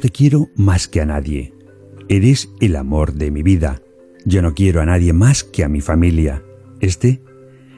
[0.00, 1.52] Te quiero más que a nadie.
[2.08, 3.82] Eres el amor de mi vida.
[4.24, 6.44] Yo no quiero a nadie más que a mi familia.
[6.80, 7.20] Este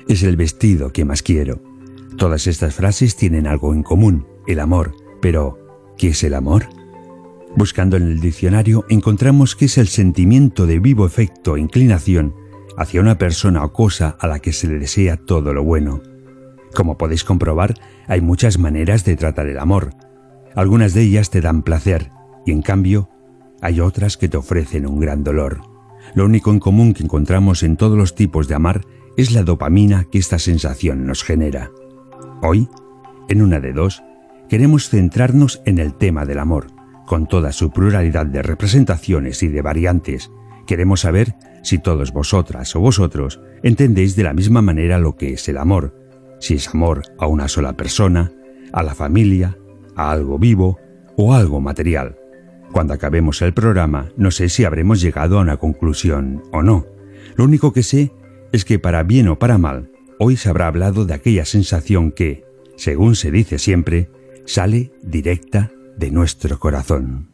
[0.07, 1.63] es el vestido que más quiero.
[2.19, 4.95] Todas estas frases tienen algo en común, el amor.
[5.23, 6.67] Pero, ¿qué es el amor?
[7.57, 12.35] Buscando en el diccionario encontramos que es el sentimiento de vivo efecto e inclinación
[12.77, 16.03] hacia una persona o cosa a la que se le desea todo lo bueno.
[16.75, 17.75] Como podéis comprobar,
[18.09, 19.95] hay muchas maneras de tratar el amor.
[20.55, 22.11] Algunas de ellas te dan placer
[22.45, 23.09] y en cambio
[23.61, 25.61] hay otras que te ofrecen un gran dolor.
[26.15, 28.83] Lo único en común que encontramos en todos los tipos de amar
[29.17, 31.71] es la dopamina que esta sensación nos genera.
[32.43, 32.69] Hoy,
[33.29, 34.03] en una de dos,
[34.49, 36.69] queremos centrarnos en el tema del amor,
[37.07, 40.31] con toda su pluralidad de representaciones y de variantes.
[40.67, 45.49] Queremos saber si todos vosotras o vosotros entendéis de la misma manera lo que es
[45.49, 45.95] el amor,
[46.41, 48.33] si es amor a una sola persona,
[48.73, 49.59] a la familia,
[49.97, 50.79] a algo vivo
[51.17, 52.17] o algo material.
[52.73, 56.87] Cuando acabemos el programa, no sé si habremos llegado a una conclusión o no.
[57.37, 58.13] Lo único que sé
[58.53, 62.45] es que para bien o para mal, hoy se habrá hablado de aquella sensación que,
[62.77, 64.11] según se dice siempre,
[64.47, 67.30] sale directa de nuestro corazón.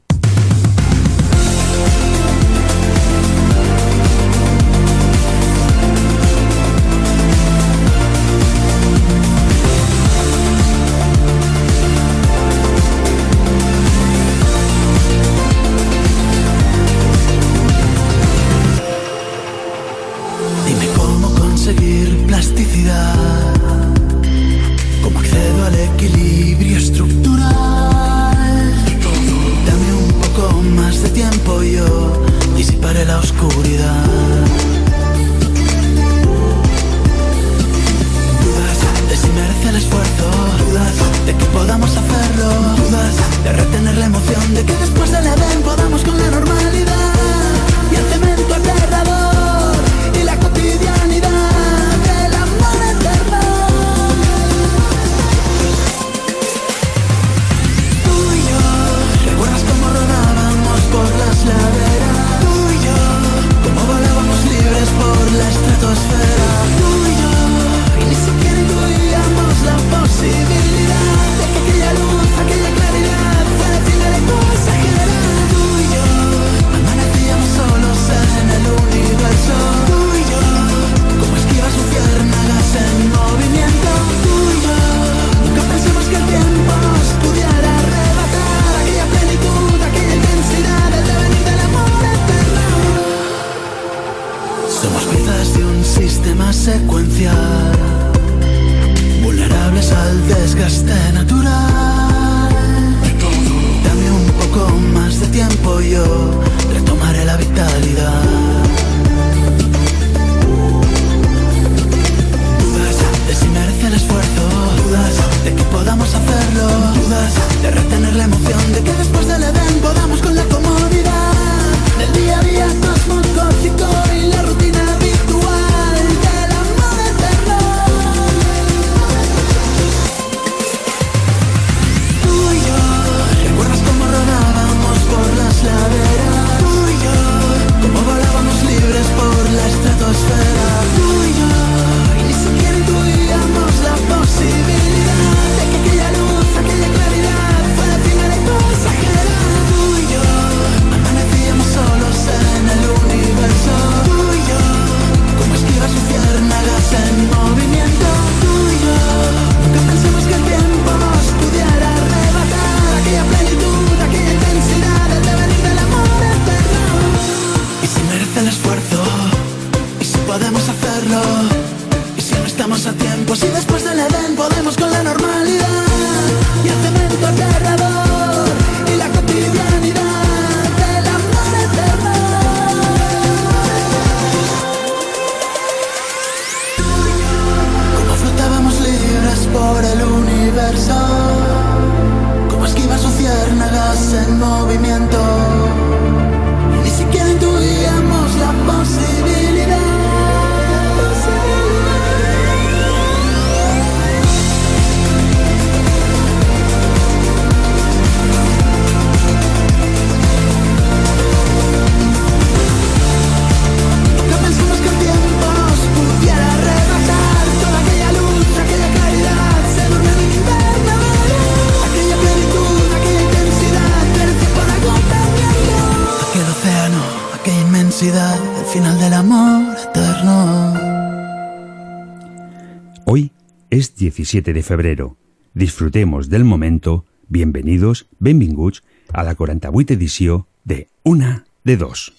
[234.36, 235.16] 7 de febrero.
[235.54, 237.06] Disfrutemos del momento.
[237.27, 242.12] Bienvenidos, benvinguts, a la 48 edició de Una de Dos.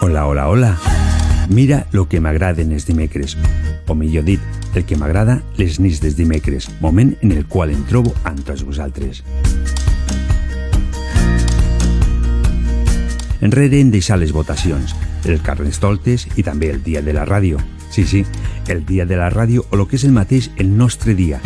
[0.00, 0.78] Hola, hola, hola.
[1.48, 3.36] Mira lo que m'agraden els dimecres.
[3.88, 4.40] O millor dit,
[4.74, 8.64] el que m'agrada les nits dels dimecres, moment en el qual em trobo amb tots
[8.64, 9.22] vosaltres.
[13.42, 14.94] Enrere hem deixat les votacions,
[15.26, 17.58] el Carnestoltes i també el dia de la ràdio.
[17.90, 18.24] Sí, sí,
[18.68, 21.40] el dia de la ràdio o el que és el mateix el nostre dia.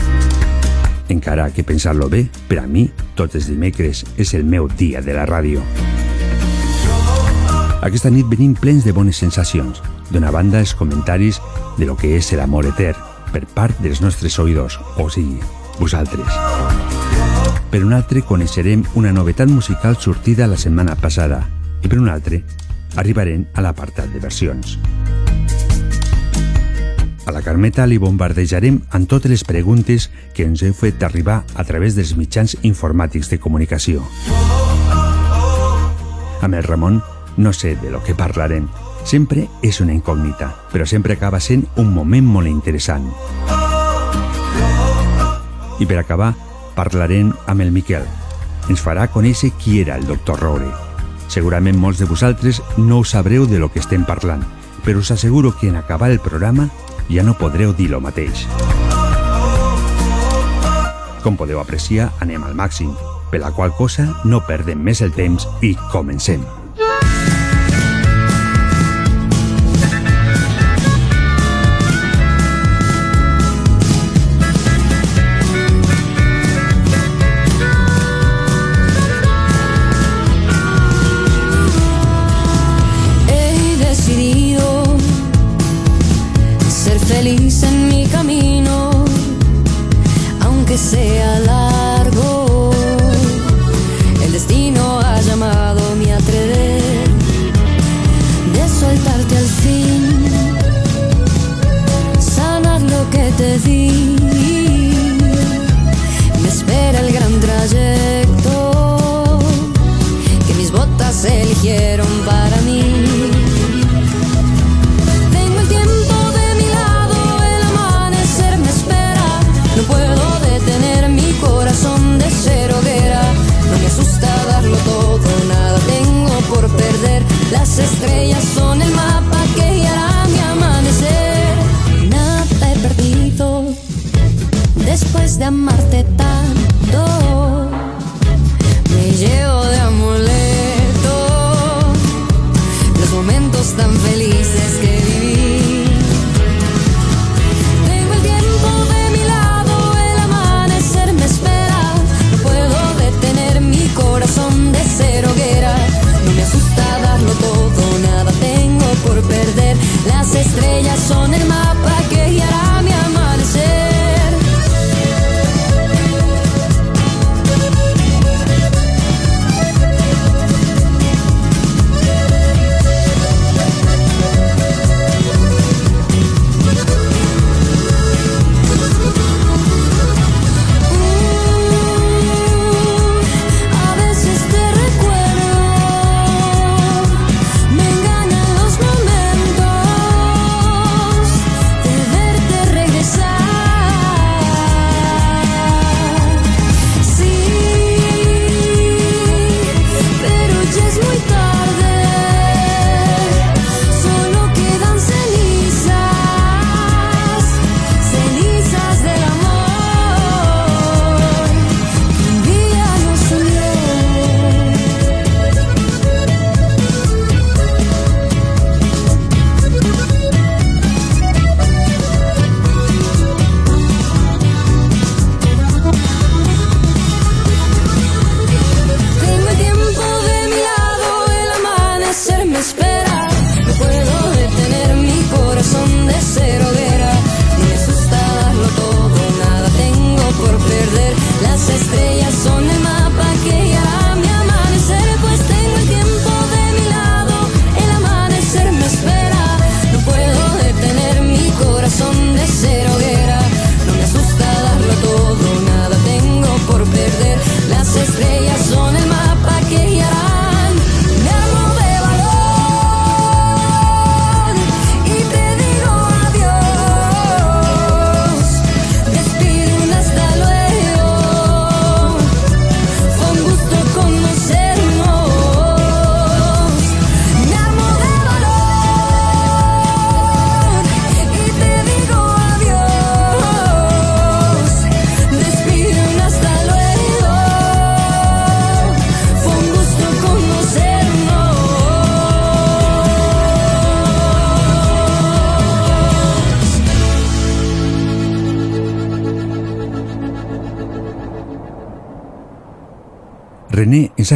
[1.09, 5.17] Encara que pensar-lo bé, per a mi, tots els dimecres és el meu dia de
[5.17, 5.65] la ràdio.
[7.87, 9.83] Aquesta nit venim plens de bones sensacions.
[10.11, 11.41] D'una banda, els comentaris
[11.79, 13.06] de lo que és l'amor etern
[13.37, 15.37] per part dels nostres oïdors, o sigui,
[15.77, 16.33] vosaltres.
[17.69, 21.43] Per un altre, coneixerem una novetat musical sortida la setmana passada
[21.85, 22.41] i per un altre,
[22.97, 24.79] arribarem a l'apartat de versions.
[27.27, 31.67] A la Carmeta li bombardejarem amb totes les preguntes que ens heu fet arribar a
[31.69, 34.07] través dels mitjans informàtics de comunicació.
[36.41, 37.03] Amb el Ramon
[37.37, 38.71] no sé de lo que parlarem.
[39.07, 43.07] Sempre és una incògnita, però sempre acaba sent un moment molt interessant.
[45.79, 46.33] I per acabar,
[46.75, 48.03] parlarem amb el Miquel.
[48.67, 50.73] Ens farà conèixer qui era el doctor Roure.
[51.31, 54.43] Segurament molts de vosaltres no us sabreu de lo que estem parlant,
[54.83, 56.67] però us asseguro que en acabar el programa
[57.07, 58.49] ja no podreu dir lo mateix.
[61.23, 62.91] Com podeu apreciar, anem al màxim,
[63.31, 66.43] per la qual cosa no perdem més el temps i comencem.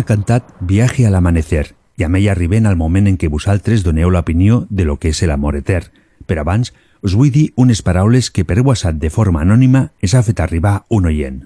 [0.01, 4.09] Ha cantat Viaje al amanecer i amb ell arribem al moment en què vosaltres doneu
[4.09, 5.91] l'opinió de lo que és l'amor etern.
[6.25, 6.71] Però abans
[7.05, 11.05] us vull dir unes paraules que per de forma anònima ens ha fet arribar un
[11.05, 11.43] oient.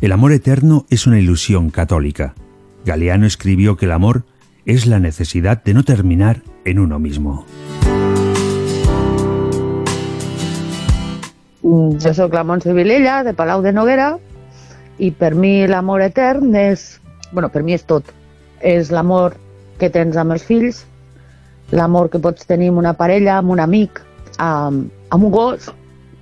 [0.00, 2.36] El amor eterno es una ilusión católica.
[2.84, 4.26] Galeano escribió que el amor
[4.64, 7.44] es la necesidad de no terminar en uno mismo.
[11.68, 14.14] Jo sóc la Montse Vilella, de Palau de Noguera,
[14.98, 17.00] i per mi l'amor etern és...
[17.32, 18.08] bueno, per mi és tot.
[18.64, 19.36] És l'amor
[19.78, 20.80] que tens amb els fills,
[21.70, 24.00] l'amor que pots tenir amb una parella, amb un amic,
[24.38, 25.68] amb, amb un gos,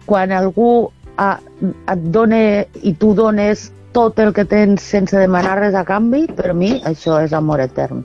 [0.07, 2.43] quan algú a, et dona
[2.83, 7.23] i tu dones tot el que tens sense demanar res a canvi, per mi això
[7.23, 8.03] és amor etern.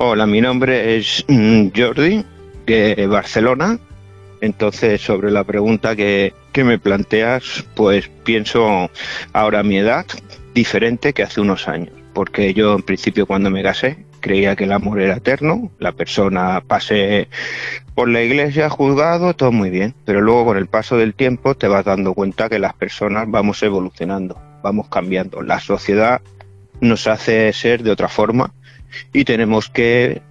[0.00, 1.24] Hola, mi nombre es
[1.76, 2.24] Jordi,
[2.66, 3.80] de Barcelona.
[4.40, 8.92] Entonces, sobre la pregunta que, que me planteas, pues pienso
[9.32, 10.06] ahora a mi edad
[10.54, 11.90] diferente que hace unos años.
[12.12, 16.62] Porque yo, en principio, cuando me casé, creía que el amor era eterno, la persona
[16.64, 17.26] pase
[17.96, 19.96] por la iglesia, juzgado, todo muy bien.
[20.04, 23.60] Pero luego, con el paso del tiempo, te vas dando cuenta que las personas vamos
[23.64, 25.42] evolucionando, vamos cambiando.
[25.42, 26.20] La sociedad
[26.80, 28.52] nos hace ser de otra forma
[29.12, 30.22] y tenemos que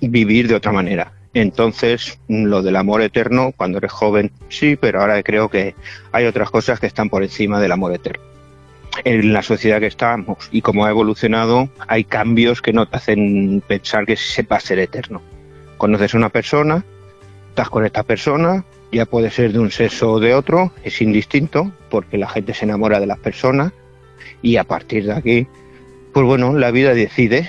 [0.00, 1.12] vivir de otra manera.
[1.34, 5.74] Entonces, lo del amor eterno, cuando eres joven, sí, pero ahora creo que
[6.12, 8.22] hay otras cosas que están por encima del amor eterno.
[9.04, 13.62] En la sociedad que estamos y como ha evolucionado, hay cambios que no te hacen
[13.66, 15.22] pensar que se va a ser eterno.
[15.78, 16.84] Conoces a una persona,
[17.48, 21.72] estás con esta persona, ya puede ser de un sexo o de otro, es indistinto,
[21.88, 23.72] porque la gente se enamora de las personas
[24.42, 25.46] y a partir de aquí,
[26.12, 27.48] pues bueno, la vida decide.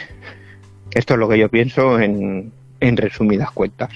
[0.94, 3.90] Esto es lo que yo pienso en, resumidas cuentas.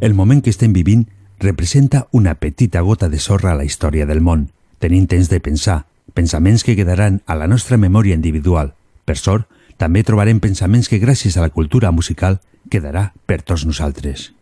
[0.00, 1.08] El moment que estem vivint
[1.40, 5.86] representa una petita gota de sorra a la història del món, tenint temps de pensar,
[6.14, 8.74] pensaments que quedaran a la nostra memòria individual.
[9.04, 12.38] Per sort, també trobarem pensaments que gràcies a la cultura musical
[12.70, 14.37] quedarà per tots nosaltres.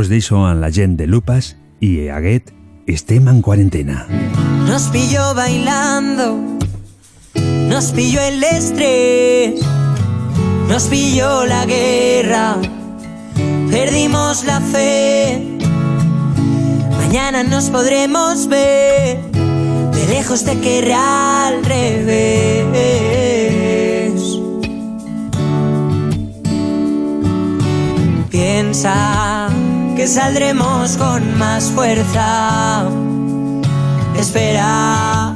[0.00, 2.54] Os deixo amb la gent de Lupas i Aguet
[2.86, 4.06] estem en quarantena.
[4.66, 6.38] Nos pilló bailando,
[7.68, 9.60] nos pilló el estrés,
[10.68, 12.56] nos pilló la guerra,
[13.70, 15.58] perdimos la fe.
[16.96, 19.29] Mañana nos podremos ver,
[20.10, 22.10] lejos te querrá al revés.
[28.28, 29.48] Piensa
[29.96, 32.88] que saldremos con más fuerza.
[34.18, 35.34] Espera,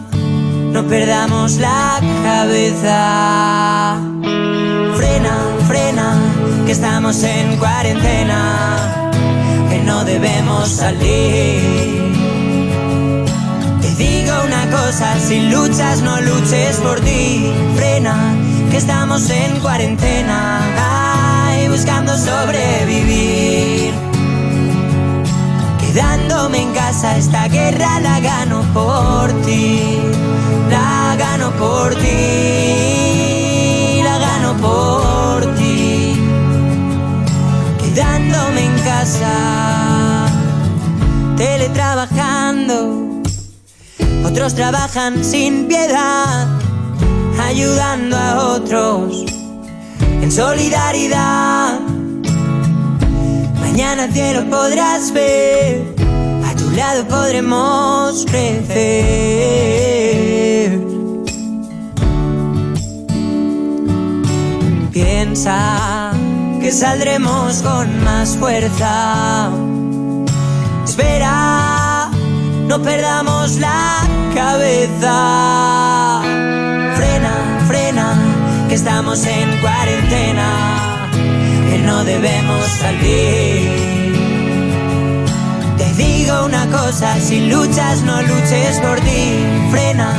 [0.73, 4.01] no perdamos la cabeza.
[4.97, 5.37] Frena,
[5.69, 6.19] frena,
[6.67, 9.11] que estamos en cuarentena,
[9.71, 12.14] que no debemos salir.
[13.97, 17.53] Digo una cosa, si luchas no luches por ti.
[17.77, 18.35] Frena,
[18.71, 23.95] que estamos en cuarentena, ay, buscando sobrevivir.
[25.79, 30.01] Quedándome en casa, esta guerra la gano por ti.
[30.69, 34.01] La gano por ti.
[34.03, 36.21] La gano por ti.
[37.81, 40.27] Quedándome en casa,
[41.37, 43.04] teletrabajando.
[44.25, 46.49] Otros trabajan sin piedad,
[47.39, 49.25] ayudando a otros
[50.23, 51.79] en solidaridad.
[53.61, 55.95] Mañana cielo podrás ver,
[56.43, 58.65] a tu lado podremos crecer.
[64.91, 66.13] Piensa
[66.63, 69.51] que saldremos con más fuerza.
[70.83, 72.09] Espera,
[72.69, 76.21] no perdamos la cabeza.
[76.97, 77.35] Frena,
[77.69, 78.19] frena,
[78.69, 81.09] que estamos en cuarentena,
[81.71, 83.71] que no debemos salir.
[85.79, 89.39] Te digo una cosa, si luchas no luches por ti,
[89.71, 90.13] frena,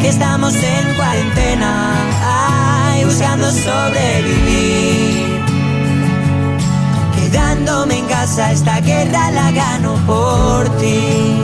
[0.00, 1.94] que estamos en cuarentena,
[2.24, 5.27] ay, buscando sobrevivir.
[7.30, 11.42] Quedándome en casa esta guerra la gano por ti,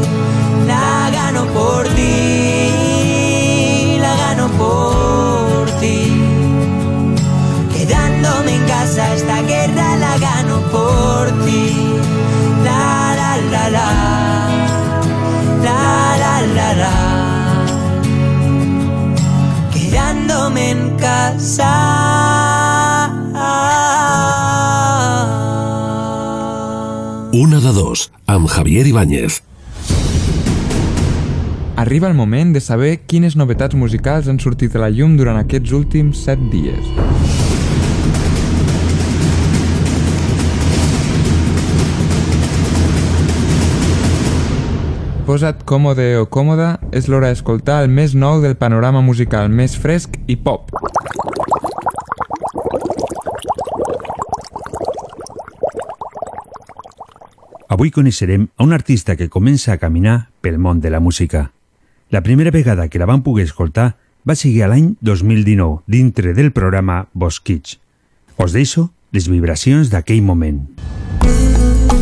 [0.66, 3.18] la gano por ti,
[4.00, 6.10] la gano por ti.
[7.74, 11.76] Quedándome en casa esta guerra la gano por ti,
[12.64, 13.90] la la la la,
[15.66, 16.94] la la la la.
[19.70, 22.43] Quedándome en casa.
[27.64, 29.42] De dos, amb Javier Ibáñez.
[31.76, 35.72] Arriba el moment de saber quines novetats musicals han sortit a la llum durant aquests
[35.72, 36.84] últims 7 dies.
[45.24, 50.20] Posa't còmode o còmoda, és l'hora d'escoltar el més nou del panorama musical més fresc
[50.28, 50.68] i pop.
[57.74, 61.50] Avui coneixerem a un artista que comença a caminar pel món de la música.
[62.14, 66.52] La primera vegada que la van poder escoltar va seguir a l'any 2019 dintre del
[66.54, 67.80] programa Bosquig.
[68.38, 70.62] Us deixo les vibracions d'aquell moment.
[71.24, 71.93] toda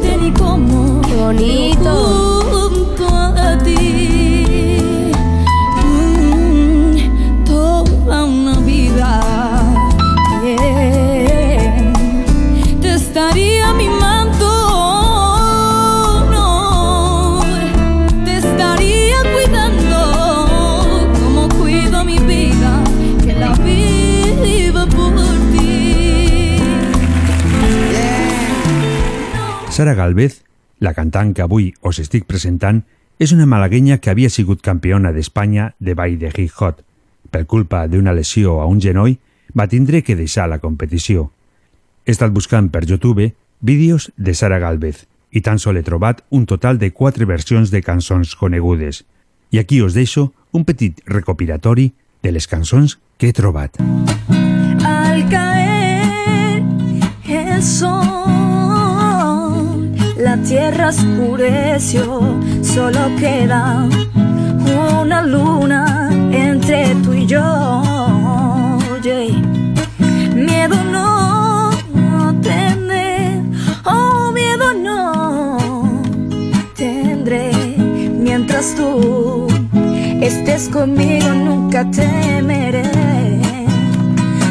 [0.00, 1.02] bonito.
[1.06, 2.21] Qué bonito.
[29.82, 30.44] Sara Galvez,
[30.78, 32.76] la cantant que avui us estic presentant,
[33.18, 36.78] és una malaguenya que havia sigut campiona d'Espanya de ball de hip hop.
[37.34, 39.16] Per culpa d'una lesió a un genoll,
[39.58, 41.32] va tindre que deixar la competició.
[42.06, 46.46] He estat buscant per YouTube vídeos de Sara Galvez i tan sol he trobat un
[46.46, 49.02] total de quatre versions de cançons conegudes.
[49.50, 51.90] I aquí us deixo un petit recopilatori
[52.22, 53.82] de les cançons que he trobat.
[53.82, 56.62] Al caer
[57.26, 58.21] el sol,
[60.36, 63.86] la tierra oscureció, solo queda
[65.02, 67.42] una luna entre tú y yo.
[70.34, 71.70] Miedo no
[72.40, 73.42] tendré,
[73.84, 76.02] oh miedo no
[76.76, 77.52] tendré,
[78.26, 79.48] mientras tú
[80.22, 82.90] estés conmigo nunca temeré.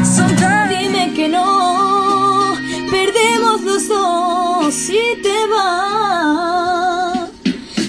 [0.04, 2.54] Sonda, dime que no,
[2.88, 7.30] perdemos los dos si te vas.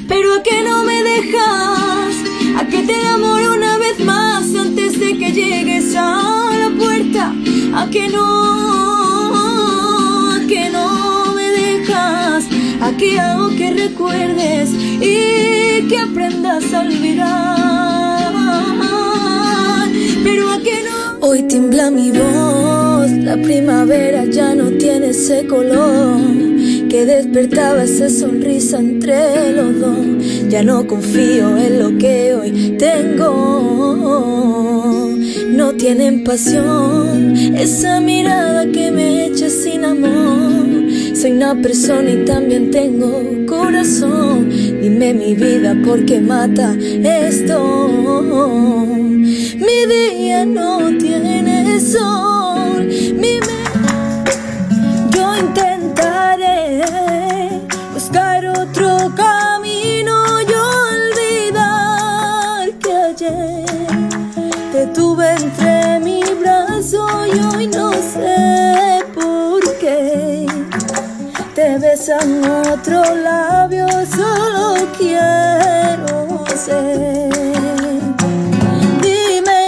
[0.08, 2.16] Pero a que no me dejas,
[2.58, 7.34] a que te enamoro una vez más antes de que llegues a la puerta,
[7.76, 9.34] a que no,
[10.36, 12.46] a que no me dejas,
[12.82, 18.34] a que hago que recuerdes y que aprendas a olvidar.
[20.24, 21.03] Pero a que no.
[21.26, 26.20] Hoy tiembla mi voz, la primavera ya no tiene ese color
[26.90, 30.06] que despertaba esa sonrisa entre los dos.
[30.50, 34.02] Ya no confío en lo que hoy tengo.
[35.48, 40.73] No tienen pasión, esa mirada que me echa sin amor.
[41.14, 44.50] Soy una persona y también tengo corazón.
[44.50, 47.88] Dime mi vida, ¿por qué mata esto?
[49.60, 52.88] Mi día no tiene sol.
[53.16, 53.40] Mi
[55.16, 56.82] Yo intentaré
[57.94, 60.54] buscar otro camino y
[61.46, 63.66] olvidar que ayer
[64.72, 68.93] te tuve entre mi brazo y hoy no sé
[76.58, 77.30] ser.
[79.02, 79.60] Dime,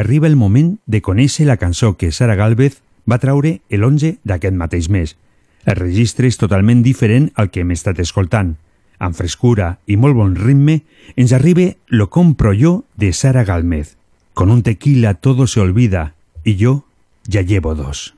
[0.00, 2.80] arriba el moment de conèixer la cançó que Sara Galvez
[3.10, 5.16] va traure el 11 d'aquest mateix mes.
[5.64, 8.56] El registre és totalment diferent al que hem estat escoltant.
[9.00, 10.82] Amb frescura i molt bon ritme,
[11.16, 13.96] ens arriba Lo compro yo de Sara Galvez.
[14.34, 16.84] Con un tequila todo se olvida y yo
[17.26, 18.14] ya llevo dos.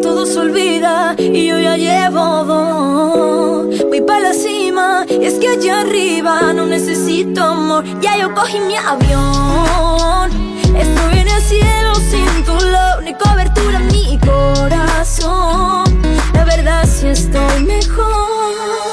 [0.00, 3.84] todo se olvida y yo ya llevo dos.
[3.88, 7.84] Voy para la cima, y es que allá arriba no necesito amor.
[8.00, 10.30] Ya yo cogí mi avión.
[10.76, 15.84] Estoy en el cielo sin tu love, ni cobertura en mi corazón.
[16.34, 18.87] La verdad, sí estoy mejor.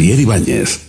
[0.00, 0.79] Javier Ibáñez.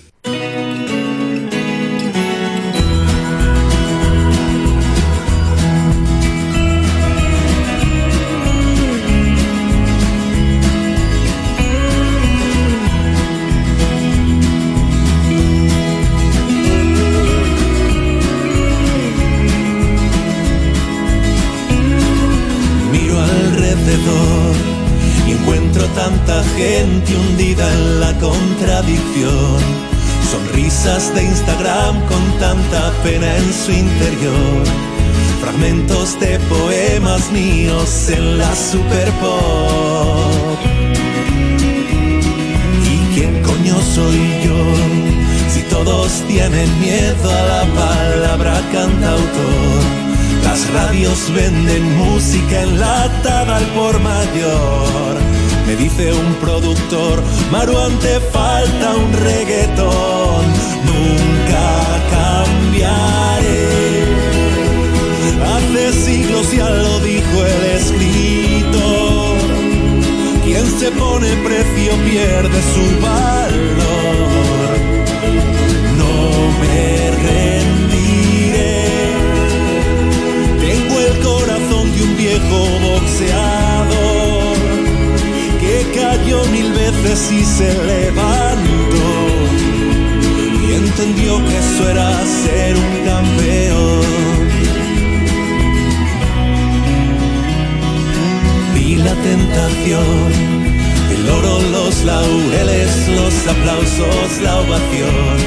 [101.11, 105.37] el oro, los laureles, los aplausos, la ovación.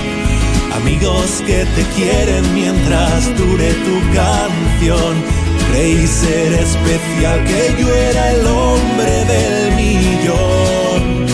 [0.77, 5.15] Amigos que te quieren mientras dure tu canción.
[5.71, 11.27] Creí ser especial que yo era el hombre del millón.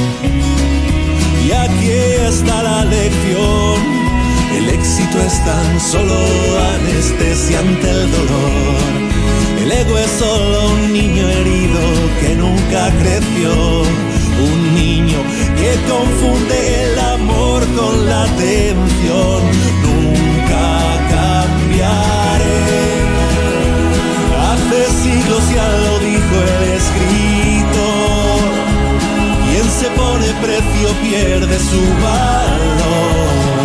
[1.46, 1.90] Y aquí
[2.28, 3.80] está la lección.
[4.56, 6.16] El éxito es tan solo
[6.76, 9.09] anestesiante el dolor
[9.70, 11.80] Lego es solo un niño herido
[12.20, 13.82] que nunca creció.
[14.48, 15.18] Un niño
[15.60, 19.40] que confunde el amor con la atención.
[19.86, 20.66] Nunca
[21.14, 22.60] cambiaré.
[24.48, 27.84] Hace siglos ya lo dijo el escrito.
[29.46, 33.59] Quien se pone precio pierde su valor.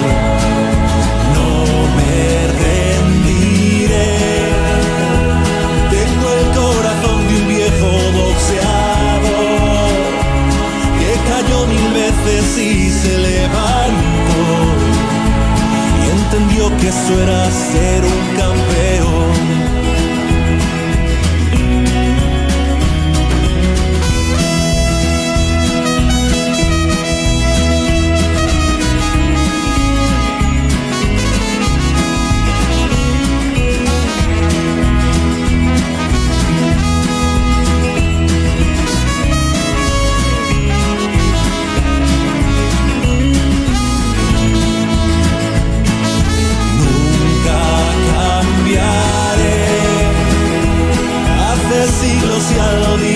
[16.35, 19.44] entendió que eso era ser un campeón.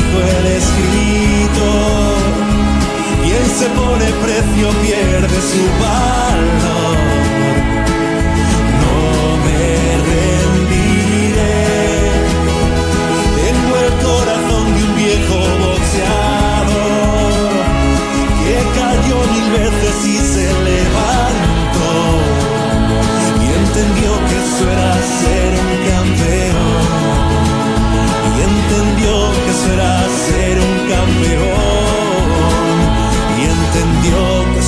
[0.09, 1.65] dejo el escrito
[3.25, 7.18] y él se pone precio, pierde su valor.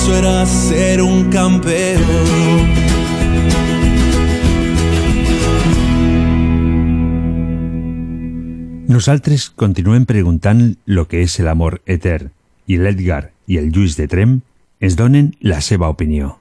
[0.02, 2.02] Eso era ser un campeón
[8.88, 12.32] Nosaltres continuem preguntant lo que és l'amor etern
[12.66, 14.40] i l'Edgar i el Lluís de Trem
[14.82, 16.34] ens donen la seva opinió.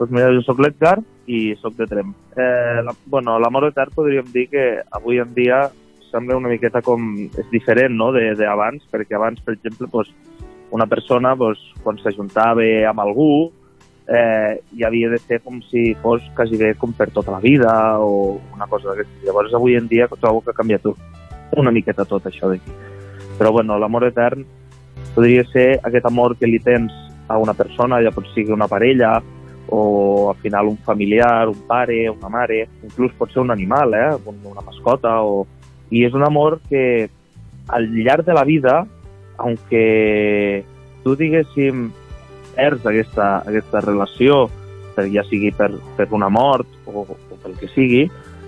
[0.00, 0.96] Doncs mira, jo sóc l'Edgar
[1.28, 2.16] i sóc de Trem.
[2.34, 5.68] Eh, la, bueno, l'amor etern podríem dir que avui en dia
[6.12, 7.14] sembla una miqueta com...
[7.26, 8.12] és diferent no?
[8.14, 10.12] de, de abans, perquè abans, per exemple, pues,
[10.72, 13.32] una persona pues, quan s'ajuntava amb algú
[14.08, 17.72] eh, i havia de ser com si fos quasi bé com per tota la vida
[18.00, 19.26] o una cosa d'aquestes.
[19.26, 20.88] Llavors avui en dia trobo que ha canviat
[21.56, 22.72] una miqueta tot això d'aquí.
[23.38, 24.44] Però bueno, l'amor etern
[25.14, 26.92] podria ser aquest amor que li tens
[27.28, 29.18] a una persona, ja pot sigui una parella
[29.72, 34.10] o al final un familiar, un pare, una mare, inclús pot ser un animal, eh?
[34.26, 35.20] una mascota.
[35.22, 35.46] O...
[35.92, 37.10] I és un amor que
[37.68, 38.86] al llarg de la vida,
[39.38, 40.64] aunque
[41.04, 41.90] tu diguéssim
[42.56, 44.46] perds aquesta, aquesta relació,
[45.12, 48.06] ja sigui per, per una mort o, o pel que sigui,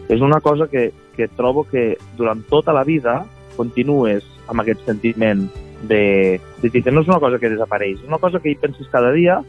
[0.09, 3.23] és una cosa que, que trobo que durant tota la vida
[3.57, 5.47] continues amb aquest sentiment
[5.89, 8.59] de, de dir que no és una cosa que desapareix, és una cosa que hi
[8.61, 9.41] penses cada dia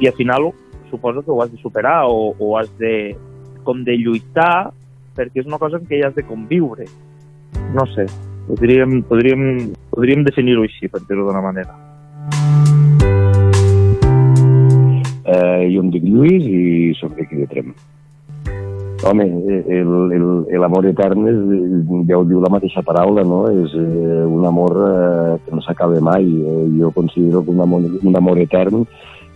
[0.00, 0.50] i al final
[0.90, 3.16] suposo que ho has de superar o, o has de
[3.64, 4.70] com de lluitar
[5.16, 6.86] perquè és una cosa en què hi has de conviure.
[7.76, 8.06] No sé,
[8.48, 9.42] podríem, podríem,
[9.92, 11.74] podríem definir-ho així, per dir-ho d'una manera.
[15.26, 17.74] Eh, jo em dic Lluís i sóc d'aquí de Trem.
[19.04, 19.26] Home,
[19.68, 20.46] el- el-
[20.88, 21.36] etern és,
[22.08, 23.42] ja ho diu la mateixa paraula, no?
[23.50, 26.24] És eh, un amor eh, que no s'acaba mai.
[26.24, 28.86] Eh, jo considero que un amor, un amor etern,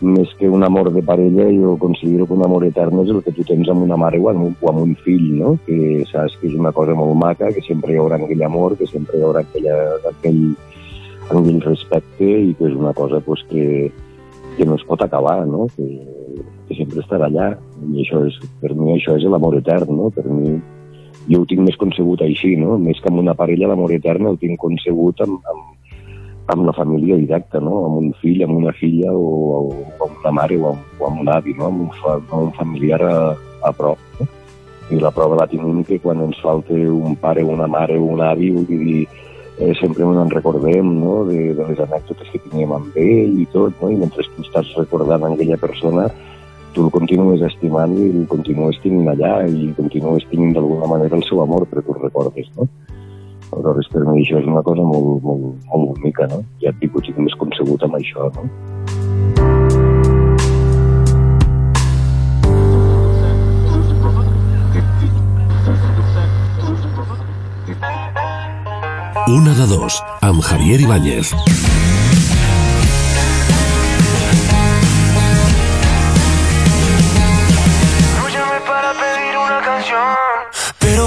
[0.01, 3.33] més que un amor de parella, jo considero que un amor etern és el que
[3.37, 5.55] tu tens amb una mare o amb un, o amb un fill, no?
[5.67, 8.89] Que saps que és una cosa molt maca, que sempre hi haurà aquell amor, que
[8.89, 9.77] sempre hi haurà aquella,
[10.13, 10.41] aquell,
[11.29, 13.91] aquell respecte i que és una cosa pues, que,
[14.57, 15.69] que no es pot acabar, no?
[15.77, 15.89] Que,
[16.69, 17.53] que sempre estarà allà.
[17.91, 20.09] I això és, per mi això és l'amor etern, no?
[20.15, 20.57] Per mi,
[21.29, 22.79] jo ho tinc més concebut així, no?
[22.81, 25.69] Més que amb una parella, l'amor etern el tinc concebut amb, amb,
[26.53, 27.85] amb la família directa, no?
[27.87, 31.23] Amb un fill, amb una filla o, o amb una mare o amb, o amb
[31.23, 31.71] un avi, no?
[31.71, 33.17] Amb un, fa, amb un familiar a,
[33.69, 34.29] a prop, no?
[34.91, 38.23] I la prova la tenim que quan ens falta un pare, una mare o un
[38.27, 39.05] avi, vull dir,
[39.61, 41.25] eh, sempre ens en recordem no?
[41.29, 43.91] de, de les anècdotes que teníem amb ell i tot, no?
[43.93, 46.09] i mentre tu estàs recordant aquella persona,
[46.75, 51.27] tu el continues estimant i el continues tenint allà i continues tenint d'alguna manera el
[51.29, 52.67] seu amor, però tu el recordes, no?
[53.51, 56.43] Aleshores, per mi això és una cosa molt, molt, molt bonica, no?
[56.63, 58.47] Ja et dic, ho tinc més concebut amb això, no?
[69.31, 71.35] Una de dos, amb Javier Ibáñez.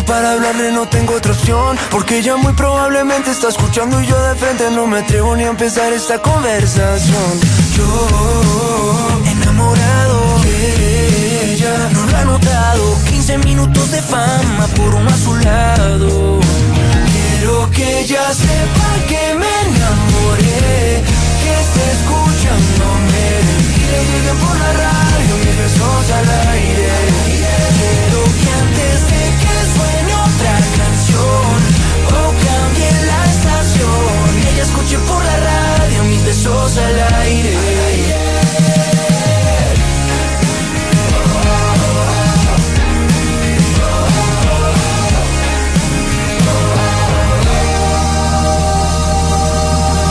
[0.01, 4.35] Para hablarle no tengo otra opción Porque ella muy probablemente está escuchando Y yo de
[4.35, 7.39] frente no me atrevo ni a empezar esta conversación.
[7.77, 12.97] Yo enamorado de ella No lo ha notado.
[13.07, 16.39] 15 minutos de fama por uno a su lado
[17.11, 21.03] Quiero que ella sepa que me enamoré
[21.43, 23.25] Que esté escuchándome.
[23.77, 27.62] Y le lleguen por la radio mis besos al aire
[34.99, 37.57] por la radio mis besos al aire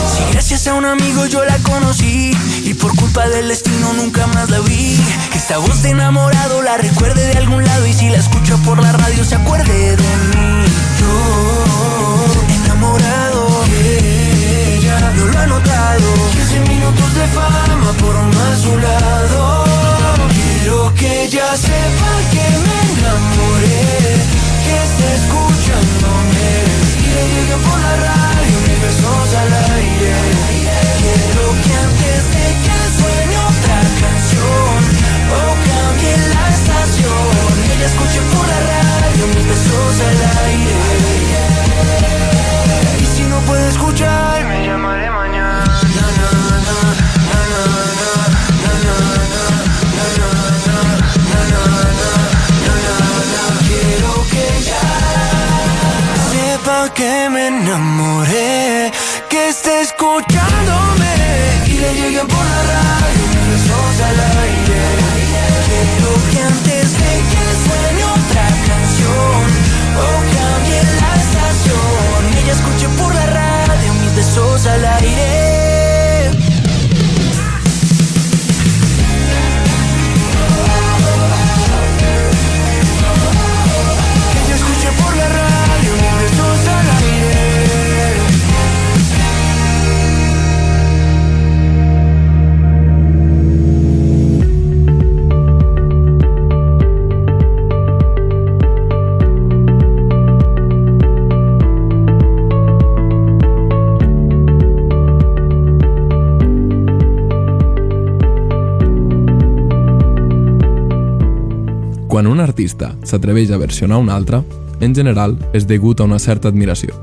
[0.07, 2.31] Si gracias a un amigo yo la conocí
[2.63, 4.97] y por culpa del destino nunca más la vi.
[5.31, 8.81] Que esta voz de enamorado la recuerde de algún lado y si la escucho por
[8.81, 10.65] la radio se acuerde de mí.
[10.99, 13.32] Yo enamorado
[15.17, 16.07] yo lo he notado.
[16.33, 19.63] 15 minutos de fama por más su lado.
[20.33, 23.83] Quiero que ella sepa que me enamoré
[24.65, 26.47] Que está escuchándome.
[27.03, 30.11] Y le llegué por la radio mis besos al aire.
[30.99, 34.77] Quiero que antes de que suene otra canción
[35.35, 37.51] O cambie la estación.
[37.75, 42.32] Ella escuche por la radio mis besos al aire
[43.45, 44.41] puede escuchar.
[44.41, 45.63] Y me llamaré mañana.
[53.67, 54.85] Quiero que ya
[56.31, 58.91] sepa que me enamoré,
[59.29, 61.13] que esté escuchándome
[61.67, 63.03] y le lleguen por la radio
[63.49, 63.69] mis
[112.23, 114.37] Quan un artista s'atreveix a versionar un altre,
[114.79, 116.93] en general és degut a una certa admiració.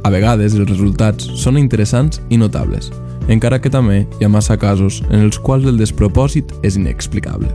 [0.00, 2.88] A vegades els resultats són interessants i notables,
[3.28, 7.50] encara que també hi ha massa casos en els quals el despropòsit és inexplicable.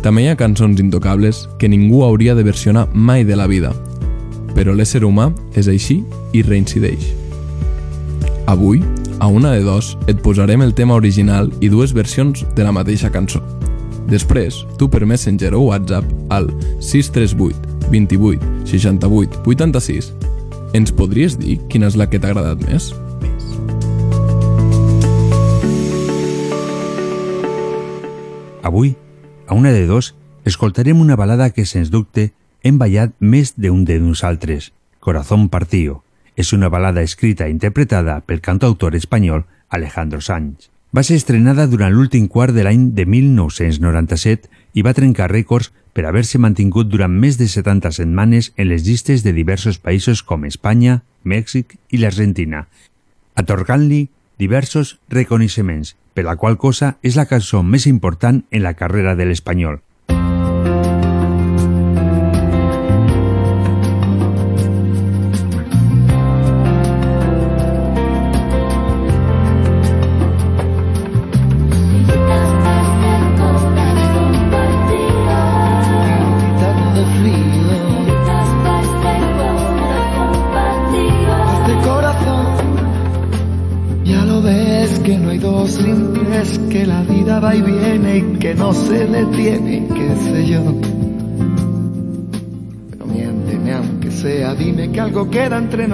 [0.00, 3.74] També hi ha cançons intocables que ningú hauria de versionar mai de la vida,
[4.56, 5.98] però l'ésser humà és així
[6.32, 7.10] i reincideix.
[8.48, 8.80] Avui,
[9.20, 13.12] a una de dos, et posarem el tema original i dues versions de la mateixa
[13.12, 13.44] cançó.
[14.10, 16.50] Després, tu per Messenger o WhatsApp al
[16.80, 20.12] 638 28 68 86
[20.74, 22.90] ens podries dir quina és la que t'ha agradat més?
[28.64, 28.96] Avui,
[29.46, 32.32] a una de dos, escoltarem una balada que, sens dubte,
[32.64, 36.02] hem ballat més d'un de nosaltres, Corazón Partido.
[36.34, 40.73] És una balada escrita i interpretada pel cantautor espanyol Alejandro Sanz.
[40.94, 44.46] Va ser estrenada durant l'últim quart de l'any de 1997
[44.78, 49.24] i va trencar rècords per haver-se mantingut durant més de 70 setmanes en les llistes
[49.26, 52.68] de diversos països com Espanya, Mèxic i l'Argentina,
[53.34, 54.04] atorgant-li
[54.38, 59.26] diversos reconeixements, per la qual cosa és la cançó més important en la carrera de
[59.26, 59.80] l'espanyol.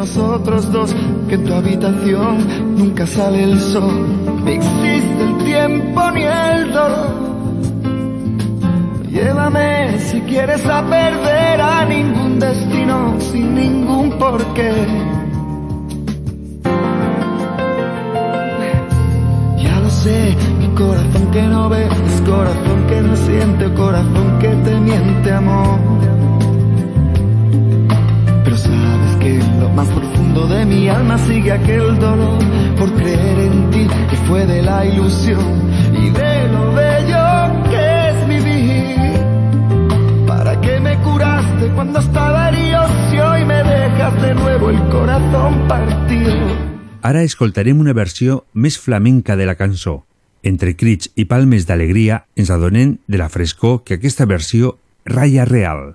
[0.01, 0.97] Nosotros dos,
[1.29, 2.39] que en tu habitación
[2.75, 4.07] nunca sale el sol,
[4.47, 7.11] ni existe el tiempo ni el dolor.
[9.11, 14.73] Llévame si quieres a perder a ningún destino sin ningún porqué.
[19.59, 24.49] Ya lo sé, mi corazón que no ve, es corazón que no siente, corazón que
[24.49, 25.79] te miente, amor.
[28.45, 32.43] Pero sabes que en lo más profundo de mi alma sigue aquel dolor
[32.79, 38.29] por creer en ti que fue de la ilusión y de lo bello que es
[38.29, 40.27] vivir.
[40.27, 45.68] ¿Para qué me curaste cuando estaba herido si hoy me dejas de nuevo el corazón
[45.68, 46.71] partido?
[47.03, 50.03] Ara escoltarem una versió més flamenca de la cançó.
[50.45, 54.77] Entre crits i palmes d'alegria ens adonem de la frescor que aquesta versió
[55.09, 55.95] raya real.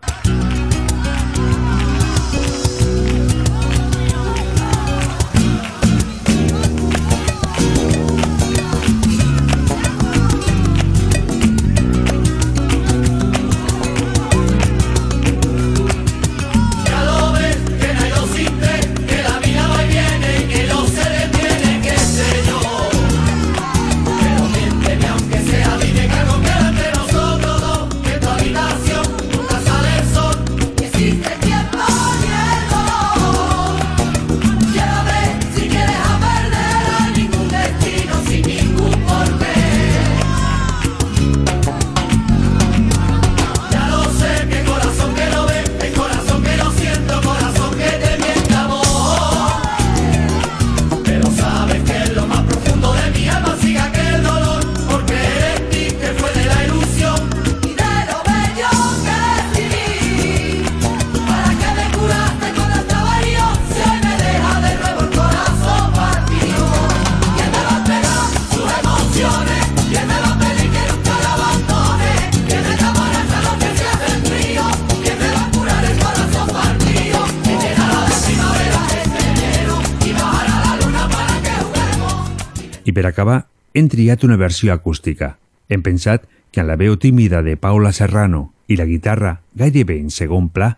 [83.75, 85.37] Hem triat una versió acústica.
[85.67, 90.07] Hem pensat que en la veu tímida de Paula Serrano i la guitarra gairebé en
[90.15, 90.77] segon pla,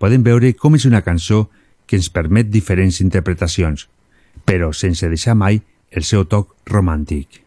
[0.00, 1.50] podem veure com és una cançó
[1.84, 3.84] que ens permet diferents interpretacions,
[4.48, 5.60] però sense deixar mai
[5.92, 7.44] el seu toc romàntic.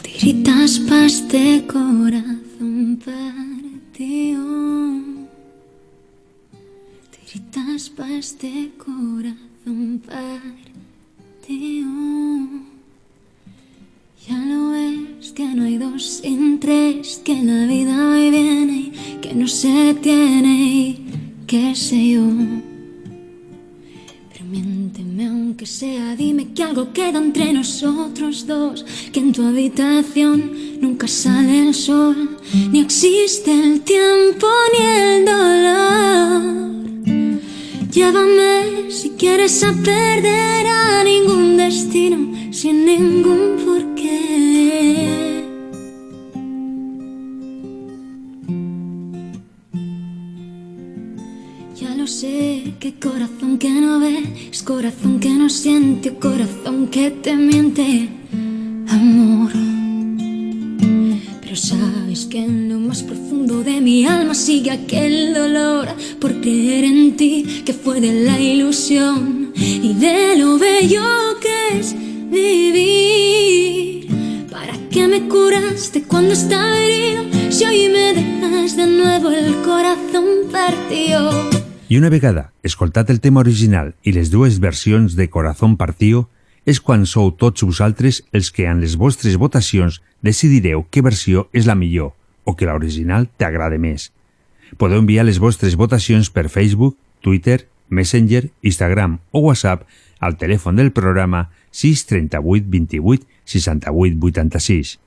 [0.00, 4.40] Tiritas pa' este corazón partido.
[7.12, 10.30] Tiritas pa' este corazón partido.
[14.28, 18.92] Ya lo ves que no hay dos sin tres, que la vida va y viene
[18.92, 21.06] y que no se tiene y
[21.46, 22.26] qué sé yo.
[24.30, 30.52] Pero miénteme aunque sea, dime que algo queda entre nosotros dos, que en tu habitación
[30.82, 32.36] nunca sale el sol,
[32.70, 36.79] ni existe el tiempo ni el dolor.
[37.92, 45.44] Llévame si quieres a perder a ningún destino, sin ningún porqué.
[51.80, 54.22] Ya lo sé, que corazón que no ve
[54.52, 58.08] es corazón que no siente, corazón que te miente,
[58.88, 59.79] amor.
[61.50, 65.88] Pero sabes que en lo más profundo de mi alma sigue aquel dolor
[66.20, 71.02] por creer en ti, que fue de la ilusión y de lo bello
[71.42, 71.96] que es
[72.30, 74.06] vivir.
[74.48, 77.24] ¿Para qué me curaste cuando estaba herido?
[77.50, 81.50] Si hoy me dejas de nuevo el corazón partido.
[81.88, 86.28] I una vegada escoltat el tema original i les dues versions de Corazón Partío,
[86.66, 91.66] és quan sou tots vosaltres els que en les vostres votacions decidireu què versió és
[91.66, 92.12] la millor
[92.44, 94.10] o que l'original t'agrada més.
[94.78, 99.86] Podeu enviar les vostres votacions per Facebook, Twitter, Messenger, Instagram o WhatsApp
[100.20, 104.98] al telèfon del programa 638 28 68 86.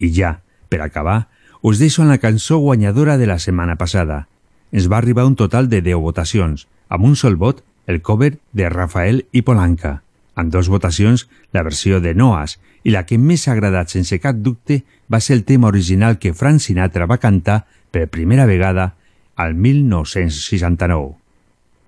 [0.00, 1.28] I ja, per acabar,
[1.62, 4.26] us deixo en la cançó guanyadora de la setmana passada.
[4.72, 8.68] Ens va arribar un total de 10 votacions, amb un sol vot el cover de
[8.68, 10.05] Rafael i Polanca.
[10.36, 11.26] Amb dos votacions,
[11.56, 15.34] la versió de Noas, i la que més ha agradat sense cap dubte va ser
[15.38, 18.92] el tema original que Frank Sinatra va cantar per primera vegada
[19.34, 21.16] al 1969.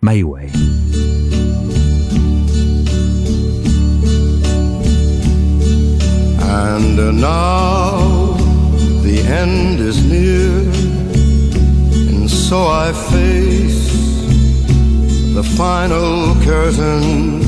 [0.00, 0.50] My Way.
[6.40, 8.34] And now
[9.02, 10.64] the end is near,
[12.08, 13.90] and so I face
[15.34, 17.47] the final curtain.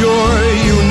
[0.00, 0.89] joy you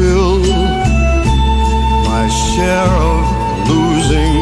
[0.00, 0.40] my
[2.08, 3.24] my share of
[3.68, 4.36] losing.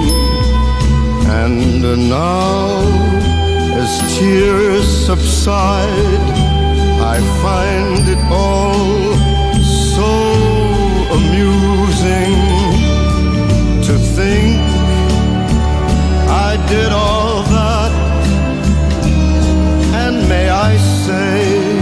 [1.41, 2.83] And now,
[3.83, 6.27] as tears subside,
[7.15, 9.15] I find it all
[9.99, 10.13] so
[11.19, 12.35] amusing
[13.87, 14.61] to think
[16.29, 17.93] I did all that.
[20.03, 21.79] And may I say,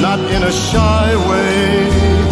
[0.00, 2.31] not in a shy way.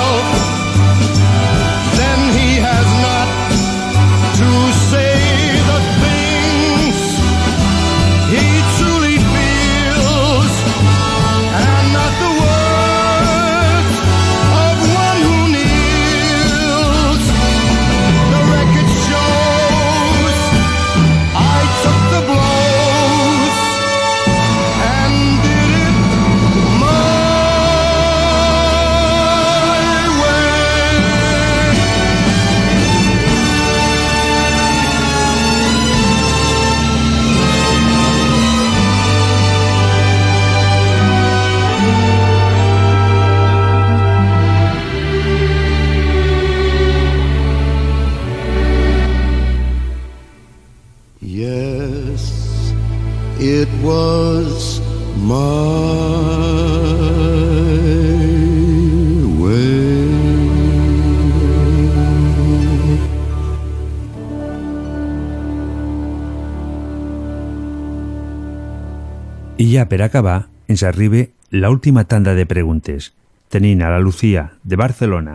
[69.91, 73.09] Per acabar, ens arriba l'última tanda de preguntes,
[73.51, 75.33] tenint a la Lucía de Barcelona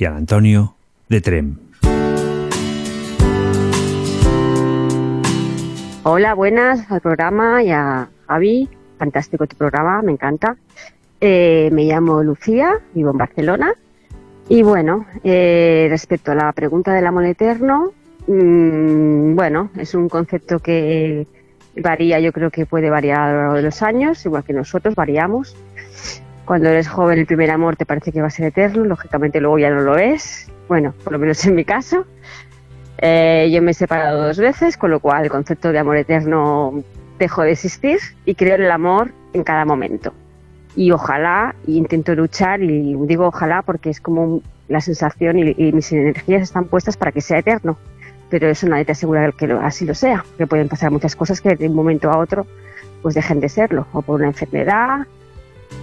[0.00, 0.70] i a l'Antonio
[1.12, 1.50] de Trem.
[6.04, 8.70] Hola, buenas al programa y a Javi.
[8.96, 10.56] Fantástico tu programa, me encanta.
[11.20, 13.74] Eh, me llamo Lucía, vivo en Barcelona.
[14.48, 17.92] Y bueno, eh, respecto a la pregunta del amor eterno,
[18.26, 21.26] mm, bueno, es un concepto que
[21.76, 24.94] varía, yo creo que puede variar a lo largo de los años, igual que nosotros
[24.94, 25.56] variamos.
[26.44, 29.58] Cuando eres joven el primer amor te parece que va a ser eterno, lógicamente luego
[29.58, 30.50] ya no lo es.
[30.68, 32.06] Bueno, por lo menos en mi caso.
[32.98, 36.82] Eh, yo me he separado dos veces, con lo cual el concepto de amor eterno
[37.18, 40.12] dejó de existir y creo en el amor en cada momento.
[40.76, 45.72] Y ojalá, y intento luchar, y digo ojalá porque es como la sensación y, y
[45.72, 47.78] mis energías están puestas para que sea eterno.
[48.30, 51.56] Pero eso nadie te asegura que así lo sea, que pueden pasar muchas cosas que
[51.56, 52.46] de un momento a otro
[53.02, 55.06] pues dejen de serlo, o por una enfermedad,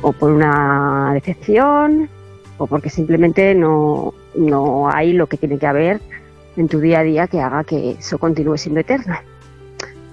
[0.01, 2.09] o por una decepción,
[2.57, 5.99] o porque simplemente no, no hay lo que tiene que haber
[6.55, 9.15] en tu día a día que haga que eso continúe siendo eterno.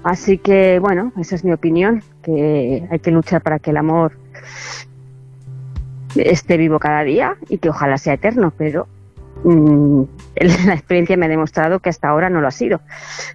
[0.02, 4.12] Así que, bueno, esa es mi opinión, que hay que luchar para que el amor
[6.14, 8.86] esté vivo cada día y que ojalá sea eterno, pero
[9.42, 10.02] mm,
[10.66, 12.80] la experiencia me ha demostrado que hasta ahora no lo ha sido.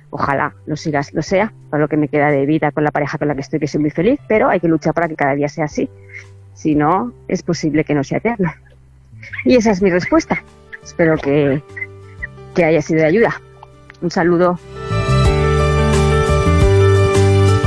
[0.10, 3.18] Ojalá lo, siga, lo sea, para lo que me queda de vida con la pareja
[3.18, 5.36] con la que estoy, que soy muy feliz, pero hay que luchar para que cada
[5.36, 5.89] día sea así.
[6.54, 8.52] Si no, es posible que no sea eterno.
[9.45, 10.43] Y esa es mi respuesta.
[10.84, 11.62] Espero que,
[12.56, 13.41] que haya sido de ayuda.
[14.02, 14.60] Un saludo.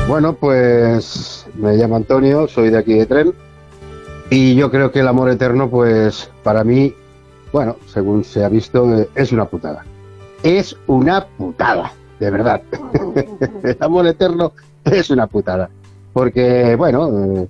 [0.08, 3.32] Bueno, pues me llamo Antonio, soy de aquí de Tren
[4.34, 6.94] y yo creo que el amor eterno, pues para mí,
[7.52, 9.84] bueno, según se ha visto, es una putada.
[10.42, 12.62] Es una putada, de verdad.
[13.62, 14.52] el amor eterno
[14.84, 15.68] es una putada.
[16.12, 17.48] Porque, bueno, eh,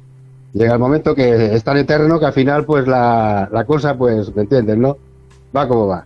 [0.53, 4.35] llega el momento que es tan eterno que al final, pues la, la cosa, pues,
[4.35, 4.97] ¿me entiendes, no?
[5.57, 6.05] Va como va.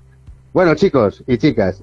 [0.52, 1.82] Bueno, chicos y chicas,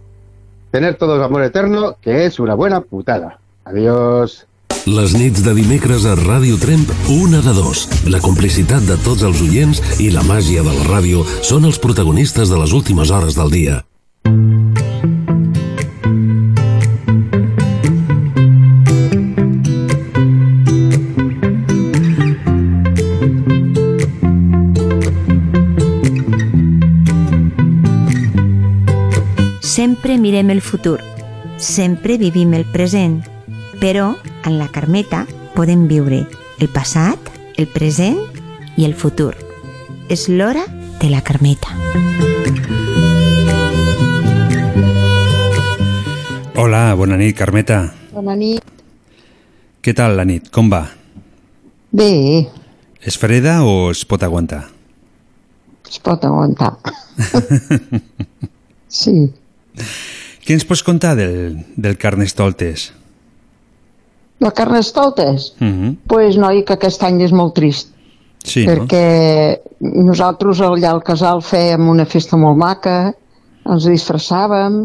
[0.72, 3.40] tener todos amor eterno, que es una buena putada.
[3.66, 4.48] Adiós.
[4.86, 7.86] Les nits de dimecres a Ràdio Tremp, una de dos.
[8.12, 12.52] La complicitat de tots els oients i la màgia de la ràdio són els protagonistes
[12.52, 13.80] de les últimes hores del dia.
[29.64, 31.00] Sempre mirem el futur,
[31.56, 33.22] sempre vivim el present,
[33.84, 34.16] però
[34.46, 35.26] en la Carmeta
[35.58, 36.22] podem viure
[36.64, 37.20] el passat,
[37.60, 38.16] el present
[38.80, 39.34] i el futur.
[40.08, 40.64] És l'hora
[41.02, 41.76] de la Carmeta.
[46.56, 47.82] Hola, bona nit, Carmeta.
[48.16, 48.64] Bona nit.
[49.84, 50.48] Què tal la nit?
[50.48, 50.86] Com va?
[51.92, 52.48] Bé,
[53.04, 54.64] És freda o es pot aguantar?
[55.92, 56.72] es pot aguantar.
[58.88, 59.28] sí.
[60.40, 62.94] Què ens pots contar del, del Carnestoltes?
[64.44, 65.54] La Carnestoltes?
[65.60, 65.96] Uh -huh.
[66.08, 67.94] pues, noi, que aquest any és molt trist.
[68.44, 68.74] Sí, no?
[68.74, 73.14] perquè nosaltres allà al casal fèiem una festa molt maca,
[73.64, 74.82] ens disfressàvem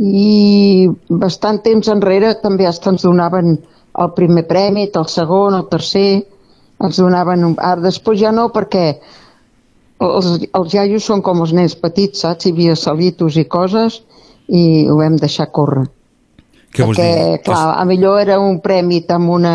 [0.00, 3.58] i bastant temps enrere també hasta ens donaven
[4.00, 6.24] el primer premi, el segon, el tercer,
[6.82, 7.44] ens donaven...
[7.44, 7.56] Un...
[7.58, 8.84] Ara, després ja no, perquè
[10.00, 12.46] els, els iaios són com els nens petits, saps?
[12.46, 14.00] Hi havia salitos i coses
[14.48, 15.86] i ho vam deixar córrer.
[16.70, 17.42] Què vols perquè, dir?
[17.44, 19.54] clar, a millor era un premi amb una,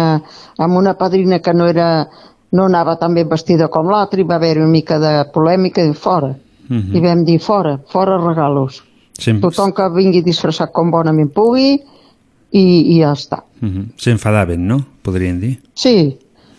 [0.57, 2.07] amb una padrina que no era
[2.55, 5.93] no anava tan ben vestida com l'altra i va haver una mica de polèmica i
[5.93, 6.34] fora.
[6.68, 6.95] Mhm.
[6.95, 8.84] I vam dir fora, fora regalos.
[9.13, 9.49] Sempre.
[9.49, 13.43] Tothom que vingui disfressat com bonament pugui i, i ja està.
[13.61, 13.86] Uh -huh.
[13.97, 14.80] S'enfadaven, no?
[15.01, 15.59] Podríem dir.
[15.74, 16.18] Sí,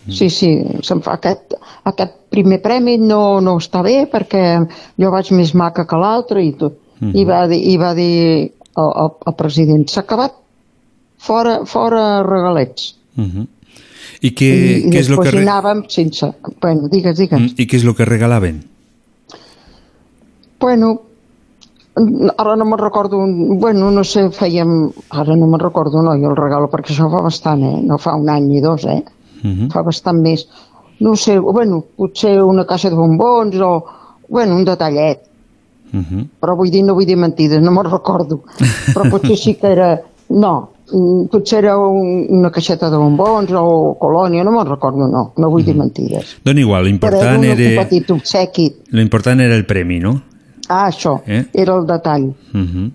[0.09, 0.65] sí, sí.
[0.83, 1.55] Se'm fa aquest,
[1.85, 6.53] aquest primer premi no, no està bé perquè jo vaig més maca que l'altre i
[6.53, 6.79] tot.
[7.01, 7.13] Mhm.
[7.15, 10.33] I, va dir, I va dir el, el, el president, s'ha acabat,
[11.19, 12.95] fora, fora regalets.
[13.17, 13.47] Uh -huh.
[14.21, 14.49] I què,
[14.87, 15.31] I, què és el que...
[15.31, 15.43] Re...
[15.43, 16.33] anàvem sense...
[16.61, 17.41] Bueno, digues, digues.
[17.41, 18.63] Mm, I què és el que regalaven?
[20.61, 21.01] Bueno,
[22.39, 26.31] ara no me'n recordo, un- bueno, no sé, fèiem, ara no me'n recordo, no, jo
[26.31, 27.81] el regalo, perquè això fa bastant, eh?
[27.83, 29.03] No fa un any ni dos, eh?
[29.43, 29.71] Uh -huh.
[29.73, 30.49] Fa bastant més.
[31.01, 33.85] No sé, bueno, potser una caixa de bombons o,
[34.29, 35.21] bueno, un detallet.
[35.93, 36.27] Uh -huh.
[36.41, 38.41] Però vull dir, no vull dir mentides, no me'n recordo.
[38.95, 40.71] Però potser sí que era, no,
[41.31, 45.65] potser era un, una caixeta de bombons o colònia, no me'n recordo, no, no vull
[45.67, 46.37] dir mentides.
[46.47, 48.69] Dona igual, era l'important un, era, un petit obsequi.
[48.93, 50.21] l'important era el premi, no?
[50.69, 51.45] Ah, això, Eh?
[51.55, 52.31] era el detall.
[52.55, 52.91] Uh -huh.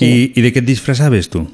[0.00, 1.46] I, I de què et disfressaves tu?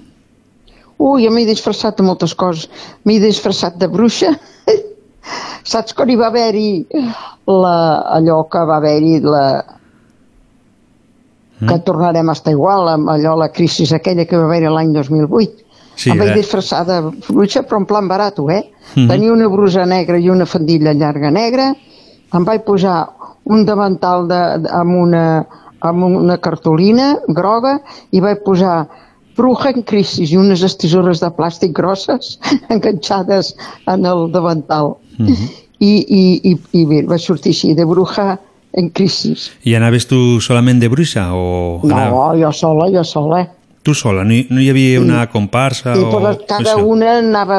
[0.99, 2.69] Ui, jo m'he disfressat de moltes coses.
[3.05, 4.39] M'he disfressat de bruixa.
[5.65, 6.87] Saps quan hi va haver-hi
[7.47, 9.65] la, allò que va haver-hi la,
[11.67, 15.64] que tornarem a estar igual, amb allò, la crisi aquella que va haver l'any 2008.
[15.97, 16.39] Sí, em vaig eh?
[16.41, 18.63] disfressar de bruixa, però en plan barat, eh?
[18.95, 19.09] Mhm.
[19.09, 21.73] Tenia una brusa negra i una fandilla llarga negra,
[22.35, 23.07] em vaig posar
[23.45, 25.25] un davantal de, de, amb, una,
[25.81, 27.79] amb una cartolina groga
[28.11, 28.87] i vaig posar
[29.37, 32.39] bruja en crisi i unes estisores de plàstic grosses
[32.75, 33.55] enganxades
[33.91, 34.97] en el davantal.
[35.19, 38.39] I, i, i, i bé, va sortir així, de bruja
[38.75, 39.35] en crisi.
[39.69, 41.81] I anaves tu solament de bruixa o...
[41.87, 43.45] No, jo sola, jo sola.
[43.85, 44.25] Tu sola?
[44.25, 46.11] No hi, no hi havia una comparsa I o...
[46.11, 46.85] per cada això?
[46.89, 47.59] una anava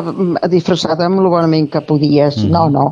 [0.50, 2.40] disfressada amb el bonament que podies.
[2.42, 2.50] Mhm.
[2.52, 2.86] No, no.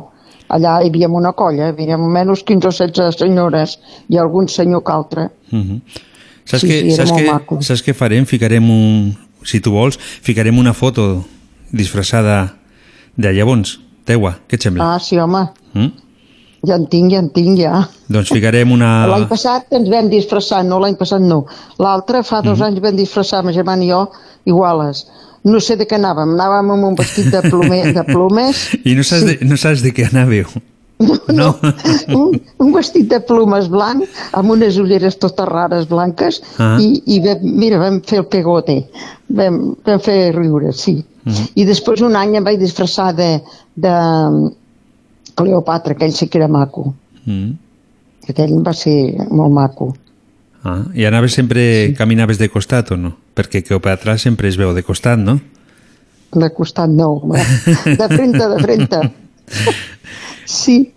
[0.54, 3.78] Allà hi havia una colla, hi havia almenys 15 o 16 senyores
[4.12, 5.28] i algun senyor que altre.
[5.50, 5.80] Mhm.
[6.44, 7.58] Saps, Sí, que, sí, saps, que, maco.
[7.62, 8.26] saps què farem?
[8.28, 9.16] Ficarem un...
[9.44, 11.24] Si tu vols, ficarem una foto
[11.72, 12.54] disfressada
[13.16, 14.38] de llavors, teua.
[14.48, 14.94] Què et sembla?
[14.94, 15.48] Ah, sí, home.
[15.74, 16.03] Mm?
[16.66, 17.82] Ja en tinc, ja en tinc, ja.
[18.08, 19.06] Doncs ficarem una...
[19.12, 21.44] L'any passat ens vam disfressar, no l'any passat no.
[21.78, 22.66] L'altre, fa dos Mhm.
[22.68, 24.04] anys vam disfressar, ma germana i jo,
[24.44, 25.06] iguales.
[25.44, 29.02] No sé de què anàvem, anàvem amb un vestit de, plume, de plomes, I no
[29.04, 30.46] saps, de, no saps de què anàveu?
[31.34, 31.48] No.
[32.14, 34.04] un, un vestit de plomes blanc,
[34.38, 36.76] amb unes ulleres totes rares blanques, Ah.
[36.80, 38.76] i, i vam, mira, vam fer el pegote,
[39.28, 40.94] vam, vam fer riure, sí.
[41.26, 41.48] Mhm.
[41.56, 43.40] I després un any em vaig disfressar de,
[43.74, 43.92] de
[45.34, 46.94] Cleopatra, aquell sí que era maco.
[47.24, 47.52] Mm.
[48.30, 49.90] Aquell va ser molt maco.
[50.64, 51.94] Ah, I anaves sempre, sí.
[51.98, 53.12] caminaves de costat o no?
[53.36, 55.40] Perquè Cleopatra sempre es veu de costat, no?
[56.34, 57.20] De costat no,
[58.00, 59.02] de frente, de frente.
[60.44, 60.94] Sí,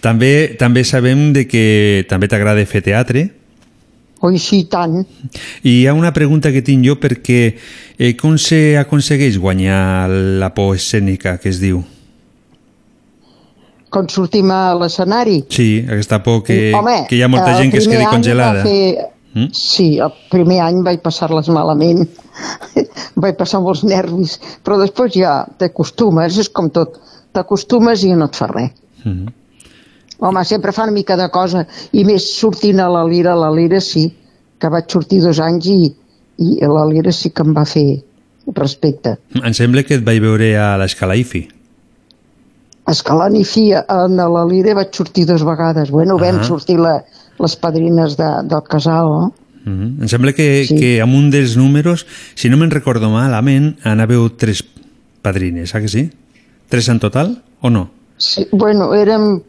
[0.00, 3.26] També també sabem de que també t'agrada fer teatre
[4.24, 4.98] oi, sí, tant.
[5.62, 7.40] i hi ha una pregunta que tinc jo perquè
[7.98, 10.08] eh, com se aconsegueix guanyar
[10.40, 11.82] la por escènica que es diu?
[13.90, 15.40] Quan sortim a l'escenari.
[15.50, 18.62] Sí, aquesta por que, Home, que hi ha molta el gent que es quedi congelada.
[18.66, 19.08] Fer...
[19.34, 19.50] Mm?
[19.54, 22.04] Sí, el primer any vaig passar-les malament.
[23.22, 26.98] vaig passar molts nervis, però després ja t'acostumes, és com tot.
[27.34, 28.72] T'acostumes i no et fa res.
[29.04, 29.36] Mhm.
[30.20, 31.64] Home, sempre fa una mica de cosa,
[31.96, 34.04] i més sortint a la Lira, la Lira sí,
[34.60, 35.78] que vaig sortir dos anys i,
[36.44, 38.02] i a la Lira sí que em va fer
[38.56, 39.16] respecte.
[39.40, 41.46] Em sembla que et vaig veure a l'Escala IFI.
[42.90, 45.90] Escalant i Fia, en la Lira vaig sortir dues vegades.
[45.90, 46.44] Bueno, vam Ah.
[46.44, 47.04] sortir la,
[47.38, 49.32] les padrines de, del casal, no?
[49.64, 50.02] Mhm.
[50.02, 50.76] Em sembla que, sí.
[50.76, 54.64] que amb un dels números, si no me'n recordo malament, anàveu tres
[55.22, 56.10] padrines, ah que sí?
[56.68, 57.90] Tres en total o no?
[58.16, 59.42] Sí, bueno, érem...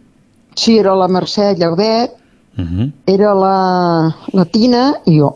[0.54, 2.12] Sí, era la Mercè Llaudet,
[2.58, 2.92] Mhm.
[3.08, 5.30] era la, la Tina i jo.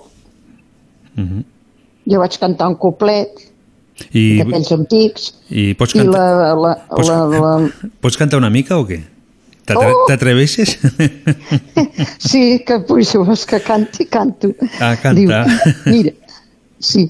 [1.15, 1.43] Mhm.
[2.11, 3.31] Jo vaig cantar un coplet
[4.11, 7.51] I, d'aquells antics i pots i cantar, la, la, pots, la, la,
[8.03, 9.01] pots cantar una mica o què?
[9.73, 10.05] Oh!
[10.07, 10.77] T'atreveixes?
[12.19, 14.51] Sí, que pues, vols que canti, canto.
[14.79, 15.45] A cantar.
[15.47, 16.11] Diu, mira,
[16.77, 17.09] sí.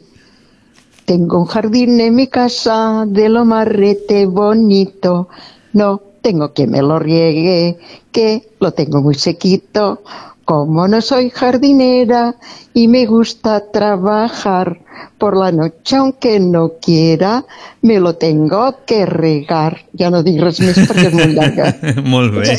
[1.05, 5.27] Tengo un jardín en mi casa de lo marrete bonito.
[5.73, 7.77] No tengo que me lo riegue,
[8.11, 10.01] que lo tengo muy sequito.
[10.45, 12.35] Como no soy jardinera
[12.73, 14.79] y me gusta trabajar
[15.17, 17.43] por la noche, aunque no quiera,
[17.81, 19.79] me lo tengo que regar.
[19.97, 21.71] Ja no dic res més perquè és molt llarga.
[22.05, 22.53] Molt bé.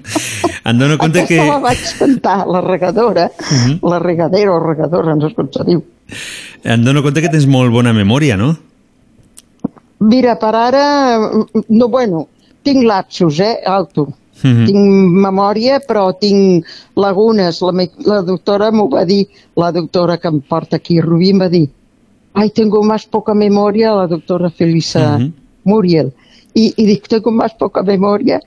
[0.66, 1.50] Em dono compte Aquesta que...
[1.50, 3.78] la vaig cantar, la regadora, Mhm.
[3.82, 5.82] la regadera o regadora, no sé com se diu.
[6.62, 8.52] Em dono compte que tens molt bona memòria, no?
[9.98, 10.84] Mira, per ara,
[11.68, 12.28] no, bueno,
[12.62, 14.08] tinc lapsus, eh, alto.
[14.42, 14.66] Mhm.
[14.66, 16.66] Tinc memòria, però tinc
[16.96, 17.62] lagunes.
[17.62, 17.72] La,
[18.04, 19.26] la doctora m'ho va dir,
[19.56, 21.68] la doctora que em porta aquí, Rubí, em va dir
[22.36, 25.32] ai, tengo más poca memoria, la doctora Felisa Mhm.
[25.64, 26.12] Muriel.
[26.52, 28.40] Y, y digo, tengo más poca memoria.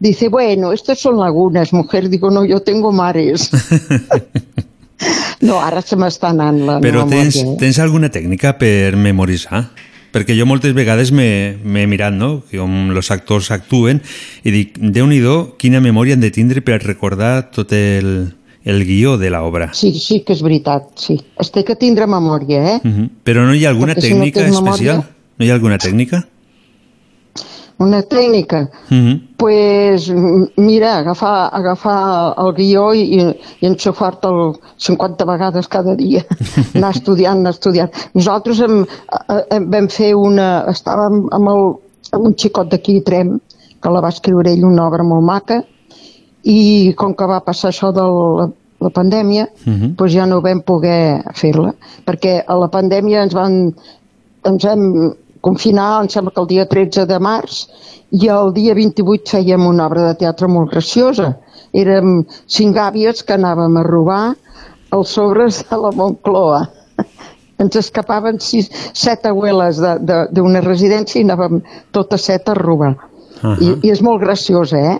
[0.00, 2.08] Dice, bueno, estos son lagunas, mujer.
[2.08, 3.50] Digo, no, yo tengo mares.
[5.40, 7.22] no, ara se m'està anant la Però memòria.
[7.22, 7.54] tens, eh?
[7.60, 9.62] tens alguna tècnica per memoritzar?
[10.10, 14.00] Perquè jo moltes vegades m'he mirat, no?, com els actors actuen,
[14.42, 15.20] i dic, déu nhi
[15.58, 18.32] quina memòria han de tindre per recordar tot el,
[18.64, 19.70] el guió de l'obra.
[19.72, 21.20] Sí, sí que és veritat, sí.
[21.38, 22.80] Es té que tindre memòria, eh?
[22.82, 23.08] Mhm.
[23.24, 25.04] Però no hi ha alguna Perquè si no tècnica memòria- especial?
[25.38, 26.24] No hi ha alguna tècnica?
[27.80, 28.68] Una tècnica.
[28.90, 29.12] Mhm.
[29.40, 33.22] pues, m- mira, agafar, agafar el guió i, i,
[33.64, 36.20] enxufar-te'l 50 vegades cada dia.
[36.74, 37.90] anar estudiant, anar estudiant.
[38.14, 38.82] Nosaltres hem,
[39.50, 40.66] hem, vam fer una...
[40.68, 41.64] Estàvem amb, el,
[42.12, 43.38] amb un xicot d'aquí, Trem,
[43.80, 45.62] que la va escriure ell, una obra molt maca,
[46.44, 48.50] i com que va passar això de la,
[48.80, 49.94] la pandèmia, Mhm.
[49.96, 51.72] doncs ja no vam poder fer-la,
[52.04, 53.74] perquè a la pandèmia ens van
[54.44, 55.14] ens hem
[55.44, 57.64] confinat, em sembla que el dia 13 de març,
[58.10, 61.34] i el dia 28 fèiem una obra de teatre molt graciosa.
[61.76, 64.22] Érem cinc àvies que anàvem a robar
[64.96, 66.64] els sobres de la Moncloa.
[67.62, 71.60] Ens escapaven sis, set abueles d'una residència i anàvem
[71.94, 72.96] totes set a robar.
[73.42, 73.54] Ah.
[73.60, 74.98] I, I és molt graciosa, eh?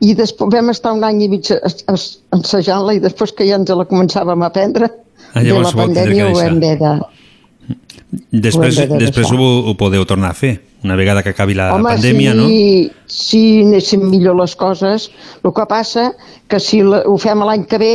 [0.00, 3.86] I després vam estar un any i mig ensejant-la i després que ja ens la
[3.90, 4.92] començàvem a aprendre,
[5.32, 6.92] Ah, de la pandèmia ho vam haver de...
[8.32, 10.54] Després, després ho, ho podeu tornar a fer,
[10.84, 12.46] una vegada que acabi la Home, pandèmia, si, no?
[13.06, 15.10] si anessin millor les coses,
[15.44, 16.12] el que passa
[16.48, 17.90] que si la, ho fem l'any que ve,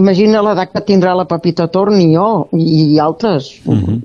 [0.00, 3.50] imagina l'edat que tindrà la Pepita Torn i jo, i, i altres.
[3.68, 4.00] Mhm.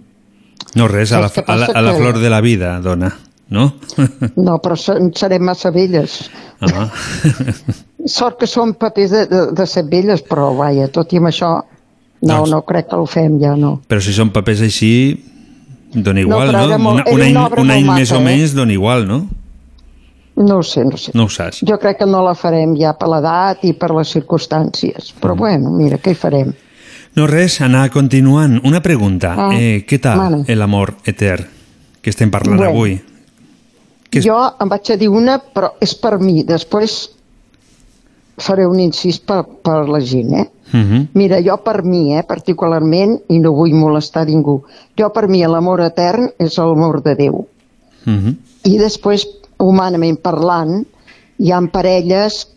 [0.76, 3.14] No res, a la, a, la, a la Que- flor de la vida, dona,
[3.50, 3.70] no?
[4.36, 6.20] No, però se- serem massa velles.
[6.60, 6.90] Ah.
[8.08, 11.54] Sort que són papers de, de, de set velles, però vaja, tot i amb això,
[11.64, 13.78] no, Doncs- no crec que ho fem ja, no.
[13.88, 14.92] Però si són papers així,
[15.94, 16.78] dona igual, no?
[16.78, 18.24] molt- Una- un era any, una un any més o eh?
[18.24, 19.28] menys dona igual, no?
[20.38, 21.12] No ho sé, no ho sé.
[21.16, 21.64] No ho saps.
[21.66, 25.14] Jo crec que no la farem ja per l'edat i per les circumstàncies.
[25.20, 25.38] Però Mm.
[25.40, 26.54] bueno, mira, què hi farem?
[27.16, 28.60] No res, anar continuant.
[28.64, 29.34] Una pregunta.
[29.36, 31.48] Ah, eh, què tal l'amor etern
[32.02, 32.72] que estem parlant Bueno.
[32.72, 33.02] avui?
[34.14, 36.44] Jo em vaig a dir una, però és per mi.
[36.44, 37.10] Després
[38.38, 40.46] faré un incís per, per la gent, eh?
[40.74, 41.08] Uh -huh.
[41.14, 44.64] Mira, jo per mi, eh, particularment, i no vull molestar ningú,
[45.00, 47.36] jo per mi l'amor etern és l'amor de Déu.
[48.06, 48.36] Uh -huh.
[48.64, 49.28] I després,
[49.60, 50.86] humanament parlant,
[51.38, 52.48] hi ha parelles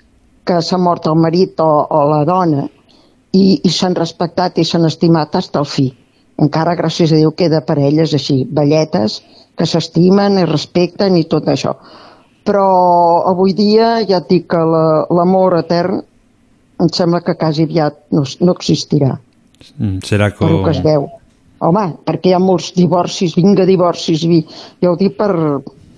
[0.45, 2.69] que s'ha mort el marit o, o la dona
[3.33, 5.95] i, i s'han respectat i s'han estimat fins al fi.
[6.41, 9.23] Encara, gràcies a Déu, queda parelles així, velletes,
[9.57, 11.75] que s'estimen i respecten i tot això.
[12.45, 16.03] Però avui dia ja et dic que la- l'amor etern
[16.81, 19.19] em sembla que quasi aviat no, no existirà
[19.77, 20.63] Mm, Serà el com...
[20.65, 21.03] que es veu.
[21.61, 24.39] Home, perquè hi ha molts divorcis, vinga divorcis, vi...
[24.81, 25.35] ja ho dic per,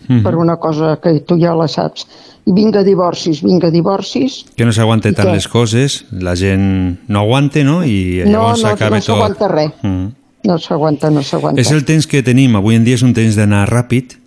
[0.09, 0.22] Mhm.
[0.24, 2.09] per una cosa que tu ja la saps.
[2.45, 5.35] Vinga divorcis, vinga divorcis, Que no s'aguante tant què?
[5.37, 7.85] les coses, la gent no aguante, no?
[7.87, 9.03] I no, llavors no, no tot...
[9.07, 9.70] s'aguanta res.
[9.83, 10.07] Mm.
[10.49, 11.61] No s'aguanta, no s'aguanta.
[11.62, 12.57] És el temps que tenim.
[12.59, 14.18] Avui en dia és un temps d'anar ràpid,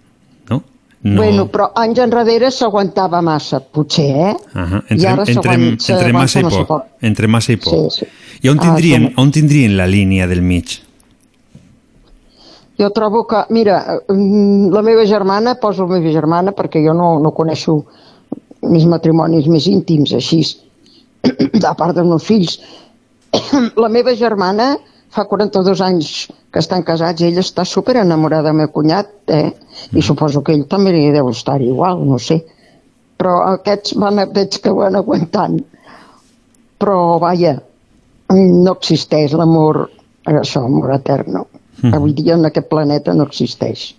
[1.05, 1.11] no?
[1.13, 1.21] no.
[1.21, 4.35] Bueno, però anys enrere s'aguantava massa, potser, eh?
[4.53, 6.67] Aha, I entre, ara entre, entre massa i s'aguanta massa poc.
[6.67, 7.05] poc.
[7.11, 7.73] Entre massa i poc.
[7.93, 8.07] Sí, sí.
[8.41, 10.79] I on Ah, tindrien, com- on tindrien la línia del mig?
[12.77, 17.19] Jo trobo que, mira, mm, la meva germana, poso la meva germana perquè jo no,
[17.23, 17.77] no coneixo
[18.67, 20.41] més matrimonis més íntims, així,
[21.69, 22.57] a part dels meus fills.
[23.83, 24.73] la meva germana
[25.13, 26.09] fa 42 anys
[26.51, 29.51] que estan casats i ella està super enamorada del meu cunyat, eh?
[29.91, 32.41] I suposo que ell també li deu estar igual, no sé.
[33.19, 35.59] Però aquests van, veig que van aguantant.
[36.79, 37.55] Però, vaja,
[38.33, 39.85] no existeix l'amor,
[40.27, 41.45] això, amor eterno.
[41.81, 41.93] Mhm.
[41.93, 43.93] Avui dia en aquest planeta no existeix.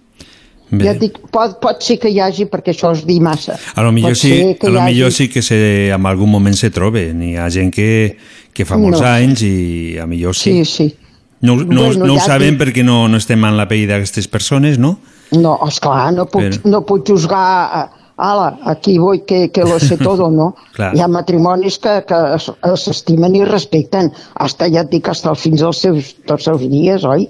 [0.70, 0.84] Bé.
[0.84, 3.54] Ja et dic, pot, pot ser que hi hagi, perquè això és dir massa.
[3.76, 6.30] A lo millor, Pot sí, que a lo hagi- millor sí que se, en algun
[6.30, 7.22] moment se troben.
[7.22, 8.16] Hi ha gent que,
[8.52, 9.06] que fa molts No.
[9.06, 10.64] anys i a millor sí.
[10.64, 10.96] Sí, sí.
[11.42, 13.86] No, no, Bueno, no ho ja sabem dic- perquè no, no estem en la pell
[13.86, 14.98] d'aquestes persones, no?
[15.36, 19.78] No, esclar, no puc, Però- no puc juzgar, eh, ala, aquí voy que, que lo
[19.78, 20.56] sé todo, no?
[20.94, 22.50] Hi ha matrimonis que, que es-
[22.82, 27.28] s'estimen i respecten, hasta, ja et dic, hasta fins als seus, tots els dies, oi?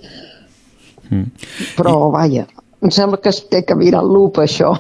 [1.11, 1.27] Mm.
[1.77, 2.47] Però, vaja,
[2.83, 4.75] em sembla que es té que mirar el lup, això.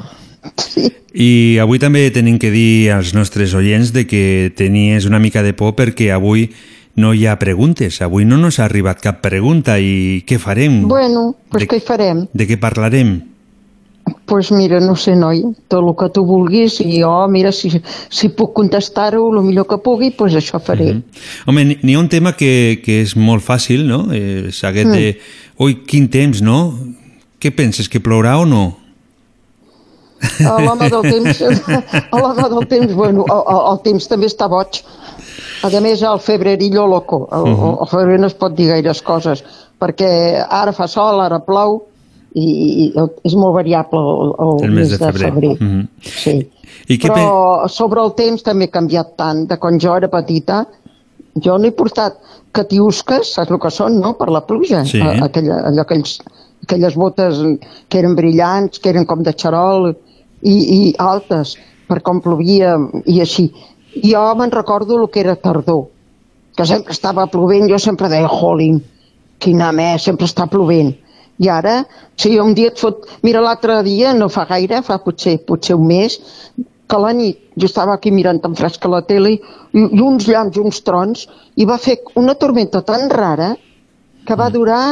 [1.16, 5.54] I avui també tenim que dir als nostres oients de que tenies una mica de
[5.56, 6.50] por perquè avui
[6.96, 8.00] no hi ha preguntes.
[8.04, 10.82] Avui no nos ha arribat cap pregunta i què farem?
[10.88, 12.26] Bueno, doncs De- què farem?
[12.32, 13.16] De què parlarem?
[14.06, 17.72] Doncs pues mira, no sé, noi, tot el que tu vulguis i jo, mira, si,
[18.10, 20.92] si puc contestar-ho el millor que pugui, doncs pues això faré.
[20.92, 21.02] Mhm.
[21.46, 24.06] Home, n'hi- ha un tema que, que és molt fàcil, no?
[24.14, 25.18] Eh, És aquest de...
[25.58, 26.60] Ui, quin temps, no?
[27.40, 28.64] Què penses, que plourà o no?
[30.46, 31.42] A l'home del temps,
[32.12, 34.80] a l'home del temps, bueno, el, el, temps també està boig.
[35.66, 37.26] A més, el febrerillo loco.
[37.32, 37.74] El, Mhm.
[37.82, 39.42] el febrer no es pot dir gaires coses,
[39.80, 40.08] perquè
[40.48, 41.82] ara fa sol, ara plou,
[42.36, 42.92] i, i
[43.24, 45.30] és molt variable el, el, El mes de febrer.
[45.32, 45.52] febrer.
[45.60, 45.86] Mhm.
[46.00, 46.36] Sí.
[46.88, 49.46] I què Però sobre el temps també ha canviat tant.
[49.48, 50.66] De quan jo era petita,
[51.34, 52.16] jo no he portat
[52.52, 54.84] catiusques, saps el que són, no?, per la pluja.
[54.84, 55.00] Sí.
[55.00, 56.18] A- Aquella, allò, aquells,
[56.64, 57.40] aquelles botes
[57.88, 59.92] que eren brillants, que eren com de xarol,
[60.42, 61.56] i, i altes,
[61.88, 62.76] per com plovia,
[63.06, 63.48] i així.
[64.02, 65.86] Jo me'n recordo el que era tardor,
[66.56, 68.80] que sempre estava plovent, jo sempre deia, jolín,
[69.38, 70.94] quina més, sempre està plovent.
[71.38, 71.82] I ara,
[72.16, 73.04] si un dia et fot...
[73.24, 76.16] Mira, l'altre dia, no fa gaire, fa potser, potser un mes,
[76.86, 79.40] que la nit jo estava aquí mirant tan fresca la tele i,
[79.82, 81.24] i uns llamps uns trons
[81.58, 83.54] i va fer una tormenta tan rara
[84.26, 84.82] que va durar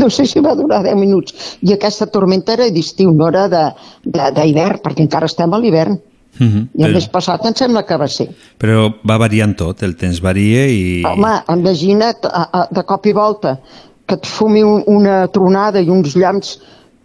[0.00, 1.34] no sé si va durar 10 minuts.
[1.62, 5.98] I aquesta tormenta era d'estiu, no era d'hivern, perquè encara estem a l'hivern.
[6.40, 6.66] Uh -huh.
[6.78, 8.28] I el mes passat em sembla que va ser.
[8.58, 11.02] però va variant tot, el temps varia i...
[11.04, 13.58] Home, imagina't a, a, de cop i volta
[14.06, 16.60] que et fumi un, una tronada i uns llamps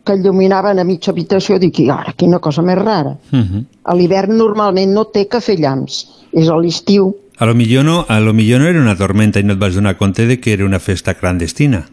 [0.05, 3.17] que il·luminaven a mitja habitació, dic, ara, quina cosa més rara.
[3.31, 3.63] Uh -huh.
[3.83, 7.15] A l'hivern normalment no té que fer llamps, és a l'estiu.
[7.37, 9.73] A lo millor no, a lo millor no era una tormenta i no et vas
[9.73, 11.85] donar compte de que era una festa clandestina.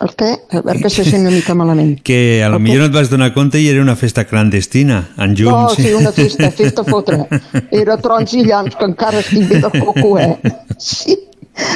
[0.00, 0.30] El què?
[0.56, 1.98] A veure que se sent una mica malament.
[2.02, 5.34] Que a lo millor no et vas donar compte i era una festa clandestina, en
[5.34, 5.74] No, llums.
[5.76, 7.26] sí, una festa, festa fotre.
[7.70, 10.38] Era trons i llamps, que encara estic bé de coco, eh?
[10.78, 11.18] Sí.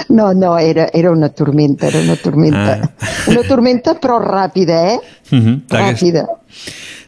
[0.09, 2.81] No, no, era, era una tormenta, era una tormenta.
[2.99, 3.09] Ah.
[3.29, 4.99] Una tormenta, però ràpida, eh?
[5.31, 5.61] Uh -huh.
[5.68, 6.25] Ràpida.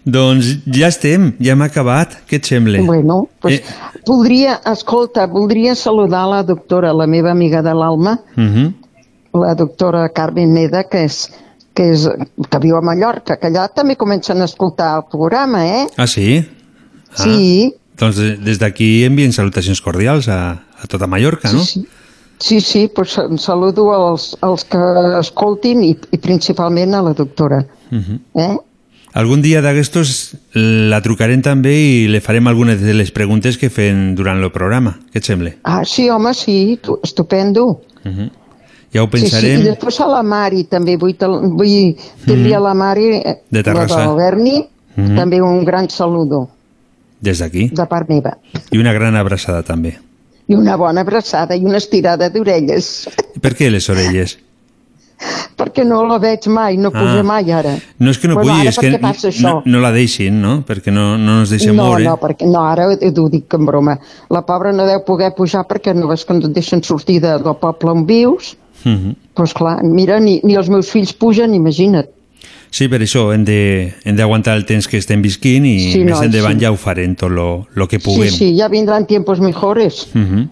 [0.04, 2.12] Doncs ja estem, ja hem acabat.
[2.28, 2.78] Què et sembla?
[2.84, 3.64] Bueno, pues, Eh.
[4.06, 8.72] voldria, escolta, voldria saludar la doctora, la meva amiga de l'alma, Uh -huh.
[9.40, 11.30] La doctora Carmen Meda, que és
[11.76, 12.06] que, és,
[12.50, 15.86] que viu a Mallorca, que allà també comencen a escoltar el programa, eh?
[15.96, 16.38] Ah, sí?
[17.12, 17.74] Ah, Sí.
[17.98, 20.38] Doncs de- des d'aquí envien salutacions cordials a,
[20.82, 21.62] a tota Mallorca, no?
[21.64, 21.86] Sí,
[22.38, 24.76] Sí, sí, pues saludo als, als que
[25.20, 27.64] escoltin i, i principalment a la doctora.
[27.90, 28.18] Uh -huh.
[28.34, 28.56] Eh?
[29.14, 34.14] Algun dia d'aquestos la trucarem també i le farem algunes de les preguntes que fem
[34.14, 34.98] durant el programa.
[35.12, 35.54] Què et sembla?
[35.62, 37.80] Ah, sí, home, sí, tu, estupendo.
[38.04, 38.30] Uh -huh.
[38.92, 39.60] Ja ho Sí, sí, pensarem.
[39.60, 43.98] i després a la Mari també, vull, vull dir-li a la Mari, eh, De Terrassa.
[43.98, 44.66] la del Berni,
[44.96, 45.16] Mhm.
[45.16, 46.48] també un gran saludo
[47.20, 47.68] Des d'aquí.
[47.70, 48.38] de part meva.
[48.70, 49.98] I una gran abraçada també.
[50.48, 53.08] I una bona abraçada i una estirada d'orelles,
[53.42, 54.38] per què les orelles?
[55.56, 57.22] perquè no la veig mai, no puja Ah.
[57.22, 57.74] mai ara.
[57.98, 58.90] No és que no pugui, és que
[59.42, 60.62] no, no la deixin, no?
[60.66, 62.04] Perquè no, no ens deixen no, moure.
[62.04, 63.98] no, perquè no, ara ho, ho dic en broma.
[64.30, 67.38] La pobra no deu poder pujar perquè no ves que no et deixen sortir de,
[67.38, 68.56] del poble on vius.
[68.86, 69.14] Uh -huh.
[69.34, 72.06] Doncs clar, mira, ni, ni els meus fills pugen, imagina't.
[72.70, 73.44] Sí, per això hem
[74.16, 76.64] d'aguantar el temps que estem visquint i Sí, més no, endavant sí.
[76.64, 78.30] ja ho farem tot lo, lo que puguem.
[78.30, 80.08] Sí, sí, ja vindran tiempos mejores.
[80.14, 80.48] Uh -huh.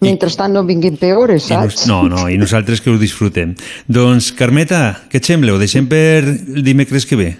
[0.00, 1.86] Mentrestant no vinguin peores, I nos, saps?
[1.86, 3.54] no, no, i nosaltres que ho disfrutem.
[3.86, 5.52] Doncs, Carmeta, què et sembla?
[5.52, 7.36] Ho deixem per el dimecres que ve?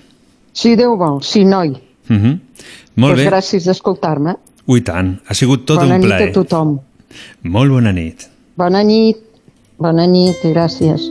[0.53, 1.69] Si Déu vol, sí, noi.
[2.09, 2.39] Uh -huh.
[2.97, 3.31] Molt pues bé.
[3.31, 4.35] gràcies d'escoltar-me.
[4.67, 5.21] Ui, tant.
[5.27, 6.29] Ha sigut tot bona un nit plaer.
[6.29, 6.81] a tothom.
[7.43, 8.29] Molt bona nit.
[8.57, 9.17] Bona nit.
[9.79, 11.05] Bona nit i gràcies.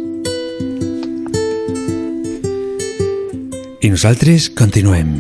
[3.80, 5.14] I nosaltres continuem.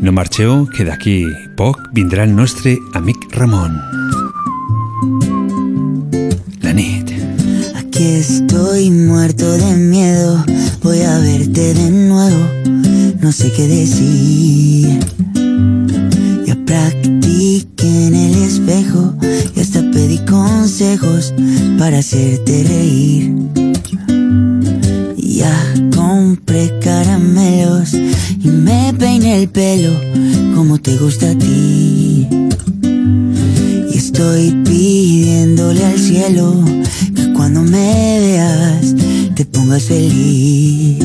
[0.00, 1.18] No marxeu, que d'aquí
[1.60, 3.76] poc vindrà el nostre amic Ramon.
[6.64, 7.12] La nit.
[7.76, 10.42] Aquí estoy muerto de miedo,
[10.80, 12.40] voy a verte de nuevo,
[13.20, 14.96] no sé qué decir.
[16.70, 19.12] Practiqué en el espejo
[19.56, 21.34] y hasta pedí consejos
[21.76, 23.34] para hacerte reír.
[25.16, 25.52] Ya
[25.92, 29.90] compré caramelos y me peiné el pelo
[30.54, 32.28] como te gusta a ti.
[33.92, 36.54] Y estoy pidiéndole al cielo
[37.16, 38.94] que cuando me veas
[39.34, 40.98] te pongas feliz.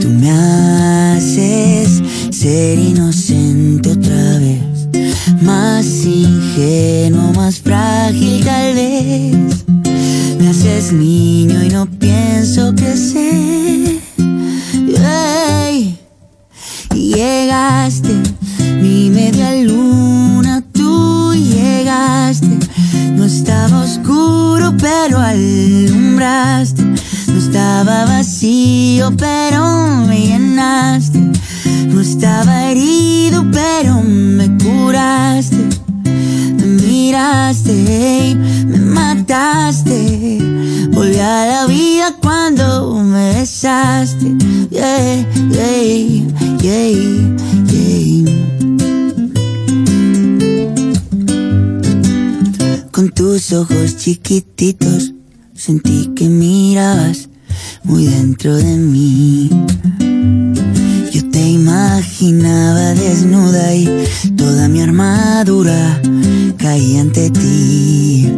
[0.00, 2.00] Tú me haces
[2.38, 4.62] ser inocente otra vez,
[5.42, 9.64] más ingenuo, más frágil tal vez.
[10.38, 13.98] Me haces niño y no pienso crecer.
[15.66, 15.98] Ey,
[16.94, 18.14] Llegaste,
[18.80, 22.56] mi media luna, tú llegaste.
[23.16, 26.84] No estaba oscuro, pero alumbraste.
[26.84, 31.38] No estaba vacío, pero me llenaste.
[32.10, 35.58] Estaba herido, pero me curaste.
[36.56, 38.34] Me miraste,
[38.66, 40.38] me mataste.
[40.90, 44.34] Volví a la vida cuando me besaste.
[44.70, 46.24] Yeah, yeah,
[46.62, 46.88] yeah,
[47.66, 48.24] yeah.
[52.90, 55.12] Con tus ojos chiquititos
[55.54, 57.28] sentí que mirabas
[57.84, 59.50] muy dentro de mí.
[61.48, 63.88] Te imaginaba desnuda y
[64.36, 65.98] toda mi armadura
[66.58, 68.30] caía ante ti.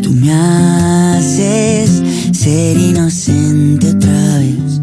[0.00, 4.80] Tú me haces ser inocente otra vez,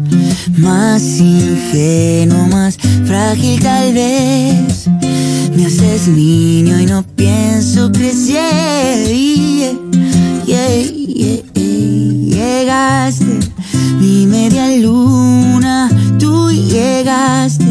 [0.58, 2.76] más ingenuo, más
[3.06, 4.86] frágil tal vez.
[5.56, 9.24] Me haces niño y no pienso crecer.
[12.34, 13.38] Llegaste,
[14.00, 17.64] mi media luna, tú llegaste.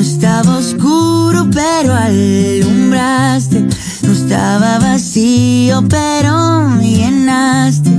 [0.00, 3.66] estaba oscuro, pero alumbraste.
[4.02, 7.90] No estaba vacío pero me llenaste.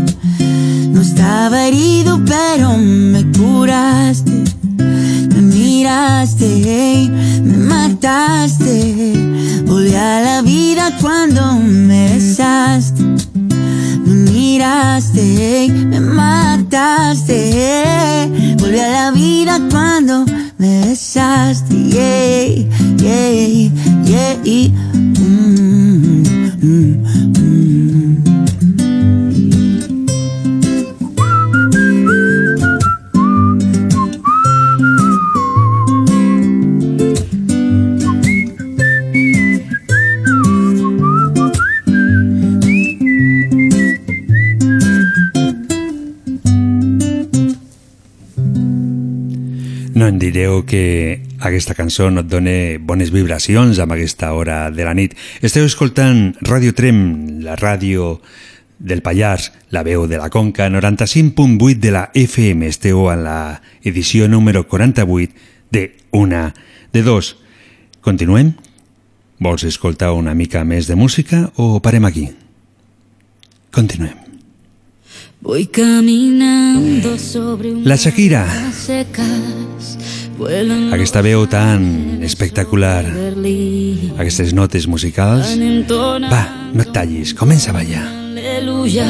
[0.94, 4.46] No estaba herido, pero me curaste.
[4.78, 7.10] Me miraste,
[7.44, 9.14] me mataste.
[9.66, 13.31] Volví a la vida cuando me besaste.
[14.06, 17.40] Me miraste, me mataste.
[18.58, 20.26] Volví a la vida cuando
[20.58, 21.74] me besaste.
[21.74, 22.66] Yeah,
[22.98, 24.70] yeah, yeah.
[24.94, 26.24] Mm,
[26.62, 27.01] mm.
[50.12, 52.52] Em direu que aquesta cançó no et dona
[52.84, 55.14] bones vibracions amb aquesta hora de la nit.
[55.40, 56.98] Esteu escoltant Ràdio Trem,
[57.46, 58.18] la ràdio
[58.76, 62.68] del Pallars, la veu de la Conca, 95.8 de la FM.
[62.68, 65.32] Esteu en la edició número 48
[65.72, 66.50] de Una
[66.92, 67.38] de Dos.
[68.04, 68.52] Continuem?
[69.40, 72.28] Vols escoltar una mica més de música o parem aquí?
[73.72, 74.21] Continuem.
[75.42, 78.48] Voy caminando sobre un La Shakira.
[80.94, 83.06] Aquesta veu tan espectacular,
[84.18, 85.54] aquestes notes musicals...
[86.30, 88.22] Va, no et tallis, comença a ballar.
[88.62, 89.08] aleluya,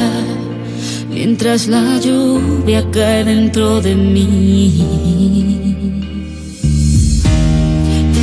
[1.10, 4.86] mientras la lluvia cae dentro de mí.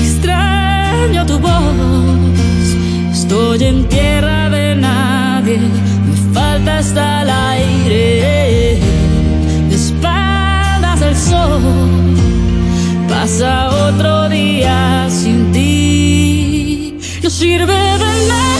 [0.02, 2.76] Extraño tu voz,
[3.12, 5.60] estoy en tierra de nadie,
[6.60, 8.80] falta hasta el aire,
[9.70, 12.16] de espaldas al sol,
[13.08, 18.59] pasa otro día sin ti, no sirve de nada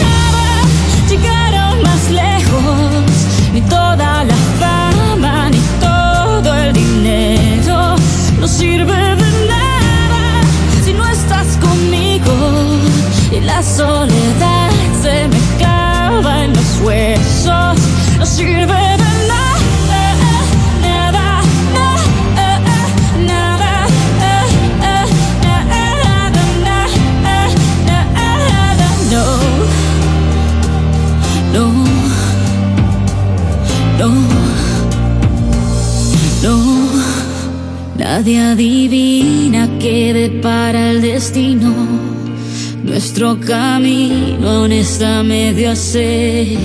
[43.20, 46.56] Nuestro camino aún está medio a hacer.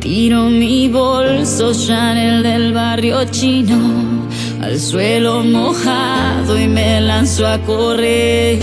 [0.00, 4.26] Tiro mi bolso Chanel del barrio chino
[4.60, 8.58] al suelo mojado y me lanzo a correr.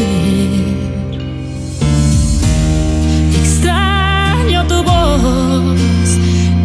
[3.39, 5.79] Extraño tu voz,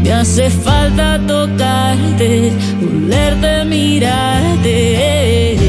[0.02, 5.67] me hace falta tocarte, olerte, mirarte.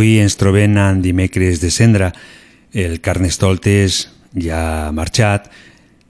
[0.00, 2.06] Avui ens trobem en dimecres de cendra.
[2.72, 5.50] El Carnestoltes ja ha marxat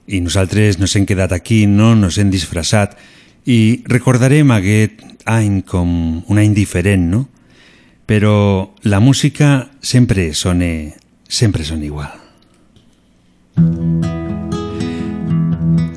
[0.07, 2.95] i nosaltres nos hem quedat aquí, no nos hem disfressat
[3.43, 7.25] i recordarem aquest any com un any diferent, no?
[8.07, 10.71] Però la música sempre sona,
[11.27, 12.15] sempre sona igual.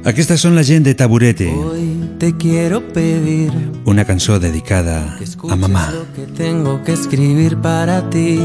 [0.05, 1.49] Aquestes són la gent de Taburete,
[2.19, 3.51] Te quiero pedir
[3.85, 5.17] una cançó dedicada
[5.51, 5.91] a mamà.
[5.93, 8.39] lo que tengo que escribir para ti.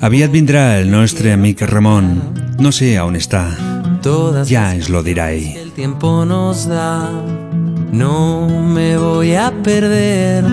[0.00, 3.56] Aviat vindrà el nostre amic Ramon No sé aún está.
[4.02, 5.54] Todas Ya es lo diré.
[5.60, 7.10] el tiempo nos da.
[7.92, 10.44] No me voy a perder.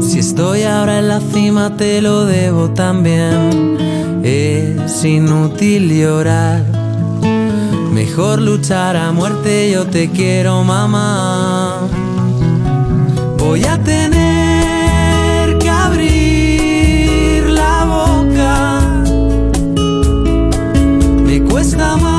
[0.00, 3.78] Si estoy ahora en la cima, te lo debo también.
[4.24, 6.81] Es inútil llorar.
[8.04, 11.86] Mejor luchar a muerte, yo te quiero, mamá.
[13.38, 18.80] Voy a tener que abrir la boca.
[21.24, 22.11] Me cuesta más,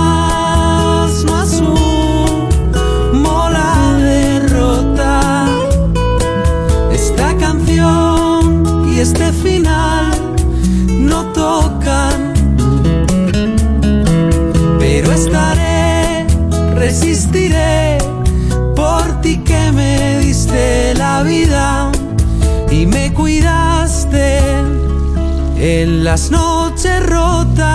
[25.84, 27.66] en las noches rotas.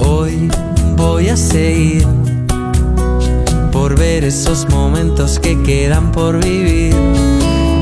[0.00, 0.50] Hoy
[0.96, 2.04] voy a seguir
[3.70, 6.96] por ver esos momentos que quedan por vivir.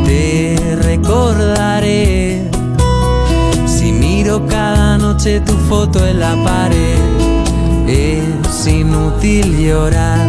[0.04, 2.50] Te recordaré
[3.64, 6.98] si miro cada noche tu foto en la pared.
[7.88, 10.28] Es inútil llorar.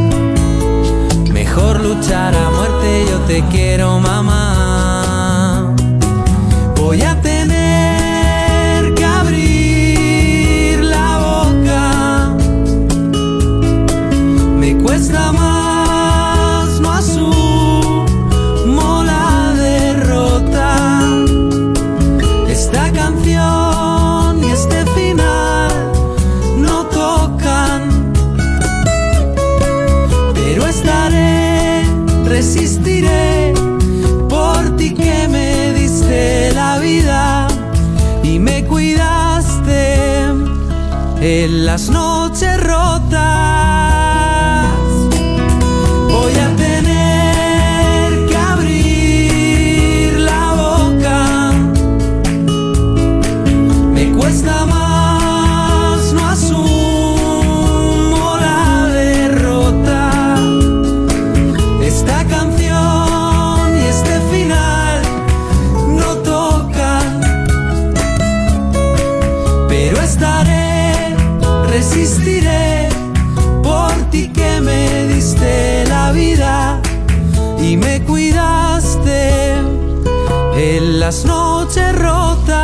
[1.29, 4.56] Mejor luchar a muerte, yo te quiero, mamá.
[6.97, 12.35] Voy a tener que abrir la boca.
[14.57, 15.46] Me cuesta más,
[41.67, 42.06] las noches
[81.07, 81.23] las
[81.95, 82.57] rotas.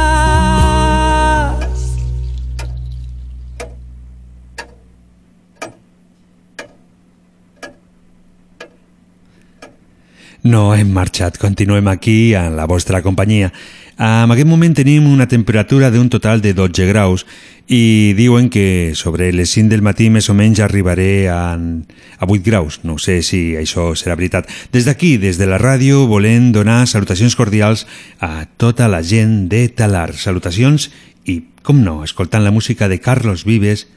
[10.44, 13.54] No hem marxat, continuem aquí en la vostra companyia.
[13.96, 17.26] En aquest moment tenim una temperatura d'un total de 12 graus
[17.68, 22.44] i diuen que sobre les 5 del matí més o menys arribaré a, a 8
[22.44, 22.82] graus.
[22.84, 24.52] No sé si això serà veritat.
[24.76, 27.88] Des d'aquí, des de la ràdio, volem donar salutacions cordials
[28.20, 30.12] a tota la gent de Talar.
[30.14, 30.92] Salutacions
[31.26, 33.88] i, com no, escoltant la música de Carlos Vives,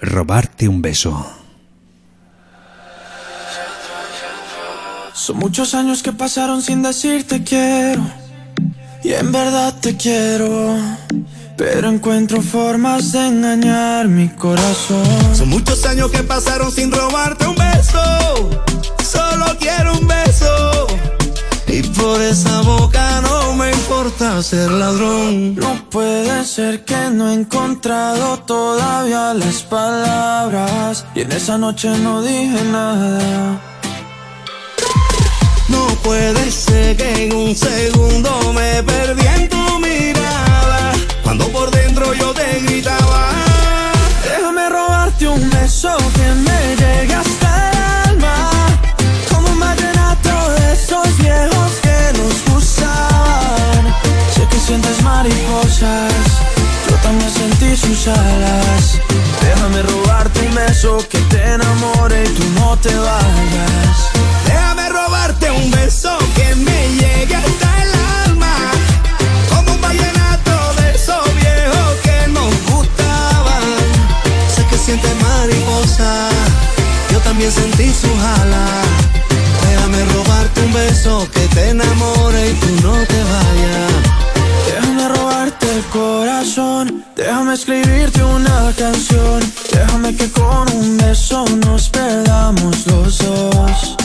[0.00, 1.26] Robarte un beso.
[5.14, 8.04] Son muchos años que pasaron sin decirte quiero.
[9.02, 10.76] Y en verdad te quiero.
[11.56, 15.06] Pero encuentro formas de engañar mi corazón.
[15.34, 18.50] Son muchos años que pasaron sin robarte un beso.
[19.02, 20.86] Solo quiero un beso.
[21.66, 25.54] Y por esa boca no me importa ser ladrón.
[25.54, 31.06] No puede ser que no he encontrado todavía las palabras.
[31.14, 33.60] Y en esa noche no dije nada.
[35.68, 39.55] No puede ser que en un segundo me perdí en.
[41.26, 43.30] Cuando por dentro yo te gritaba.
[44.22, 48.50] Déjame robarte un beso que me llegue hasta el alma.
[49.28, 53.92] Como un vallenato de esos viejos que nos gustaban.
[54.32, 56.14] Sé que sientes mariposas,
[56.88, 59.00] yo también sentí sus alas.
[59.42, 63.96] Déjame robarte un beso que te enamore y tú no te vayas.
[64.46, 67.65] Déjame robarte un beso que me llegue hasta
[81.32, 83.92] que te enamore y tú no te vayas.
[84.66, 89.40] Déjame robarte el corazón, déjame escribirte una canción.
[89.72, 93.95] Déjame que con un beso nos perdamos los dos.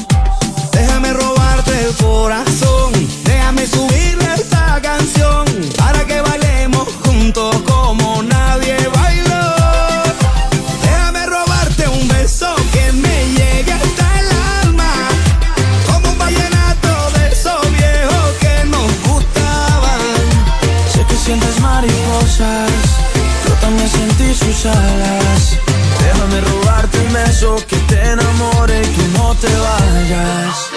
[26.32, 30.70] Déjame robarte un beso que te enamore y tú no te vayas.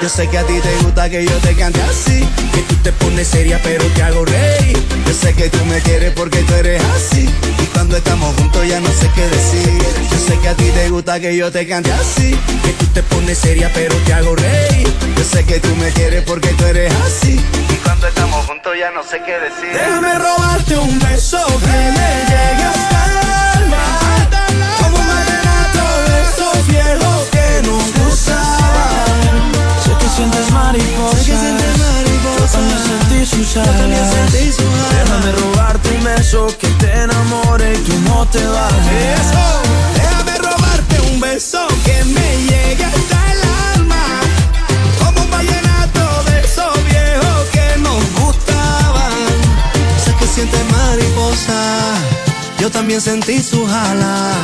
[0.00, 2.90] Yo sé que a ti te gusta que yo te cante así Que tú te
[2.90, 4.78] pones seria pero te hago reír.
[5.06, 7.28] Yo sé que tú me quieres porque tú eres así
[7.62, 9.78] Y cuando estamos juntos ya no sé qué decir.
[10.10, 12.30] Yo sé que a ti te gusta que yo te cante así
[12.64, 14.88] Que tú te pones seria pero te hago reír.
[15.18, 17.38] Yo sé que tú me quieres porque tú eres así
[17.68, 19.72] Y cuando estamos juntos ya no sé qué decir.
[19.74, 22.79] Déjame robarte un beso que me llegue
[31.24, 37.74] que sientes mariposas Yo también sentí sus alas Déjame robarte un beso que te enamore
[37.74, 39.32] y tú no te vayas
[39.94, 43.40] Déjame robarte un beso que me llegue hasta el
[43.74, 44.04] alma.
[44.98, 49.12] Como un vallenato de esos viejos que nos gustaban.
[50.04, 51.94] Sé que sientes mariposa.
[52.58, 54.36] Yo también sentí sus alas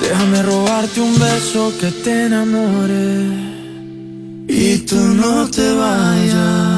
[0.00, 3.51] Déjame robarte un beso que te enamore
[4.62, 6.71] y tú no te vayas.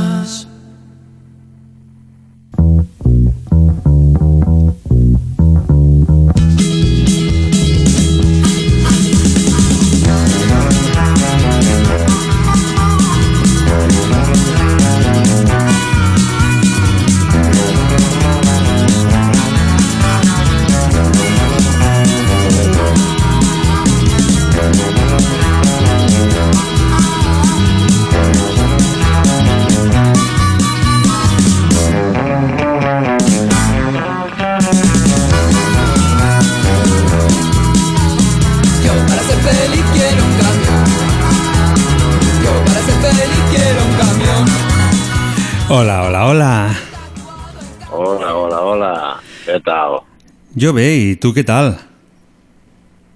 [50.64, 51.74] Jo bé, i tu què tal?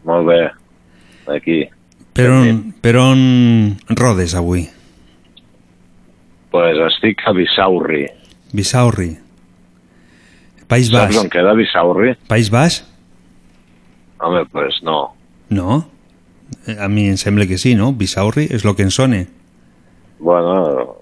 [0.09, 0.41] Molt bé.
[1.33, 1.63] Aquí.
[2.17, 3.21] Per on, per on
[3.97, 4.67] rodes avui?
[6.53, 8.07] Pues estic a Bissaurri.
[8.53, 9.11] Bissaurri.
[10.69, 11.21] País Saps Basc.
[11.23, 12.15] on queda Bissaurri?
[12.29, 12.85] País Basc?
[14.21, 15.15] Home, pues no.
[15.49, 15.79] No?
[16.81, 17.93] A mi em sembla que sí, no?
[17.93, 19.23] Bissaurri és el que em sona.
[20.19, 20.97] Bueno,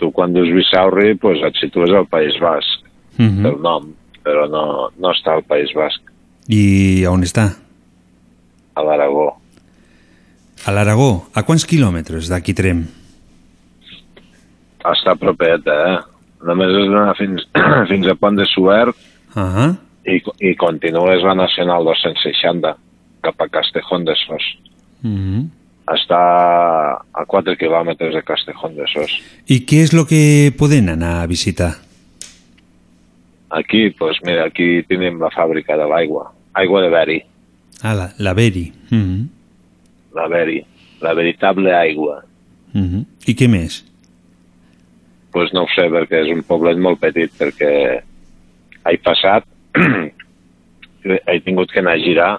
[0.00, 2.86] tu quan dius Bissaurri, pues et situes al País Basc,
[3.18, 3.46] Mhm.
[3.46, 3.92] el nom,
[4.24, 6.00] però no, no està al País Basc,
[6.48, 7.52] I on està?
[8.74, 9.28] a l'Aragó.
[10.64, 11.26] A l'Aragó.
[11.34, 12.86] A quants quilòmetres d'aquí Trem?
[14.82, 15.96] Està propet, eh?
[16.48, 17.44] Només has d'anar fins,
[17.90, 18.96] fins a Pont de Suert
[19.38, 19.70] Ah,
[20.04, 22.72] i, i continues la Nacional 260
[23.22, 24.46] cap a Castejón de Sos.
[25.02, 25.50] mhm.
[25.92, 26.18] Està
[27.12, 29.16] a 4 quilòmetres de Castejón de Sos.
[29.50, 31.72] I què és el que poden anar a visitar?
[33.52, 36.30] Aquí, pues mira, aquí tenim la fàbrica de l'aigua.
[36.54, 37.22] Aigua de Beri,
[37.82, 38.72] Ah, la, la Beri.
[38.90, 39.28] Mhm.
[40.14, 40.64] la Beri,
[41.00, 42.22] la veritable aigua.
[42.72, 43.04] Mhm.
[43.26, 43.84] I què més?
[45.32, 48.02] pues no ho sé, perquè és un poblet molt petit, perquè
[48.84, 49.46] he passat,
[51.26, 52.32] he tingut que anar a girar,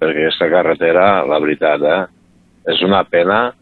[0.00, 3.52] perquè aquesta carretera, la veritat, eh, és una pena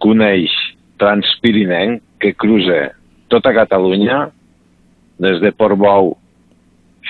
[0.00, 0.52] que un eix
[1.00, 2.90] transpirinenc que cruza
[3.32, 4.26] tota Catalunya,
[5.20, 6.14] des de Portbou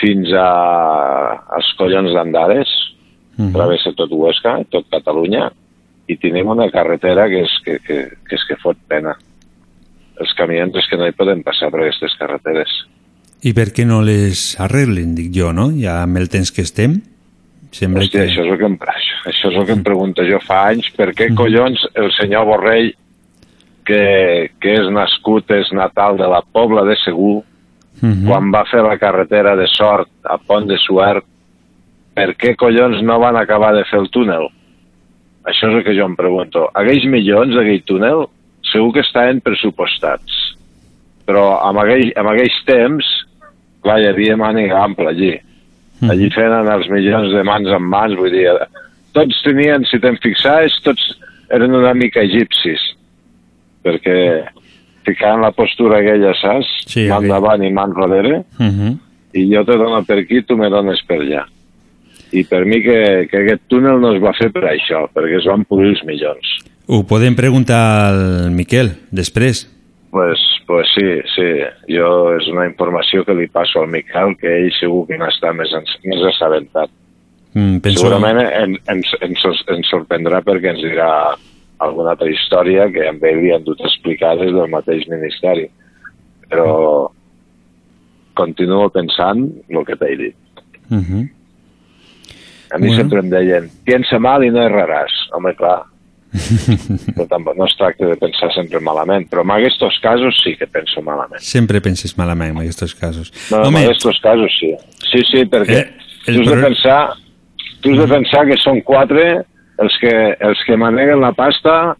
[0.00, 0.46] fins a,
[1.56, 2.70] als collons d'Andares,
[3.40, 3.52] Mhm.
[3.54, 5.50] travessa tot Huesca, tot Catalunya,
[6.10, 9.14] i tenim una carretera que és que, que, que, és que fot pena.
[10.20, 12.68] Els camions és que no hi poden passar per aquestes carreteres.
[13.42, 15.70] I per què no les arreglen, dic jo, no?
[15.72, 16.98] Ja amb el temps que estem,
[17.72, 18.26] sembla Hòstia, que...
[18.28, 20.90] això, és el que em, això, això és el que em pregunto jo fa anys,
[20.98, 22.90] per què collons el senyor Borrell,
[23.86, 24.02] que,
[24.60, 27.40] que és nascut, és natal de la Pobla de Segur,
[28.00, 28.26] Mhm.
[28.26, 31.24] quan va fer la carretera de Sort a Pont de Suert,
[32.14, 34.48] per què collons no van acabar de fer el túnel?
[35.44, 36.68] Això és el que jo em pregunto.
[36.74, 38.26] Aquells milions d'aquell túnel
[38.72, 40.56] segur que estaven pressupostats.
[41.26, 43.06] Però amb aquell, amb aquells temps,
[43.82, 45.38] clar, hi havia màniga ampla allí.
[46.08, 48.48] Allí feien els milions de mans en mans, vull dir,
[49.12, 51.10] tots tenien, si te'n fixaves, tots
[51.52, 52.80] eren una mica egipcis,
[53.84, 54.16] perquè
[55.06, 56.68] ficaven la postura aquella, saps?
[56.86, 58.98] Sí, mà endavant i mà enrere, Mhm.
[59.32, 61.44] i jo te dono per aquí, tu me dones per allà.
[62.32, 65.46] I per mi que, que aquest túnel no es va fer per això, perquè es
[65.46, 66.46] van polir els milions.
[66.86, 69.68] Ho podem preguntar al Miquel, després.
[70.10, 71.48] Pues, pues sí, sí.
[71.88, 75.70] Jo és una informació que li passo al Miquel, que ell segur que n'està més,
[76.04, 76.90] més assabentat.
[77.54, 78.00] Mm, penso...
[78.04, 81.10] Segurament en, ens, ens, ens sorprendrà perquè ens dirà
[81.80, 85.68] alguna altra història que amb ell li han dut a explicar des del mateix ministeri.
[86.50, 87.10] Però
[88.34, 90.36] continuo pensant el que t'he dit.
[90.90, 91.28] Uh -huh.
[92.72, 93.02] A mi Bueno.
[93.02, 95.10] sempre em deien, piensa mal i no erraràs.
[95.32, 95.82] Home, clar,
[97.16, 100.66] però tampoc no es tracta de pensar sempre malament, però en aquests casos sí que
[100.66, 101.40] penso malament.
[101.40, 103.32] Sempre penses malament en aquests casos.
[103.50, 104.74] No, en aquests casos sí.
[105.10, 105.80] Sí, sí, perquè
[106.26, 107.08] Eh, tu has de pro- pensar,
[107.80, 109.44] tu has de pensar que són quatre
[109.80, 111.96] els que, els que maneguen la pasta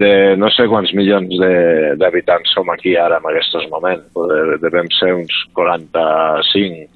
[0.00, 4.08] de no sé quants milions de- d'habitants som aquí ara en aquests moments.
[4.62, 6.88] Devem ser uns 45.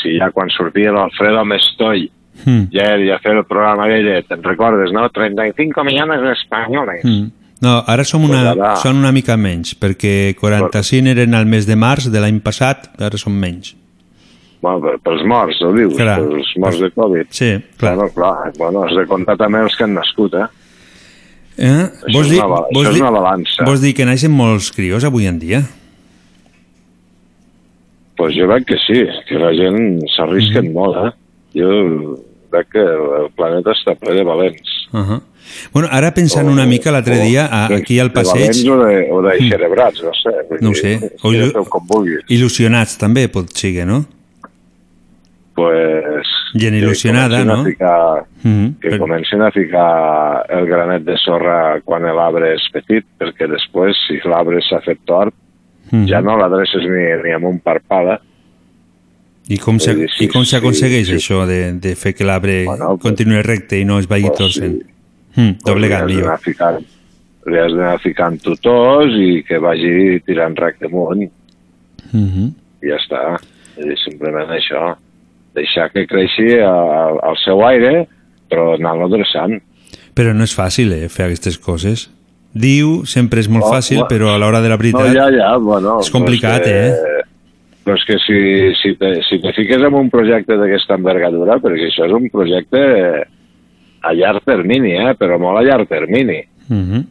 [0.00, 2.10] Si ja quan sortia l'Alfredo Mestoy
[2.44, 2.68] Mm.
[2.72, 5.02] ja era a fer el programa aquell, te'n recordes, no?
[5.10, 7.02] 35 milions d'espanyoles.
[7.04, 7.26] Mm.
[7.60, 12.06] No, ara som una, són una mica menys, perquè 45 eren al mes de març
[12.08, 13.74] de l'any passat, ara són menys.
[14.60, 15.94] Bueno, pels morts, ho dius?
[15.96, 16.18] Clar.
[16.20, 17.26] Pels morts de Covid?
[17.30, 17.94] Sí, clar.
[17.96, 18.52] Bueno, clar.
[18.58, 20.46] Bueno, has de comptar també els que han nascut, eh?
[21.56, 21.86] Eh?
[21.86, 23.64] Això Vols és dir, una vols això és dir, una balança.
[23.64, 25.62] Vols dir que naixen molts crios avui en dia?
[28.20, 30.74] pues jo veig que sí, que la gent s'arrisquen Mhm.
[30.74, 31.10] molt, eh?
[31.56, 32.18] Jo
[32.52, 34.70] veig que el planeta està ple de valents.
[34.92, 35.20] Uh -huh.
[35.72, 38.40] Bueno, ara pensant una mica l'altre dia, a- aquí al De passeig...
[38.42, 39.48] valents o de, o de Mm.
[39.48, 40.30] cerebrats, no sé.
[40.60, 41.00] No ho sé.
[41.22, 42.20] O com vulguis.
[42.28, 44.04] il·lusionats també pot ser, no?
[45.54, 47.64] Pues, Gent que il·lusionada, a no?
[47.64, 48.78] Ficar, Mhm.
[48.80, 53.96] que Per- comencin a ficar el granet de sorra quan l'arbre és petit, perquè després,
[54.08, 55.34] si l'arbre s'ha fet tort,
[55.90, 56.06] Mhm.
[56.08, 58.20] ja no l'adreces ni, ni amb un parpada,
[59.48, 61.14] I com dir, sí, sí, s'aconsegueix sí.
[61.14, 62.64] això de, de fer que l'arbre
[63.00, 64.76] continuï recte i no es vagi Pues torcent?
[65.34, 66.22] Mm, doblegat, millor.
[67.46, 71.28] li has d'anar ficant tutors i que vagi tirant recte amunt.
[72.12, 72.54] Mhm.
[72.82, 73.40] I ja està.
[73.76, 74.94] I simplement això.
[75.56, 78.06] Deixar que creixi al, seu aire,
[78.50, 79.56] però anar-lo adreçant.
[80.14, 82.08] Però no és fàcil, eh, fer aquestes coses.
[82.52, 85.50] Diu, sempre és molt Oh, fàcil, però a l'hora de la veritat No, ja, ja,
[85.58, 86.90] bueno, és complicat, eh?
[86.90, 87.26] que,
[87.84, 88.40] Però és que si,
[88.82, 92.82] si, te, si te fiques en un projecte d'aquesta envergadura, perquè això és un projecte
[94.02, 95.14] a llarg termini, eh?
[95.18, 96.42] però molt a llarg termini.
[96.70, 97.06] Mhm.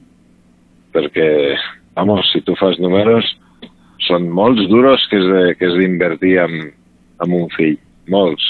[0.94, 1.56] perquè,
[1.96, 3.28] vamos, si tu fas números,
[4.08, 5.20] són molts duros que
[5.54, 6.56] és d'invertir en,
[7.22, 7.78] en un fill,
[8.10, 8.44] molts.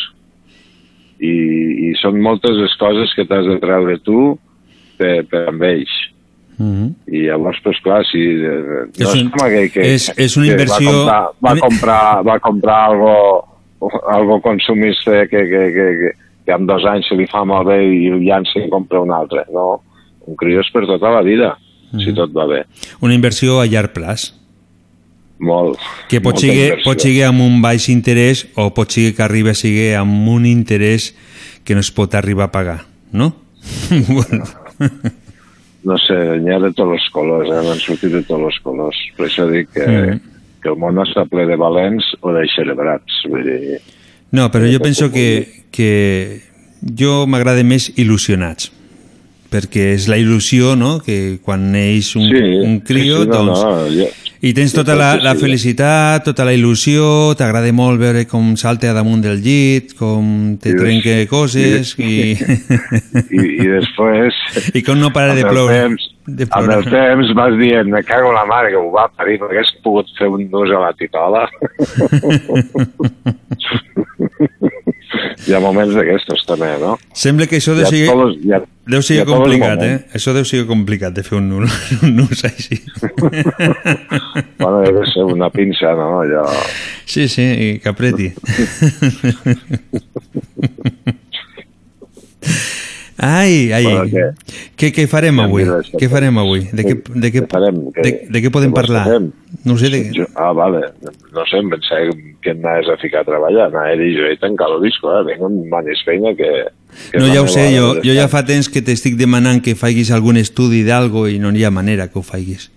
[1.19, 1.31] I,
[1.89, 4.37] I són moltes les coses que t'has de treure tu
[4.99, 5.91] per, per amb ells.
[6.59, 6.87] Mhm.
[7.07, 8.19] I llavors, pues, clar, si...
[8.19, 12.01] eh, És No és, un- aquell que, és- és una inversió- Va comprar, va comprar,
[12.27, 13.13] va comprar algo,
[14.11, 16.11] algo consumista que, que, que, que,
[16.45, 19.11] que en dos anys se li fa molt bé i el llança i compra un
[19.11, 19.45] altre.
[19.55, 19.81] No,
[20.27, 21.53] un crió és per tota la vida,
[21.93, 21.99] Mhm.
[22.03, 22.63] si tot va bé.
[23.01, 24.33] Una inversió a llarg plaç.
[25.39, 25.79] Molt.
[26.09, 26.83] Que pot inversió.
[26.83, 30.45] pot ser amb un baix interès o pot ser que arribi a ser amb un
[30.45, 31.13] interès
[31.63, 32.79] que no es pot arribar a pagar,
[33.11, 33.33] no?
[34.09, 34.43] bueno.
[35.83, 37.61] no sé, n'hi ha de tots els colors, eh?
[37.65, 38.97] n'han sortit de tots els colors.
[39.17, 40.19] Per això dic que, Mm.
[40.61, 43.21] que el món està ple de valents o de cerebrats.
[43.29, 43.79] Vull dir,
[44.31, 46.41] No, però jo penso que, que
[46.83, 48.69] jo m'agrada més il·lusionats
[49.49, 53.63] perquè és la il·lusió, no?, que quan neix un, Sí, un crio, sí, no, doncs...
[53.63, 58.53] no, jo- I tens tota la, la felicitat, tota la il·lusió, t'agrada molt veure com
[58.55, 62.37] salta a damunt del llit, com te trenca coses i...
[63.35, 64.39] I, i després...
[64.79, 65.75] I com no para de ploure.
[65.75, 66.07] Temps,
[66.37, 69.57] De amb el temps vas dient, me cago la mare que ho va parir, perquè
[69.57, 71.47] hagués pogut fer un nus a la titola.
[75.47, 76.91] Hi ha moments d'aquestos també, no?
[77.17, 78.59] Sembla que això deu ser, hi ha-
[78.93, 79.95] deu ser complicat, eh?
[80.19, 81.73] Això deu ser complicat de fer un nus,
[82.05, 82.77] un nus així.
[84.59, 86.19] Bueno, deve ser una pinça, no?
[86.21, 86.43] Allò...
[87.07, 88.27] Sí, sí, i que apreti.
[93.19, 93.83] Ai, ai.
[93.83, 94.25] Bueno, què?
[94.79, 95.65] Què, què farem avui?
[95.99, 96.61] Què farem avui?
[96.71, 97.79] De què, de què, farem?
[97.95, 99.03] Què- de, de què podem parlar?
[99.05, 99.25] que fem?
[99.67, 100.81] No sé, de, Jo, ah, vale.
[101.35, 103.65] No sé, em pensava que em anaves a ficar a treballar.
[103.67, 105.25] Anava a dir jo, he tancat el disco, eh?
[105.27, 106.51] Vinc amb manis feina que...
[107.11, 110.11] que no, ja ho sé, jo, jo ja fa temps que t'estic demanant que faiguis
[110.15, 112.69] algun estudi d'algo i no hi ha manera que ho faiguis.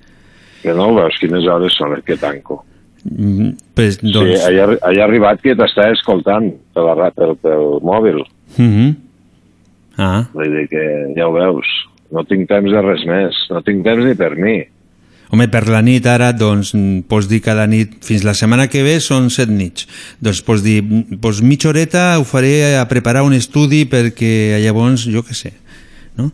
[0.63, 2.65] Que no veus, quines hores són les que tanco.
[3.07, 4.43] Mm, Pues, Doncs...
[4.45, 7.35] Sí, ha, ha arribat que t'està escoltant per la, ra- pel,
[7.83, 8.21] mòbil.
[8.59, 8.93] Mhm.
[9.99, 10.85] Ah, Vull dir que
[11.17, 11.69] ja ho veus.
[12.13, 13.37] No tinc temps de res més.
[13.51, 14.61] No tinc temps ni per mi.
[15.33, 16.75] Home, per la nit ara, doncs,
[17.09, 19.87] pots dir cada nit, fins la setmana que ve són set nits.
[20.21, 25.25] Doncs pots dir, doncs mitja horeta ho faré a preparar un estudi perquè llavors, jo
[25.25, 25.55] què sé,
[26.21, 26.29] no?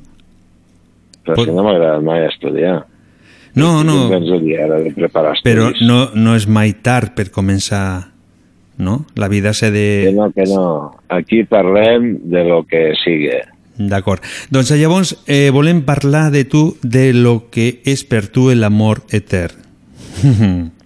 [1.23, 2.81] Però és que no m'agrada mai estudiar.
[3.59, 4.09] No, no,
[4.43, 5.87] dir ara de preparar però estudis.
[5.87, 8.11] no, no és mai tard per començar,
[8.79, 9.05] no?
[9.15, 10.13] La vida s'ha Que de...
[10.15, 10.97] no, que no.
[11.09, 13.43] Aquí parlem de lo que sigue.
[13.79, 14.23] D'acord.
[14.51, 19.55] Doncs llavors eh, volem parlar de tu, de lo que és per tu l'amor etern.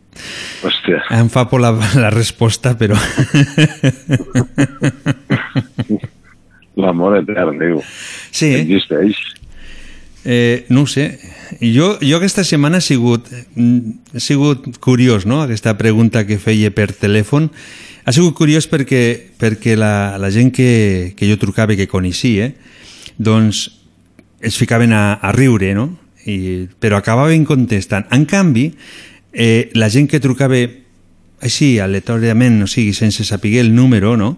[0.62, 1.00] Hòstia.
[1.16, 2.96] Em fa por la, la resposta, però...
[6.82, 7.80] L'amor etern, diu.
[8.32, 8.52] Sí.
[8.60, 9.18] Existeix.
[10.24, 11.18] Eh, no ho sé.
[11.60, 16.70] Jo, jo aquesta setmana he sigut, mm, he sigut curiós, no?, aquesta pregunta que feia
[16.70, 17.50] per telèfon.
[18.04, 22.52] Ha sigut curiós perquè, perquè la, la gent que, que jo trucava que coneixia,
[23.18, 23.68] doncs
[24.42, 25.90] es ficaven a, a riure, no?
[26.26, 28.06] I, però acabaven contestant.
[28.14, 28.72] En canvi,
[29.32, 30.58] eh, la gent que trucava
[31.42, 34.36] així, aleatòriament, o sigui, sense saber el número, no?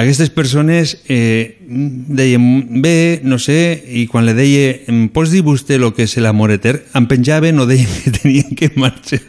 [0.00, 2.42] Aquestes persones eh, deien,
[2.80, 6.54] bé, no sé, i quan le deia, em pots dir vostè el que és l'amor
[6.54, 6.80] etern?
[6.96, 9.20] Em penjaven o deien que tenien que marxar.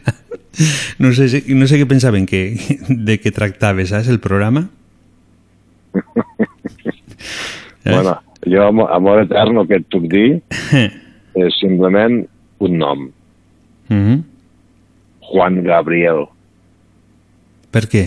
[0.99, 2.41] No sé, no sé què pensaven que,
[3.07, 4.69] de què tractava, saps, el programa?
[7.84, 10.41] Bueno, jo amo- amor etern el que et puc dir
[11.41, 12.19] és simplement
[12.61, 13.07] un nom.
[13.89, 14.19] Mm -hmm.
[15.31, 16.27] Juan Gabriel.
[17.72, 18.03] Per què?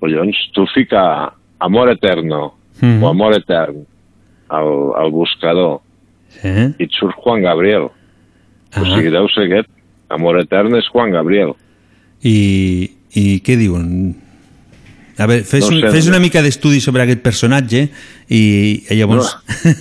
[0.00, 3.02] Collons, tu fica amor eterno Mhm.
[3.02, 3.80] o amor etern
[4.48, 5.80] al, al buscador
[6.40, 6.48] Sí.
[6.78, 7.88] i et surt Juan Gabriel.
[8.76, 9.68] O sigui, deu ser aquest.
[10.08, 11.54] Amor etern és Juan Gabriel.
[12.22, 14.14] I, i què diuen?
[15.18, 16.12] A veure, fes, No un, sé, fes no.
[16.14, 17.88] una mica d'estudi sobre aquest personatge
[18.28, 18.42] i,
[18.88, 19.32] i llavors...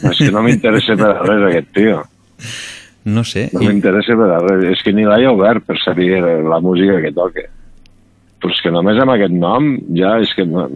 [0.02, 2.00] No, és que no m'interessa per a res aquest tio.
[3.06, 3.50] No sé.
[3.54, 4.66] No m'interessa per a res.
[4.74, 7.46] És que ni l'he obert per saber la música que toca.
[8.48, 10.68] Però és que només amb aquest nom ja és que m'ha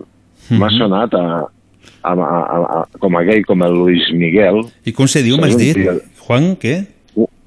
[0.51, 0.69] Mhm.
[0.77, 1.47] sonat a,
[2.03, 4.65] a, a, a, a, com aquell, com el Luis Miguel.
[4.85, 5.75] I com se diu, m'has dit?
[5.77, 6.85] tio- Juan, què?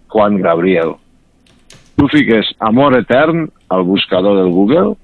[0.08, 0.94] Juan Gabriel.
[1.98, 4.94] Tu fiques amor etern al buscador del Google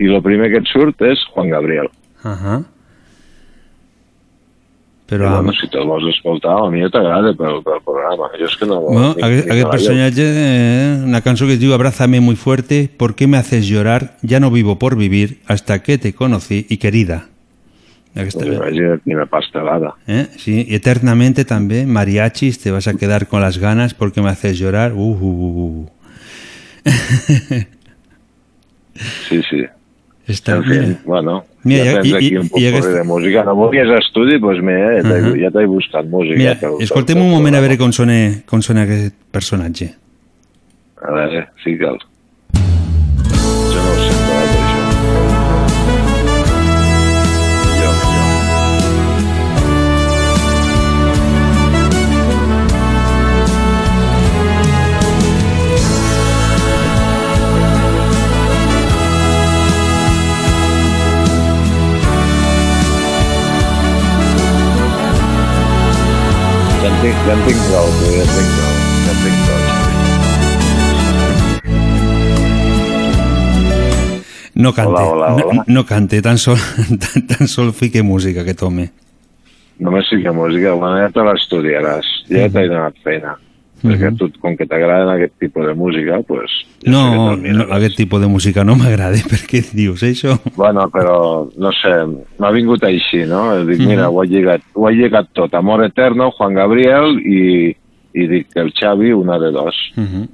[0.00, 1.90] i el primer que et surt és Juan Gabriel.
[2.22, 2.62] Ahà.
[5.12, 5.42] Però, Però...
[5.42, 8.30] bueno, si te'l vols escoltar, a mi t'agrada pel, pel programa.
[8.40, 8.78] Jo és que no...
[8.80, 12.88] Bueno, ni- aquest, ni aquest personatge, eh, una cançó que es diu Abrázame muy fuerte,
[12.96, 14.16] ¿por qué me haces llorar?
[14.22, 17.28] Ya no vivo por vivir hasta que te conocí y querida.
[18.14, 19.94] Aquesta, Pues imagina't quina pastelada.
[20.06, 20.28] ¿eh?
[20.36, 24.58] Sí, y eternamente también, mariachis, te vas a quedar con las ganas porque me haces
[24.58, 24.94] llorar.
[24.94, 25.90] Uh, uh, uh, uh.
[29.28, 29.64] Sí, sí.
[30.32, 30.96] Està en fi, bé.
[31.04, 33.44] bueno, Mira, ja tens i- aquí un i poc aquest- de música.
[33.44, 35.34] No volies estudi, doncs mira, ja t'he Ahà.
[35.40, 36.36] ja t'he buscat música.
[36.36, 39.92] Mira, pel- escoltem un moment a veure com sona, com sona aquest personatge.
[41.02, 41.98] A veure, fica'l.
[41.98, 42.11] Jo
[67.02, 68.74] tinc, ja en tinc prou, tu, ja en tinc prou.
[69.02, 69.60] Ja en tinc prou.
[74.62, 75.54] No cante, Hola, hola, hola.
[75.56, 76.60] No, no cante, tan sol,
[77.02, 78.90] tan, tan sol fique música aquest home.
[79.82, 82.10] Només sí que música, bueno, ja te l'estudiaràs.
[82.30, 83.34] Ja t'he donat feina.
[83.82, 86.50] Perquè tu, com que t'agraden aquest tipus de música, pues,
[86.86, 90.38] No, no, aquest tipus de música no m'agrada, per què dius això?
[90.56, 91.92] bueno, però, no sé,
[92.38, 93.64] m'ha vingut així, no?
[93.66, 94.14] Dic, mira, Mhm.
[94.16, 95.54] ho, he lligat, ho he lligat tot.
[95.54, 97.76] Amor Eterno, Juan Gabriel i,
[98.14, 99.74] i dic que el Xavi, una de dos.
[99.96, 100.28] Uh -huh.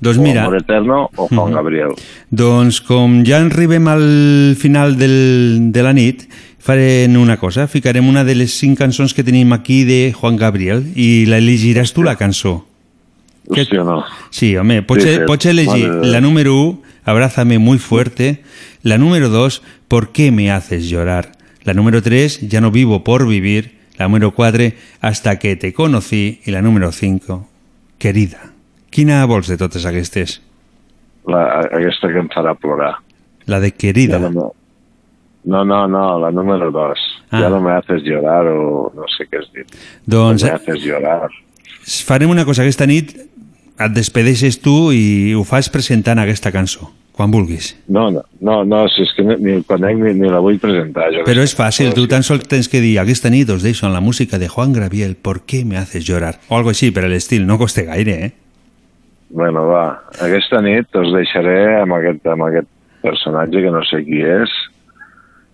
[0.00, 1.54] Doncs O mira, Amor Eterno o Juan Mhm.
[1.56, 1.90] Gabriel.
[2.30, 6.22] doncs com ja arribem al final del, de la nit,
[6.58, 10.82] farem una cosa, ficarem una de les cinc cançons que tenim aquí de Juan Gabriel
[10.96, 12.64] i la elegiràs tu la cançó.
[13.48, 14.04] Hòstia, no.
[14.30, 15.20] Sí, home, pots, Sí, sí.
[15.26, 18.42] pots elegir la número 1, Abrázame muy fuerte,
[18.82, 21.32] la número 2, ¿Por qué me haces llorar?
[21.64, 26.40] La número 3, Ya no vivo por vivir, la número 4, Hasta que te conocí,
[26.44, 27.48] i la número 5,
[27.98, 28.50] Querida.
[28.90, 30.40] Quina vols de totes aquestes?
[31.26, 32.96] La, aquesta que em farà plorar.
[33.46, 34.18] La de Querida.
[34.20, 34.52] Ja no,
[35.44, 36.98] no, no, no, la número dos.
[37.30, 37.40] Ah.
[37.42, 39.66] Ja no me haces llorar o no sé què has dit.
[40.06, 41.28] Doncs No me haces llorar.
[42.06, 43.12] farem una cosa aquesta nit,
[43.78, 47.74] et despedeixes tu i ho fas presentant aquesta cançó, quan vulguis.
[47.88, 50.60] No, no, no, no si és que ni, ni el conec ni, ni la vull
[50.62, 51.10] presentar.
[51.14, 53.94] Jo Però és fàcil, tu tan sols tens que dir aquesta nit us deixo en
[53.96, 56.36] la música de Juan Gabriel ¿Por qué me haces llorar?
[56.48, 58.32] O algo així, per l'estil, no costa gaire, eh?
[59.28, 59.86] Bueno, va,
[60.22, 62.70] aquesta nit us deixaré amb aquest, amb aquest
[63.02, 64.52] personatge que no sé qui és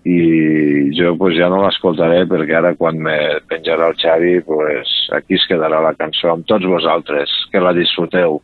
[0.05, 3.17] i jo pues, ja no l'escoltaré perquè ara quan me
[3.51, 8.41] penjarà el Xavi pues, aquí es quedarà la cançó amb tots vosaltres, que la disfruteu.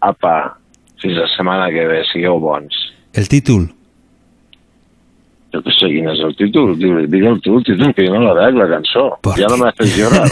[0.00, 0.54] Apa,
[1.02, 2.72] fins la setmana que ve, sigueu bons.
[3.18, 3.66] El títol?
[5.52, 8.20] Jo que sé quin és el títol, Digue- digue'l tu el títol, que jo no
[8.26, 9.06] la veig, la cançó.
[9.38, 10.26] Ja no m'haces llorar.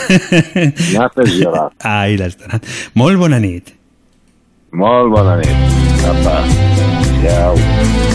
[0.95, 1.71] m'haces llorar.
[1.89, 2.19] Ai.
[2.95, 3.73] Molt bona nit.
[4.77, 5.57] Molt bona nit.
[6.07, 6.37] Apa,
[7.17, 8.06] adéu.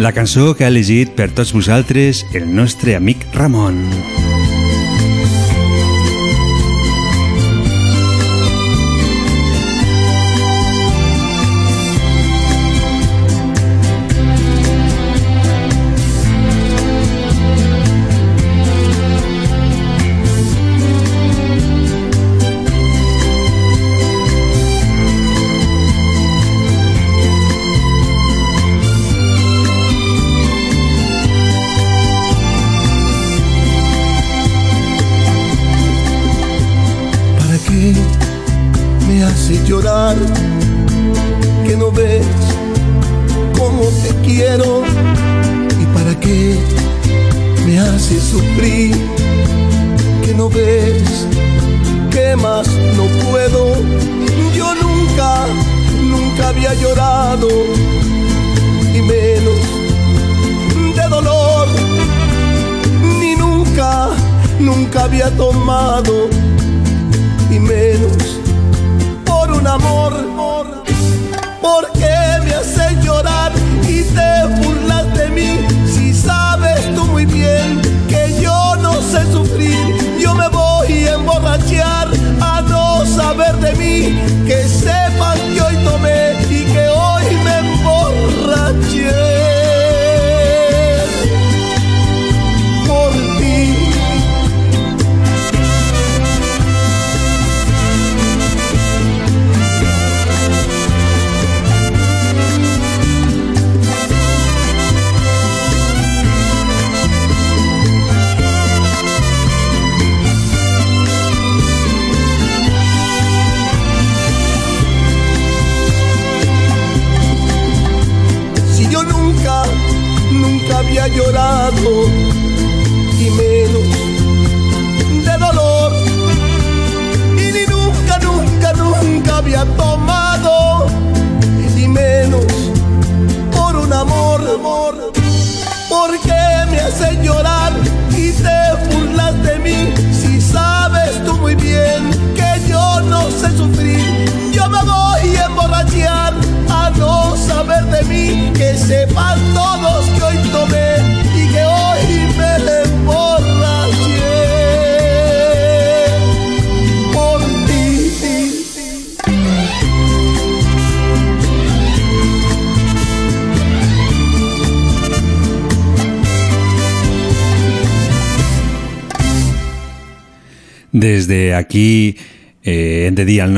[0.00, 3.84] La cançó que ha elegit per tots vosaltres el nostre amic Ramon.
[3.84, 4.29] ¿Para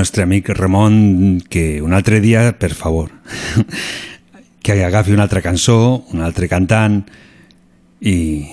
[0.02, 3.12] nostre amic Ramon que un altre dia, per favor,
[4.62, 7.04] que agafi una altra cançó, un altre cantant
[8.00, 8.48] i...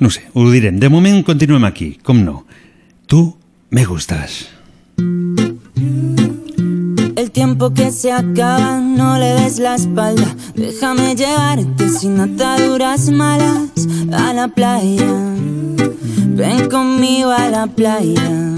[0.00, 0.78] no sé, ho direm.
[0.80, 2.46] De moment continuem aquí, com no.
[3.04, 3.20] Tu
[3.68, 4.48] me gustas.
[7.20, 10.34] El tiempo que se acaba, no le des la espalda.
[10.56, 13.68] Déjame llevarte sin ataduras malas
[14.16, 15.12] a la playa.
[16.40, 18.56] Ven conmigo a la playa.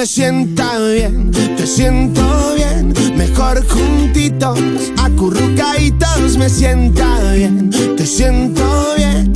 [0.00, 2.22] Me sienta bien, te siento
[2.56, 4.58] bien, mejor juntitos,
[4.96, 7.68] acurrucaditos, me sienta bien,
[7.98, 9.30] te siento bien,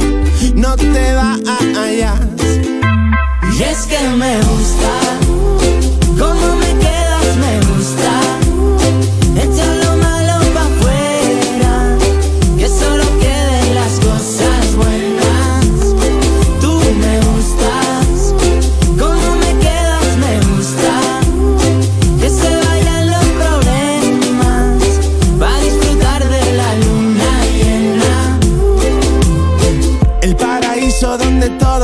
[0.55, 2.19] no te vayas.
[3.53, 4.91] Y es que me gusta
[6.19, 7.74] cómo me quedas, me gusta.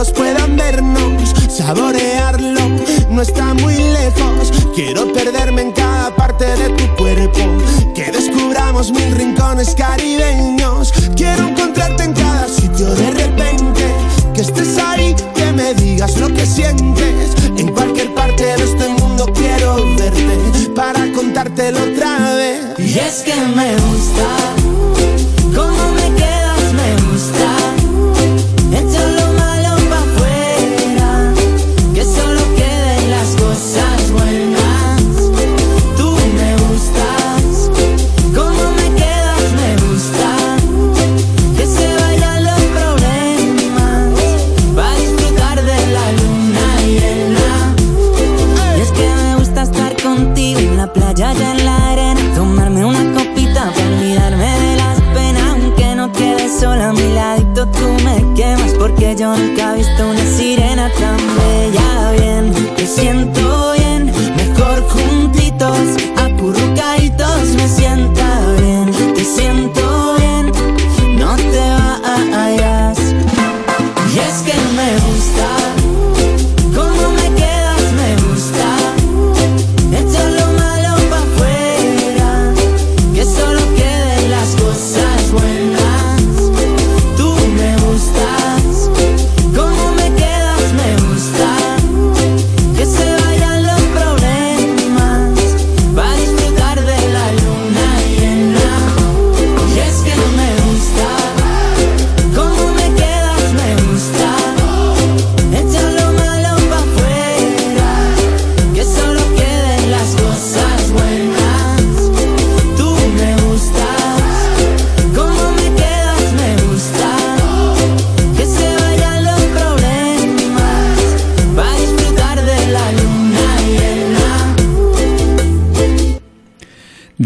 [0.00, 2.60] Todos puedan vernos, saborearlo,
[3.10, 4.50] no está muy lejos.
[4.74, 7.40] Quiero perderme en cada parte de tu cuerpo,
[7.94, 10.92] que descubramos mil rincones caribeños.
[11.16, 13.84] Quiero encontrarte en cada sitio de repente,
[14.32, 17.34] que estés ahí, que me digas lo que sientes.
[17.58, 22.60] En cualquier parte de este mundo quiero verte para contártelo otra vez.
[22.78, 24.59] Y es que me gusta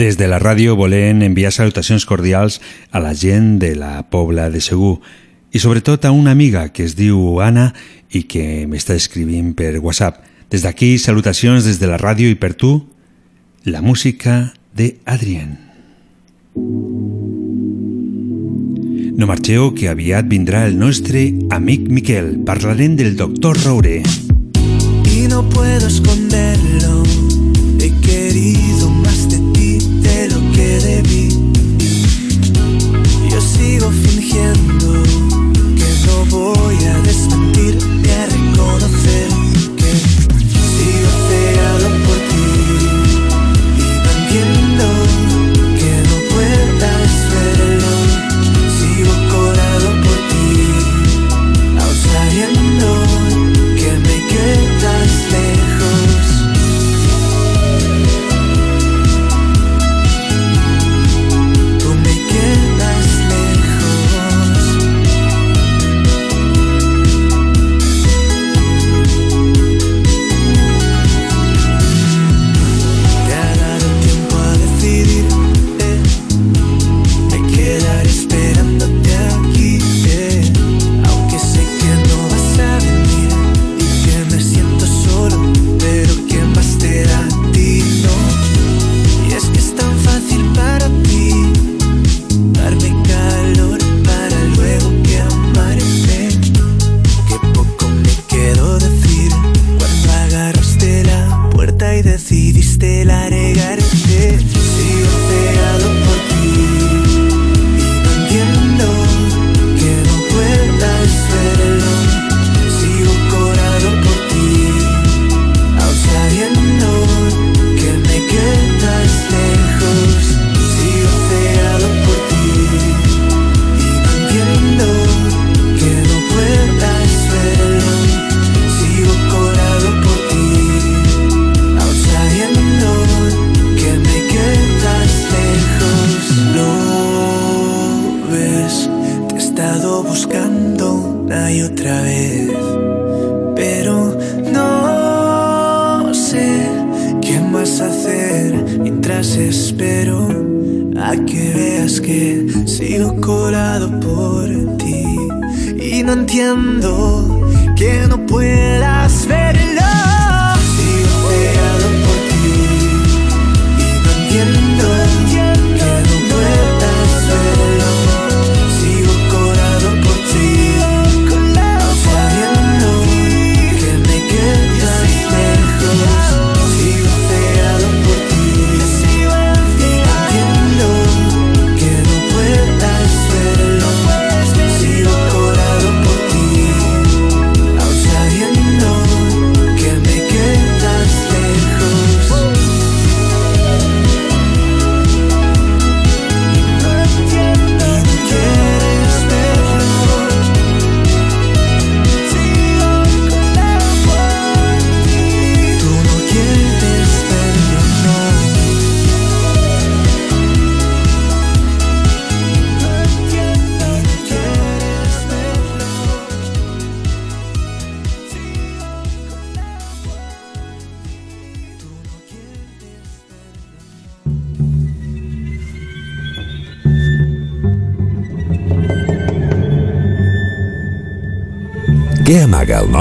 [0.05, 2.59] Des de la ràdio volem enviar salutacions cordials
[2.93, 4.99] a la gent de la Pobla de Segur
[5.49, 7.71] i sobretot a una amiga que es diu Anna
[8.13, 10.19] i que m'està escrivint per WhatsApp.
[10.53, 12.75] Des d'aquí, salutacions des de la ràdio i per tu,
[13.65, 15.57] la música de Adrien.
[19.17, 22.45] No marxeu, que aviat vindrà el nostre amic Miquel.
[22.45, 24.03] Parlarem del doctor Roure.
[25.15, 26.24] y no puedo esconderlo.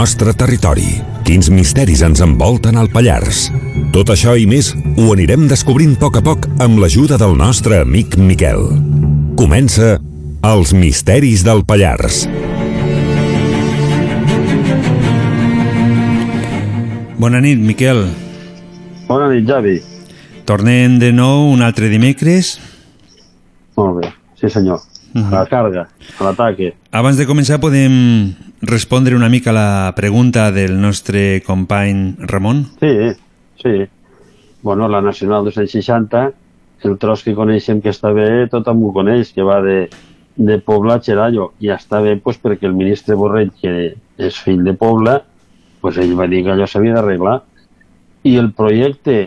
[0.03, 0.97] Nostre territori?
[1.23, 3.45] Quins misteris ens envolten al Pallars?
[3.95, 7.80] Tot això i més ho anirem descobrint a poc a poc amb l'ajuda del nostre
[7.85, 8.65] amic Miquel.
[9.39, 9.93] Comença
[10.43, 12.25] Els misteris del Pallars.
[17.15, 18.03] Bona nit, Miquel.
[19.07, 19.77] Bona nit, Javi.
[20.43, 22.57] Tornem de nou un altre dimecres.
[23.80, 24.11] Molt bé,
[24.41, 24.84] sí senyor.
[25.14, 25.88] A la carga,
[26.18, 26.72] a l'ataque.
[26.91, 27.94] Abans de començar podem
[28.65, 32.64] respondre una mica la pregunta del nostre company Ramon?
[32.80, 32.94] Sí,
[33.61, 33.76] sí.
[34.64, 36.31] Bueno, la Nacional 260,
[36.84, 39.90] el tros que coneixem que està bé, tothom ho coneix, que va de,
[40.35, 41.52] de Pobla a Xerallo.
[41.61, 45.19] I està bé pues, perquè el ministre Borrell, que és fill de Pobla,
[45.84, 47.41] pues ell va dir que allò s'havia d'arreglar.
[48.23, 49.18] I el projecte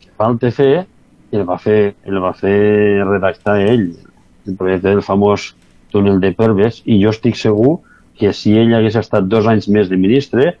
[0.00, 0.86] que falta fer,
[1.34, 3.90] el va fer, el va fer redactar ell,
[4.48, 5.52] el projecte del famós
[5.92, 7.78] túnel de Perves, i jo estic segur
[8.18, 10.54] que si ell hagués estat dos anys més de ministre,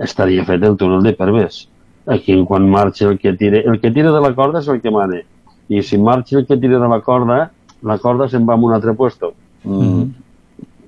[0.00, 1.66] estaria fet el túnel de Perves.
[2.06, 4.90] aquí quan marxa el que tira el que tira de la corda és el que
[4.90, 5.20] mane
[5.68, 7.50] i si marxa el que tira de la corda
[7.82, 9.34] la corda se'n va a un altre puesto.
[9.64, 10.02] Mm,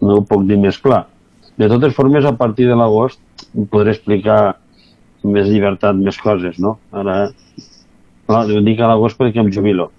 [0.00, 1.06] no ho puc dir més clar.
[1.56, 3.20] De totes formes a partir de l'agost
[3.70, 4.56] podré explicar
[5.22, 6.78] més llibertat, més coses no?
[6.90, 7.30] ara
[8.26, 9.90] clar, ho dic a l'agost perquè em jubilo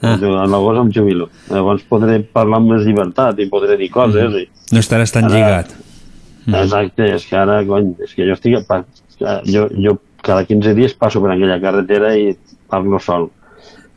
[0.00, 0.14] Ah.
[0.14, 4.48] a l'agost em jubilo llavors podré parlar amb més llibertat i podré dir coses i,
[4.72, 5.72] No estaràs tan Ara- lligat.
[6.48, 8.66] Exacte, és que ara, cony, és que jo estic...
[8.68, 8.84] pa-
[9.44, 12.36] Jo, jo cada 15 dies passo per aquella carretera i
[12.70, 13.30] parlo sol.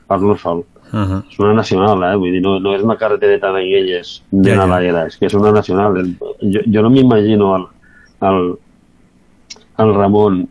[0.07, 0.64] Parlo sol.
[0.91, 1.23] Uh -huh.
[1.30, 2.15] És una nacional, eh?
[2.15, 5.06] Vull dir, no, no és una carretereta d'aquelles de Ja, ja, ja.
[5.06, 5.94] És que és una nacional.
[6.41, 7.65] Jo, jo no m'imagino el,
[8.22, 8.57] el,
[9.78, 10.48] el Ramon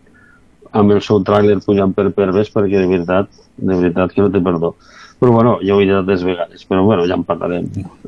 [0.73, 4.41] amb el seu tràiler pujant per Perves perquè de veritat, de veritat que no té
[4.41, 4.77] perdó.
[5.21, 7.67] Però bueno, ja ho he dit altres vegades, però bueno, ja en parlarem.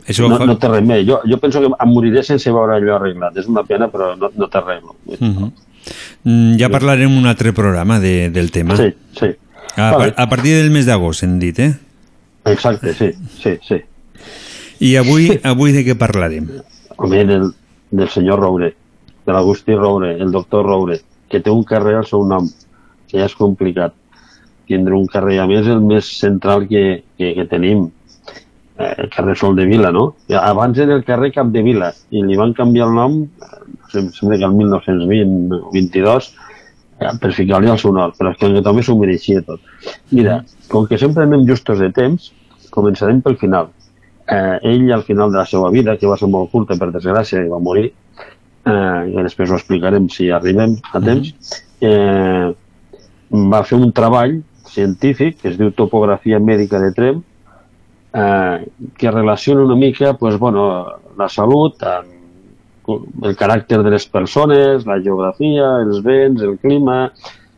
[0.08, 1.02] Això no, fa- no té res més.
[1.06, 3.36] Jo, jo penso que em moriré sense veure allò arreglat.
[3.36, 4.80] És una pena, però no, no té res.
[4.82, 4.96] No?
[5.12, 5.50] Uh -huh.
[6.24, 8.76] mm, ja parlarem un altre programa de, del tema.
[8.76, 9.28] Sí, sí.
[9.76, 10.14] A, Vale.
[10.16, 11.74] a partir del mes d'agost, hem dit, eh?
[12.44, 13.76] Exacte, sí, sí, sí.
[14.80, 16.48] I avui, avui de què parlarem?
[16.96, 17.52] Home, del,
[17.90, 18.74] del senyor Roure,
[19.26, 22.48] de l'Agustí Roure, el doctor Roure, que té un carrer al seu nom,
[23.08, 23.94] que ja és complicat.
[24.72, 27.90] Tindre un carrer, a més, el més central que, que, que tenim,
[28.78, 30.06] eh, el carrer Sol de Vila, no?
[30.38, 34.08] Abans era el carrer Cap de Vila, i li van canviar el nom, eh, em
[34.16, 36.30] sembla que el 1920 o 22,
[37.00, 39.60] eh, per ficar-li el seu nom, però és que també s'ho mereixia tot.
[40.10, 40.40] Mira,
[40.72, 42.30] com que sempre anem justos de temps,
[42.72, 43.72] començarem pel final.
[44.32, 47.42] Eh, ell, al final de la seva vida, que va ser molt curta, per desgràcia,
[47.44, 47.90] i va morir,
[48.64, 52.48] eh, i després ho explicarem si arribem a temps, eh,
[53.32, 54.40] va fer un treball
[54.72, 57.20] científic que es diu Topografia Mèdica de Trem,
[58.14, 58.56] eh,
[58.98, 60.66] que relaciona una mica pues, bueno,
[61.18, 62.12] la salut amb
[63.22, 67.12] el caràcter de les persones, la geografia, els vents, el clima,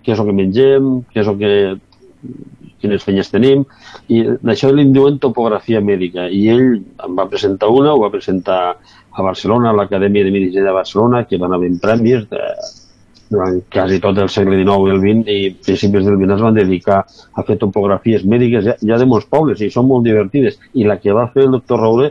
[0.05, 1.53] què és el que mengem, què és el que
[2.85, 3.65] quines feines tenim,
[4.12, 8.12] i d'això li en diuen topografia mèdica, i ell en va presentar una, ho va
[8.12, 12.43] presentar a Barcelona, a l'Acadèmia de Medicina de Barcelona, que van haver premis de,
[13.30, 16.59] durant quasi tot el segle XIX i el XX, i principis del XX es van
[16.59, 20.86] dedicar a fer topografies mèdiques ja, ja de molts pobles, i són molt divertides, i
[20.88, 22.10] la que va fer el doctor Roure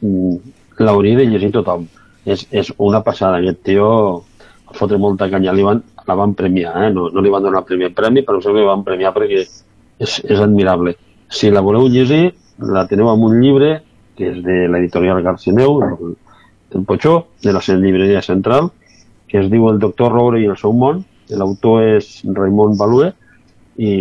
[0.00, 0.36] mm,
[0.82, 1.88] l'hauria de llegir tothom.
[2.24, 3.88] És, és una passada, aquest tio
[4.76, 6.92] fotre molta canya, li van, la van premiar, eh?
[6.94, 10.38] no, no li van donar primer premi, però sembla que van premiar perquè és, és
[10.40, 10.94] admirable.
[11.32, 12.32] Si la voleu llegir,
[12.72, 13.72] la teniu en un llibre
[14.16, 16.14] que és de l'editorial Garcineu, el,
[16.76, 18.70] el Potxó, de la llibreria central,
[19.32, 21.00] que es diu El doctor Roure i el seu món,
[21.32, 23.14] l'autor és Raimon Balue,
[23.80, 23.92] i,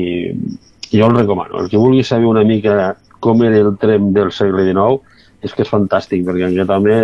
[0.92, 1.62] jo el recomano.
[1.62, 5.00] El que vulgui saber una mica com era el trem del segle XIX,
[5.42, 6.98] és que és fantàstic, perquè en aquest home,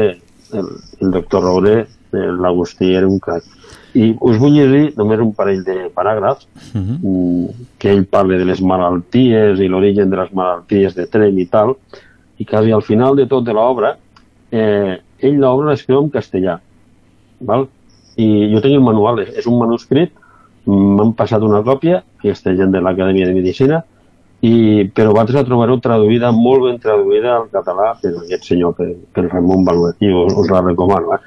[0.59, 0.73] el,
[1.05, 1.77] el doctor Roure,
[2.11, 3.47] eh, l'Agustí, era un crac.
[3.97, 6.45] I us vull llegir només un parell de paràgrafs
[6.75, 6.97] Uh -huh.
[7.01, 7.45] mm,
[7.79, 11.77] que ell parla de les malalties i l'origen de les malalties de tren i tal,
[12.37, 13.97] i quasi al final de tot de l'obra,
[14.51, 16.59] eh, ell l'obra l'escriu en castellà.
[17.39, 17.67] Val?
[18.17, 20.11] I jo tinc el manual, és, és un manuscrit,
[20.67, 23.83] m'han passat una còpia, aquesta gent de l'Acadèmia de Medicina,
[24.41, 28.91] i, però vosaltres la trobareu traduïda, molt ben traduïda al català per aquest senyor, per,
[29.13, 31.15] per Ramon Baluet, i us, us la recomano.
[31.15, 31.21] Eh?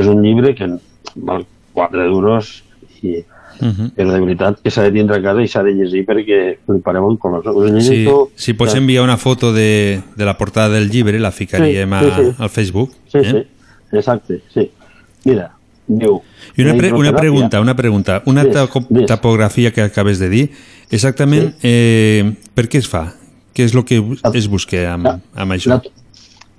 [0.00, 0.68] És un llibre que
[1.16, 2.58] val 4 duros
[3.02, 3.20] i,
[3.60, 3.90] Uh -huh.
[3.92, 7.10] però de veritat que s'ha de tindre a casa i s'ha de llegir perquè flipareu
[7.10, 7.46] en colors.
[7.46, 11.90] Us Sí, si pots enviar una foto de, de la portada del llibre, la ficaríem
[11.90, 12.34] Sí, sí, a, sí.
[12.38, 12.90] al Facebook.
[13.06, 13.24] Sí, eh?
[13.24, 14.70] sí, exacte, sí.
[15.24, 15.50] Mira,
[15.98, 16.20] diu...
[16.56, 18.22] I una, pre una pregunta, una pregunta.
[18.26, 20.44] Una Dis, taco- topografia que acabes de dir,
[20.90, 23.06] exactament eh, per què es fa?
[23.54, 24.00] Què és el que
[24.34, 25.76] es busca amb, amb això?
[25.76, 25.80] La,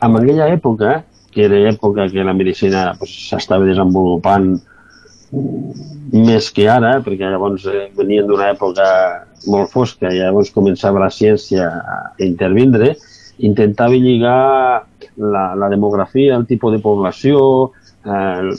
[0.08, 1.02] en aquella època,
[1.32, 4.54] que era època que la medicina pues, s'estava desenvolupant
[5.32, 5.90] mm,
[6.28, 8.88] més que ara, perquè llavors eh, venien d'una època
[9.52, 12.96] molt fosca i llavors començava la ciència a intervindre,
[13.42, 14.86] intentava lligar
[15.18, 17.72] la, la demografia, el tipus de població,
[18.06, 18.52] eh,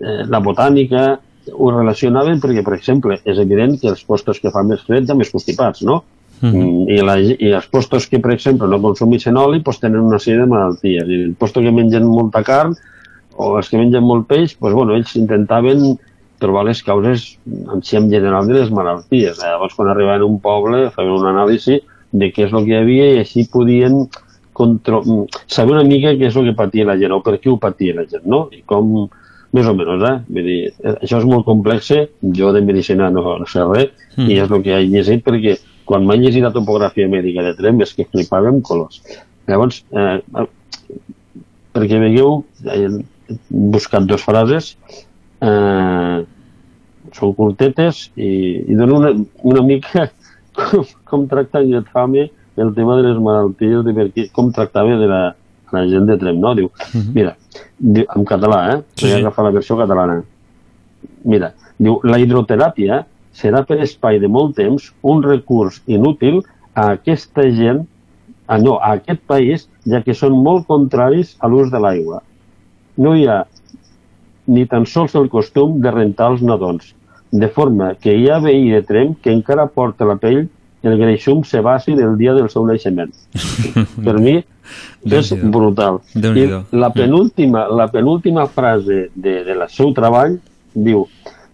[0.00, 1.18] eh, la botànica,
[1.50, 5.12] ho relacionaven perquè, per exemple, és evident que els postos que fan més fred hi
[5.12, 6.02] ha més constipats, no?
[6.40, 10.20] Mm, I, la, I els postos que, per exemple, no consumeixen oli pues, tenen una
[10.22, 11.08] sèrie de malalties.
[11.08, 12.76] I el posto que mengen molta carn
[13.36, 15.98] o els que mengen molt peix, pues, bueno, ells intentaven
[16.40, 19.42] trobar les causes en si en general de les malalties.
[19.42, 22.80] Llavors, quan arribaven a un poble, feien un anàlisi de què és el que hi
[22.80, 24.06] havia i així podien
[24.52, 25.02] contro...
[25.46, 27.96] saber una mica què és el que patia la gent o per què ho patia
[27.96, 28.46] la gent, no?
[28.54, 29.08] I com,
[29.56, 30.16] més o menys, eh?
[30.30, 31.90] Vull dir, eh, això és molt complex,
[32.38, 34.26] jo de medicina no, no sé res, Mm.
[34.26, 35.56] i és el que he llegit perquè
[35.86, 39.00] quan m'he llegit la topografia mèdica de Trem és que flipava amb colors.
[39.48, 40.18] Llavors, eh,
[41.74, 42.88] perquè veieu, he
[43.48, 44.74] buscat dues frases,
[45.40, 46.18] eh,
[47.16, 48.30] són curtetes i,
[48.70, 49.12] i donen una,
[49.54, 50.08] una mica
[50.58, 55.08] com, com tracta Guetame el tema de les malalties, de per què, com tractava de
[55.10, 55.20] la,
[55.72, 56.54] la gent de Trem, no?
[56.58, 56.70] Diu,
[57.16, 57.36] mira,
[57.78, 58.78] diu, en català, eh?
[58.96, 59.14] Sí, sí.
[59.20, 60.20] agafar la versió catalana.
[61.24, 63.04] Mira, diu, la hidroteràpia
[63.36, 66.42] serà per espai de molt temps un recurs inútil
[66.74, 67.84] a aquesta gent,
[68.46, 72.20] a, no, a aquest país, ja que són molt contraris a l'ús de l'aigua.
[73.00, 73.44] No hi ha
[74.50, 76.94] ni tan sols el costum de rentar els nadons,
[77.30, 80.48] de forma que hi ha veí de Trem que encara porta la pell
[80.82, 83.12] el greixum sebàcid el dia del seu naixement.
[84.04, 84.38] per mi
[85.10, 85.98] és brutal.
[86.14, 86.46] I
[86.76, 90.38] la penúltima, la penúltima frase de, de la seu treball
[90.74, 91.06] diu,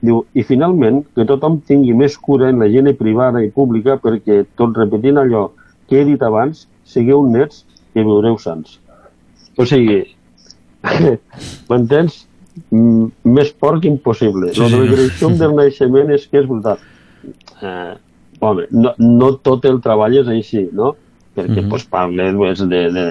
[0.04, 4.44] diu, i finalment que tothom tingui més cura en la higiene privada i pública perquè,
[4.58, 5.48] tot repetint allò
[5.88, 8.78] que he dit abans, sigueu nets i viureu sants.
[9.56, 10.02] O sigui,
[11.70, 12.24] m'entens?
[12.72, 14.48] Mm, Més porc impossible.
[14.54, 14.92] Sí, Sí, del no.
[14.94, 16.78] greixum del naixement és que és brutal.
[17.62, 17.94] Eh,
[18.40, 20.94] home, no, no tot el treball és així, no?
[21.36, 21.68] Perquè Mhm.
[21.68, 23.04] pues, parla pues, de, de,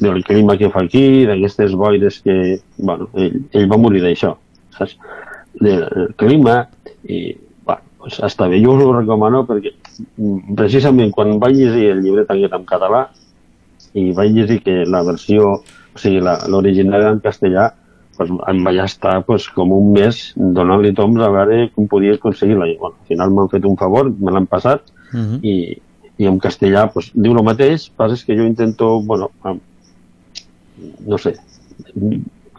[0.00, 2.60] del clima que fa aquí, d'aquestes boires que...
[2.78, 4.36] Bueno, ell, ell va morir d'això,
[4.78, 4.96] saps?
[5.58, 6.68] Del del clima
[7.08, 7.34] i,
[7.66, 8.62] bueno, pues, està bé.
[8.62, 9.72] Jo us ho recomano perquè
[10.16, 13.08] mm, precisament quan vaig llegir el llibret aquest en català
[13.94, 15.50] i vaig llegir que la versió,
[15.94, 17.72] o sigui, la- l'original era en castellà,
[18.16, 22.68] pues, em vaig estar pues, com un mes donant-li toms a veure com podia aconseguir-la.
[22.80, 25.40] Bueno, al final m'han fet un favor, me l'han passat Mhm.
[25.44, 25.54] i,
[26.18, 29.30] i en castellà pues, diu el mateix, passa és que jo intento, bueno,
[31.06, 31.34] no sé,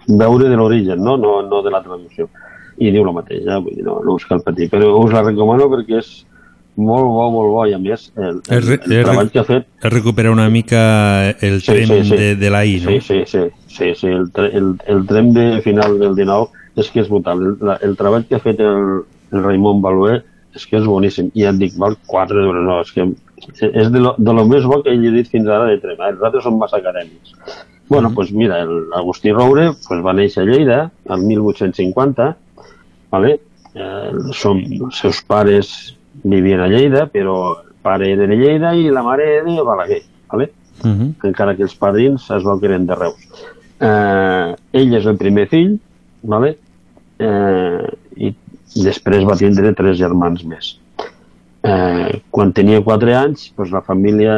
[0.07, 1.17] veure de l'origen, no?
[1.17, 1.41] no?
[1.41, 2.29] no de la traducció.
[2.77, 3.59] I diu el mateix, eh?
[3.61, 4.69] vull dir, no, no us cal patir.
[4.71, 6.25] Però us la recomano perquè és
[6.75, 9.67] molt bo, molt bo, i a més el, el, el és, treball que ha fet
[9.83, 12.91] és recuperar una mica el trem De, de la I, no?
[12.91, 14.07] Sí, sí, sí, sí, sí.
[14.07, 16.49] El, tre- el, el tren de final del 19
[16.81, 17.41] és que és brutal.
[17.43, 20.23] El, la- el treball que ha fet el, el Raimon Baluer
[20.55, 21.29] és que és boníssim.
[21.37, 23.05] I et dic, val 4 euros, no, és que
[23.69, 25.97] és de lo, de lo més bo que he llegit fins ara de tren.
[26.01, 27.33] Els altres són massa acadèmics.
[27.89, 30.77] Bueno, doncs pues mira, el Agustí Roure pues, va néixer a Lleida
[31.09, 32.29] el 1850,
[33.11, 33.39] vale?
[33.73, 35.92] eh, són, els seus pares
[36.23, 40.03] vivien a Lleida, però el pare era de Lleida i la mare era de Balaguer,
[40.31, 40.51] vale?
[40.83, 41.15] Mhm.
[41.23, 43.43] encara que els padrins es veu que eren de Reus.
[43.79, 45.77] Eh, ell és el primer fill,
[46.23, 46.57] vale?
[47.19, 47.87] eh,
[48.17, 48.33] i
[48.83, 50.73] després va tindre tres germans més.
[51.63, 54.33] Eh, quan tenia 4 anys, doncs la família,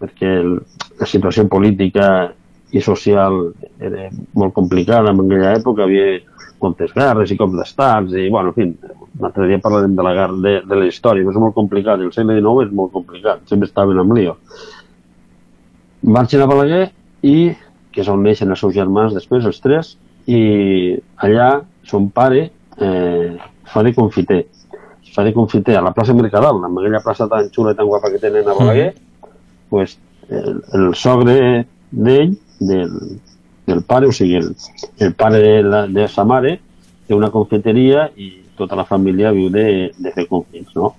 [0.00, 0.56] perquè el,
[1.00, 2.08] la situació política
[2.74, 6.18] i social era molt complicada en aquella època, havia
[6.64, 10.12] moltes guerres i cops d'estats, i, bueno, en fi, un altre dia parlarem de la,
[10.28, 14.00] de, de la història, és molt complicat, el segle XIX és molt complicat, sempre estaven
[14.02, 14.34] amb lío.
[16.04, 16.88] Marxen a Balaguer
[17.22, 17.54] i,
[17.94, 19.94] que és on neixen els seus germans després, els tres,
[20.26, 21.48] i allà
[21.86, 22.48] son pare
[22.80, 23.30] eh,
[23.70, 24.42] fa de confiter.
[25.14, 28.10] Fa de confiter a la plaça Mercadal, amb aquella plaça tan xula i tan guapa
[28.10, 28.90] que tenen a Balaguer,
[29.70, 31.38] pues, el, el sogre
[31.90, 32.94] d'ell, del,
[33.68, 34.54] del pare, o sigui, el,
[34.98, 36.58] el pare de, la, de sa mare,
[37.06, 40.94] té una confiteria i tota la família viu de, de fer confits, no?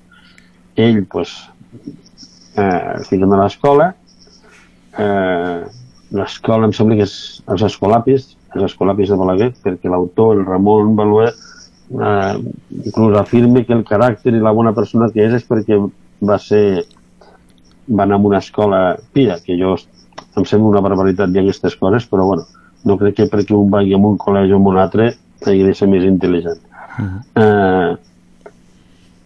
[0.75, 1.33] Ell, pues,
[2.55, 3.93] eh, es fiquen a l'escola,
[4.97, 5.61] eh,
[6.15, 7.15] l'escola em sembla que és
[7.51, 12.35] els Escolapis, els Escolapis de Balaguer, perquè l'autor, el Ramon Baluer, eh,
[12.83, 15.79] inclús afirma que el caràcter i la bona persona que és és perquè
[16.25, 16.85] va ser
[17.87, 19.75] va anar a una escola pia, que jo
[20.35, 22.45] em sembla una barbaritat dir aquestes coses, però bueno,
[22.83, 25.11] no crec que perquè un vagi a un col·legi o a un altre
[25.45, 26.64] hagi de ser més intel·ligent.
[26.99, 27.95] Eh,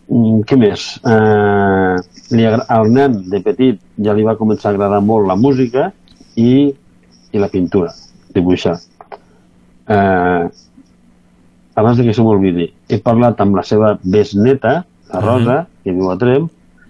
[0.09, 0.85] mm, què més?
[1.05, 1.95] Eh,
[2.35, 5.91] li agra- al nen de petit ja li va començar a agradar molt la música
[6.35, 6.73] i,
[7.31, 7.91] i la pintura,
[8.33, 8.77] dibuixar.
[9.89, 10.49] Eh,
[11.75, 14.83] abans de que se m'oblidi, he parlat amb la seva besneta,
[15.13, 16.49] la Rosa, que viu a Trem,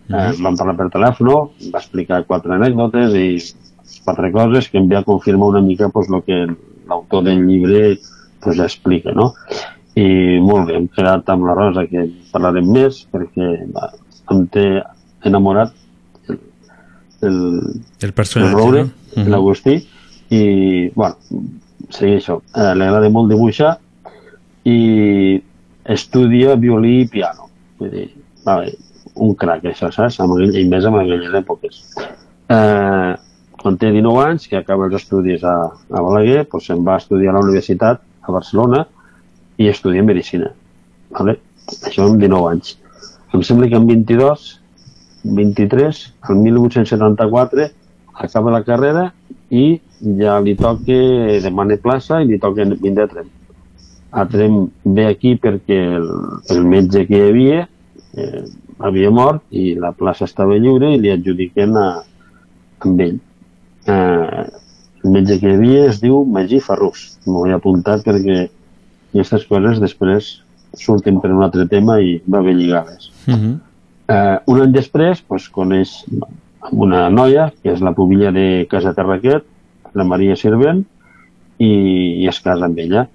[0.10, 1.28] eh, vam parlar per telèfon,
[1.74, 3.28] va explicar quatre anècdotes i
[4.04, 6.40] quatre coses que em ve a confirmar una mica pues, el que
[6.90, 8.00] l'autor del llibre
[8.42, 9.34] pues, explica, no?
[10.00, 13.90] I molt bé, hem quedat amb la Rosa que parlarem més perquè va,
[14.32, 14.66] em té
[15.28, 15.74] enamorat
[16.30, 16.40] el,
[17.28, 17.40] el,
[18.06, 18.92] El personatge, el Roure, no?
[19.18, 19.32] Mhm.
[19.34, 19.76] l'Agustí,
[20.30, 20.42] i,
[20.96, 21.18] bueno,
[21.90, 22.38] seria això.
[22.54, 23.74] Eh, li agrada molt dibuixar
[24.70, 25.42] i
[25.90, 27.50] estudia violí i piano.
[27.80, 28.06] Vull dir,
[28.46, 28.76] va bé,
[29.26, 30.20] un crac, això, saps?
[30.22, 31.82] Amb aquell, I més en aquelles èpoques.
[32.54, 33.16] Eh,
[33.60, 37.04] quan té 19 anys, que acaba els estudis a, a Balaguer, doncs se'n va a
[37.04, 38.86] estudiar a la universitat a Barcelona
[39.60, 40.54] i estudia Medicina.
[41.16, 41.38] Vale?
[41.86, 42.78] Això amb 19 anys.
[43.36, 44.46] Em sembla que amb 22,
[45.40, 46.00] 23,
[46.30, 47.68] el 1874,
[48.26, 49.10] acaba la carrera
[49.50, 49.80] i
[50.20, 50.98] ja li toca,
[51.44, 53.28] demana plaça i li toca vindre a Trem.
[54.12, 56.08] a Trem ve aquí perquè el,
[56.50, 57.60] el metge que hi havia
[58.18, 58.44] eh,
[58.80, 61.88] havia mort i la plaça estava lliure i li adjudiquen a,
[62.86, 63.20] amb ell.
[63.86, 64.46] Eh,
[65.04, 67.06] el metge que hi havia es diu Magí Ferrús.
[67.28, 68.48] M'ho he apuntat perquè
[69.14, 70.42] aquestes coses després
[70.78, 73.10] surten per un altre tema i va ben lligades.
[73.28, 73.60] Uh -huh.
[74.08, 76.06] Eh, un any després pues, coneix
[76.72, 79.44] una noia, que és la pubilla de Casa Terraquet,
[79.94, 80.84] la Maria Servent,
[81.58, 83.08] i, i es casa amb ella.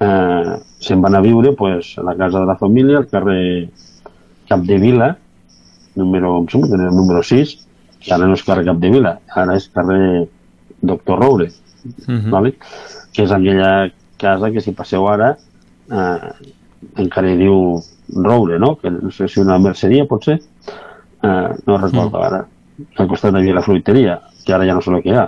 [0.00, 3.68] Eh, se'n van a viure pues, a la casa de la família, al carrer
[4.48, 5.16] Capdevila,
[5.96, 7.66] número, em sembla que era el número 6,
[8.00, 10.28] que ara no és carrer Capdevila, ara és carrer
[10.82, 11.48] Doctor Roure,
[12.06, 12.30] Mhm.
[12.30, 12.54] vale?
[13.12, 15.34] que és aquella casa que si passeu ara
[15.90, 16.30] eh,
[17.02, 17.78] encara hi diu
[18.14, 18.76] Roure, no?
[18.78, 20.36] que no sé si una merceria pot ser,
[21.22, 22.44] eh, no recordo ara,
[22.96, 25.26] al costat de la fruiteria, que ara ja no sé el que hi ha,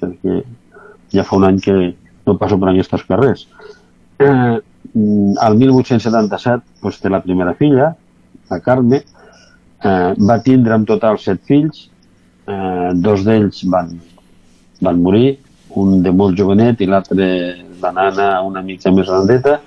[0.00, 0.38] perquè
[1.12, 1.74] ja fa un any que
[2.24, 3.46] no passo per aquests carrers.
[4.18, 4.56] Eh,
[4.94, 7.92] mm, el 1877 doncs, té la primera filla,
[8.50, 9.02] la Carme,
[9.84, 11.88] eh, va tindre en total set fills,
[12.46, 13.92] eh, dos d'ells van,
[14.80, 15.38] van morir,
[15.74, 17.26] un de molt jovenet i l'altre
[17.84, 19.60] la nana una mica més grandeta,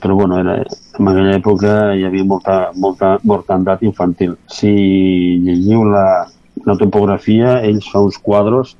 [0.00, 0.56] però bueno, era,
[0.98, 4.36] en aquella època hi havia molta, molta mortandat infantil.
[4.50, 4.70] Si
[5.44, 6.06] llegiu la,
[6.64, 8.74] la topografia, ells fa uns quadros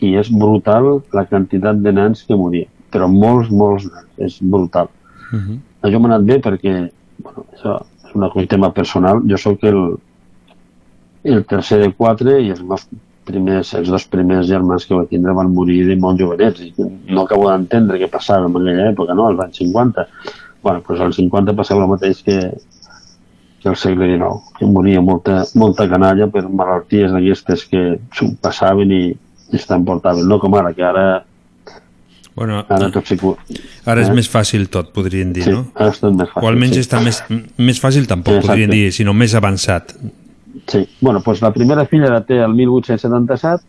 [0.00, 4.88] i és brutal la quantitat de nans que morien, però molts, molts nans, és brutal.
[5.30, 5.58] Uh -huh.
[5.82, 6.90] Això m'ha anat bé perquè,
[7.22, 9.98] bueno, això és un tema personal, jo sóc el,
[11.24, 12.86] el tercer de quatre i els meus
[13.30, 16.72] primers, els dos primers germans que vaig tindre van morir de molt jovenets i
[17.08, 19.26] no acabo d'entendre què passava en aquella època, no?
[19.30, 20.06] als anys 50.
[20.62, 22.36] bueno, doncs als 50 passava el mateix que,
[23.62, 28.92] que al segle XIX, que moria molta, molta canalla per malalties d'aquestes que s'ho passaven
[28.92, 29.02] i,
[29.50, 31.08] i es t'emportaven, no com ara, que ara
[32.40, 33.42] Bueno, ara tot s'hi cura.
[33.90, 34.14] Ara és Eh?
[34.14, 35.64] més fàcil tot, podríem dir, Sí, no?
[35.74, 36.80] ara és tot més fàcil, O almenys sí.
[36.86, 37.18] està més,
[37.58, 38.52] més fàcil tampoc, Exacte.
[38.52, 39.92] podríem dir, sinó més avançat.
[40.70, 43.64] Sí, bueno, doncs la primera filla la té el 1877,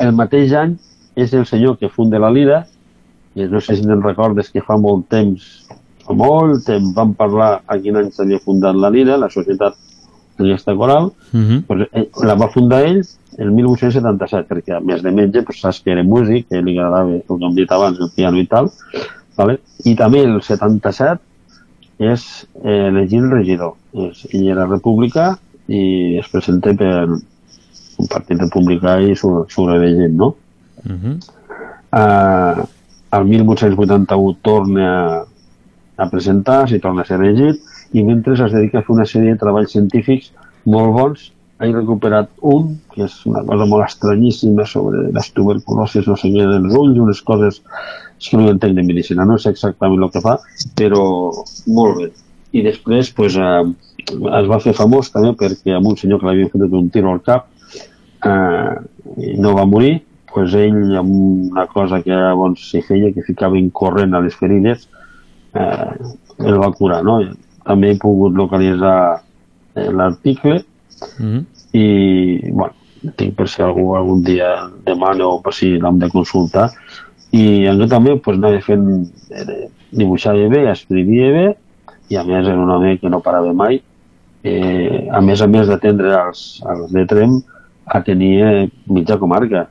[0.00, 0.78] el mateix any
[1.20, 2.62] és el senyor que funda la Lira,
[3.36, 5.44] i no sé si te'n recordes que fa molt temps,
[6.06, 9.76] fa molt temps, vam parlar a quin any s'havia fundat la Lira, la societat
[10.40, 11.62] aquesta coral, Uh -huh.
[11.66, 13.02] pues, eh, la va fundar ell
[13.38, 17.10] el 1877, perquè a més de metge pues, saps que era músic, que li agradava
[17.10, 18.70] que hem dit abans, el piano i tal,
[19.36, 19.58] vale?
[19.84, 21.20] i també el 77
[21.98, 23.74] és eh, elegir el regidor.
[23.92, 25.38] És, ell era republicà
[25.68, 30.34] i es presenta per un partit republicà i reelegit, no?
[30.84, 31.16] Uh -huh.
[31.94, 32.64] Eh,
[33.10, 35.26] el 1881 torna a,
[35.96, 37.60] a presentar, s'hi torna a ser elegit,
[37.92, 40.32] i mentre es dedica a fer una sèrie de treballs científics
[40.64, 41.30] molt bons.
[41.62, 46.48] He recuperat un, que és una cosa molt estranyíssima sobre les tuberculosis, no sé què,
[46.50, 47.62] dels ulls, unes coses
[48.18, 50.38] és que no entenc de medicina, no sé exactament el que fa,
[50.78, 51.04] però
[51.78, 52.10] molt bé.
[52.58, 53.62] I després pues, eh,
[54.12, 57.22] es va fer famós també perquè amb un senyor que l'havia fet un tiro al
[57.24, 57.48] cap
[58.24, 58.74] eh,
[59.16, 60.02] i no va morir,
[60.32, 61.14] pues ell amb
[61.52, 64.88] una cosa que llavors s'hi feia, que ficaven corrent a les ferides,
[65.54, 65.90] eh,
[66.44, 67.20] el va curar, no?
[67.64, 68.96] També he pogut localitzar
[69.74, 70.62] eh, l'article
[70.94, 71.44] Uh -huh.
[71.72, 72.74] i, bueno,
[73.16, 76.70] tinc per si algú algun dia demana o per si l'hem de consultar.
[77.32, 81.56] I en aquest també pues, anava fent, eh, dibuixava bé, escrivia bé,
[82.08, 83.82] i a més era un home que no parava mai.
[84.44, 87.38] Eh, a més a més d'atendre els, els de Trem,
[87.98, 89.66] atenia mitja comarca.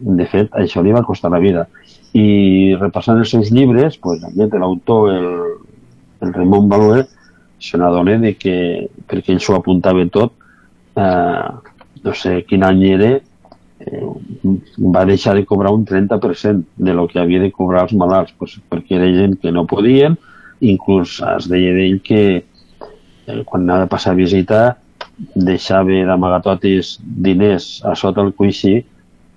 [0.00, 1.66] De fet, això li va costar la vida.
[2.16, 5.28] I repassant els seus llibres, pues, l'autor, el,
[6.24, 7.04] el Ramon Baloé,
[7.60, 8.56] se n'adona que,
[9.08, 10.34] perquè ell s'ho apuntava tot,
[10.96, 11.46] eh,
[12.04, 13.12] no sé quin any era,
[13.80, 14.08] eh,
[14.96, 18.58] va deixar de cobrar un 30% de lo que havia de cobrar els malalts, pues,
[18.70, 20.16] perquè era gent que no podien,
[20.60, 22.44] inclús es deia d'ell que
[23.26, 24.64] eh, quan anava a passar a visitar
[25.34, 28.80] deixava d'amagatotis diners a sota el coixí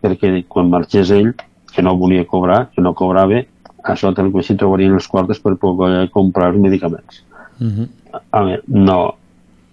[0.02, 1.34] perquè quan marxés ell,
[1.74, 3.44] que no volia cobrar, que no cobrava,
[3.84, 7.24] a sota el coixí trobarien els quartos per poder comprar els medicaments.
[7.60, 7.88] Uh -huh.
[8.32, 9.16] A veure, no,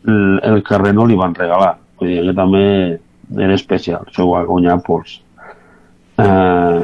[0.06, 3.00] el, el carrer no li van regalar, vull dir que també
[3.38, 5.20] era especial, això ho va guanyar pols.
[6.18, 6.80] Eh,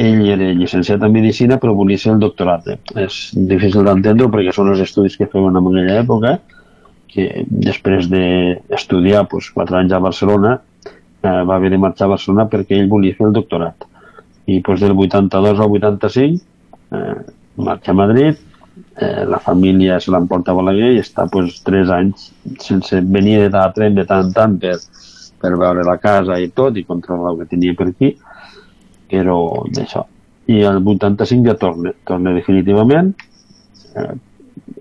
[0.00, 2.68] ell era llicenciat en Medicina però volia ser el doctorat.
[3.04, 6.36] És difícil d'entendre perquè són els estudis que feien en aquella època,
[7.10, 12.46] que després d'estudiar doncs, quatre anys a Barcelona eh, va haver de marxar a Barcelona
[12.50, 13.88] perquè ell volia fer el doctorat.
[14.46, 17.18] I doncs, del 82 al 85 eh,
[17.60, 18.38] marxa a Madrid,
[18.96, 22.30] eh, la família se l'emporta a Balaguer i està pues, tres anys
[22.62, 24.76] sense venir de tant tren de tant en tant per,
[25.40, 28.14] per veure la casa i tot i controlar el que tenia per aquí
[29.10, 30.06] però d'això
[30.50, 33.12] i el 85 ja torna, torna definitivament.
[33.94, 34.14] Eh,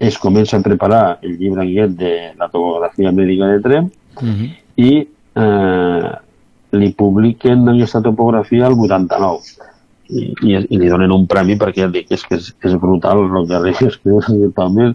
[0.09, 3.89] es comença a preparar el llibre aquest de la topografia mèdica de Trem
[4.19, 4.47] Mhm.
[4.75, 6.09] i eh,
[6.71, 9.39] li publiquen aquesta topografia al 89
[10.09, 13.23] i, i, i li donen un premi perquè ja dic, és que és, és brutal
[13.23, 14.89] el que arriba a escriure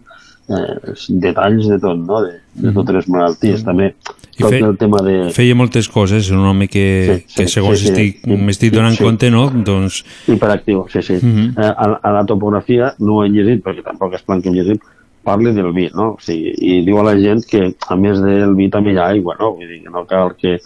[0.48, 2.20] eh, detalls de tot, no?
[2.26, 3.94] de, de totes les malalties també
[4.38, 6.84] I tot fe- el tema de, Feia moltes coses, un home que,
[7.20, 7.92] Sí, sí, que segons sí, sí.
[7.92, 9.04] estic, Sí, m'estic sí, donant sí.
[9.04, 9.44] compte, no?
[9.50, 11.18] Doncs Hiperactiu, sí, sí.
[11.22, 11.54] Mhm.
[11.56, 14.52] eh, a, a la topografia no ho he llegit, perquè tampoc és plan que ho
[14.54, 14.78] llegim,
[15.24, 16.10] parla del vi, no?
[16.14, 19.06] O sigui, I diu a la gent que, a més del vi, també hi ha
[19.14, 19.54] aigua, no?
[19.54, 20.58] Vull dir que no cal que,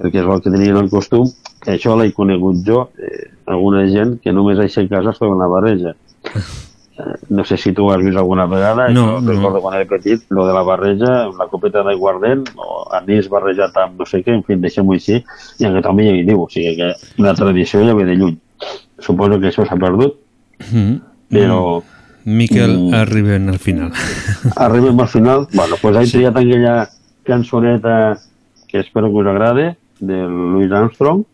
[0.00, 1.30] perquè és el que tenien el costum,
[1.64, 5.46] que això l'he conegut jo, eh, alguna gent que només a aquesta casa feia una
[5.48, 5.94] barreja.
[7.28, 9.32] No sé si tu ho has vist alguna vegada, No, no.
[9.32, 13.98] recordo quan era petit, lo de la barreja, una copeta d'aiguardent, o anís barrejat amb
[13.98, 15.16] no sé què, en fi, deixem-ho així,
[15.58, 18.38] i aquest home ja hi diu, o sigui que la tradició ja ve de lluny.
[19.02, 20.14] Suposo que això s'ha perdut,
[20.70, 21.00] Mhm.
[21.30, 21.82] però
[22.26, 22.94] Miquel, Mm.
[22.94, 23.90] arriben al final.
[24.56, 25.46] arribem al final.
[25.52, 26.88] Bueno, pues he triat aquella
[27.22, 28.16] cançoneta
[28.68, 31.24] que espero que us agrade, de Louis Armstrong,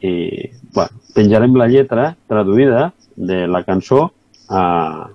[0.00, 4.12] i, bueno, penjarem la lletra traduïda de la cançó
[4.48, 5.08] a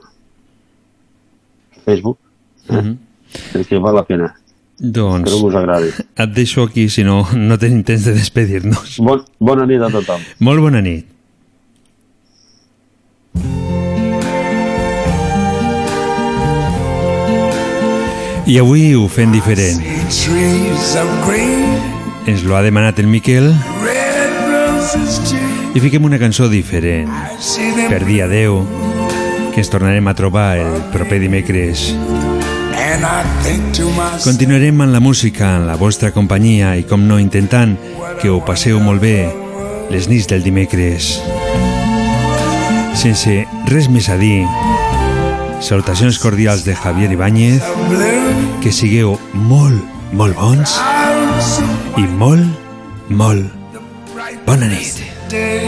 [1.86, 2.18] Facebook,
[2.70, 2.82] eh?
[2.82, 2.98] Mhm.
[3.54, 4.34] perquè val la pena.
[4.82, 5.90] Doncs Espero que us agradi.
[6.24, 8.98] et deixo aquí, si no, no tenim temps de despedir-nos.
[9.00, 10.22] Bon, bona nit a tothom.
[10.40, 11.08] Molt bona nit.
[18.52, 19.80] I avui ho fem diferent.
[22.28, 23.48] Ens lo ha demanat el Miquel
[25.72, 27.08] i fiquem una cançó diferent.
[27.88, 28.58] Per dir adeu,
[29.52, 31.92] que ens tornarem a trobar el proper dimecres.
[34.24, 37.78] Continuarem amb la música, en la vostra companyia i, com no, intentant
[38.22, 39.30] que ho passeu molt bé
[39.92, 41.14] les nits del dimecres.
[42.98, 43.38] Sense
[43.72, 44.44] res més a dir,
[45.62, 47.64] salutacions cordials de Javier Ibáñez,
[48.64, 49.80] que sigueu molt,
[50.14, 50.78] molt bons
[51.98, 52.46] i molt,
[53.10, 53.50] molt
[54.46, 55.02] bona nit.
[55.32, 55.64] day,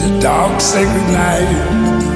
[0.00, 2.15] the dark sacred night,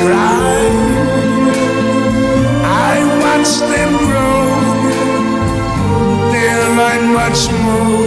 [0.00, 0.76] grind.
[2.90, 4.42] I watch them grow.
[6.32, 7.97] They learn much more.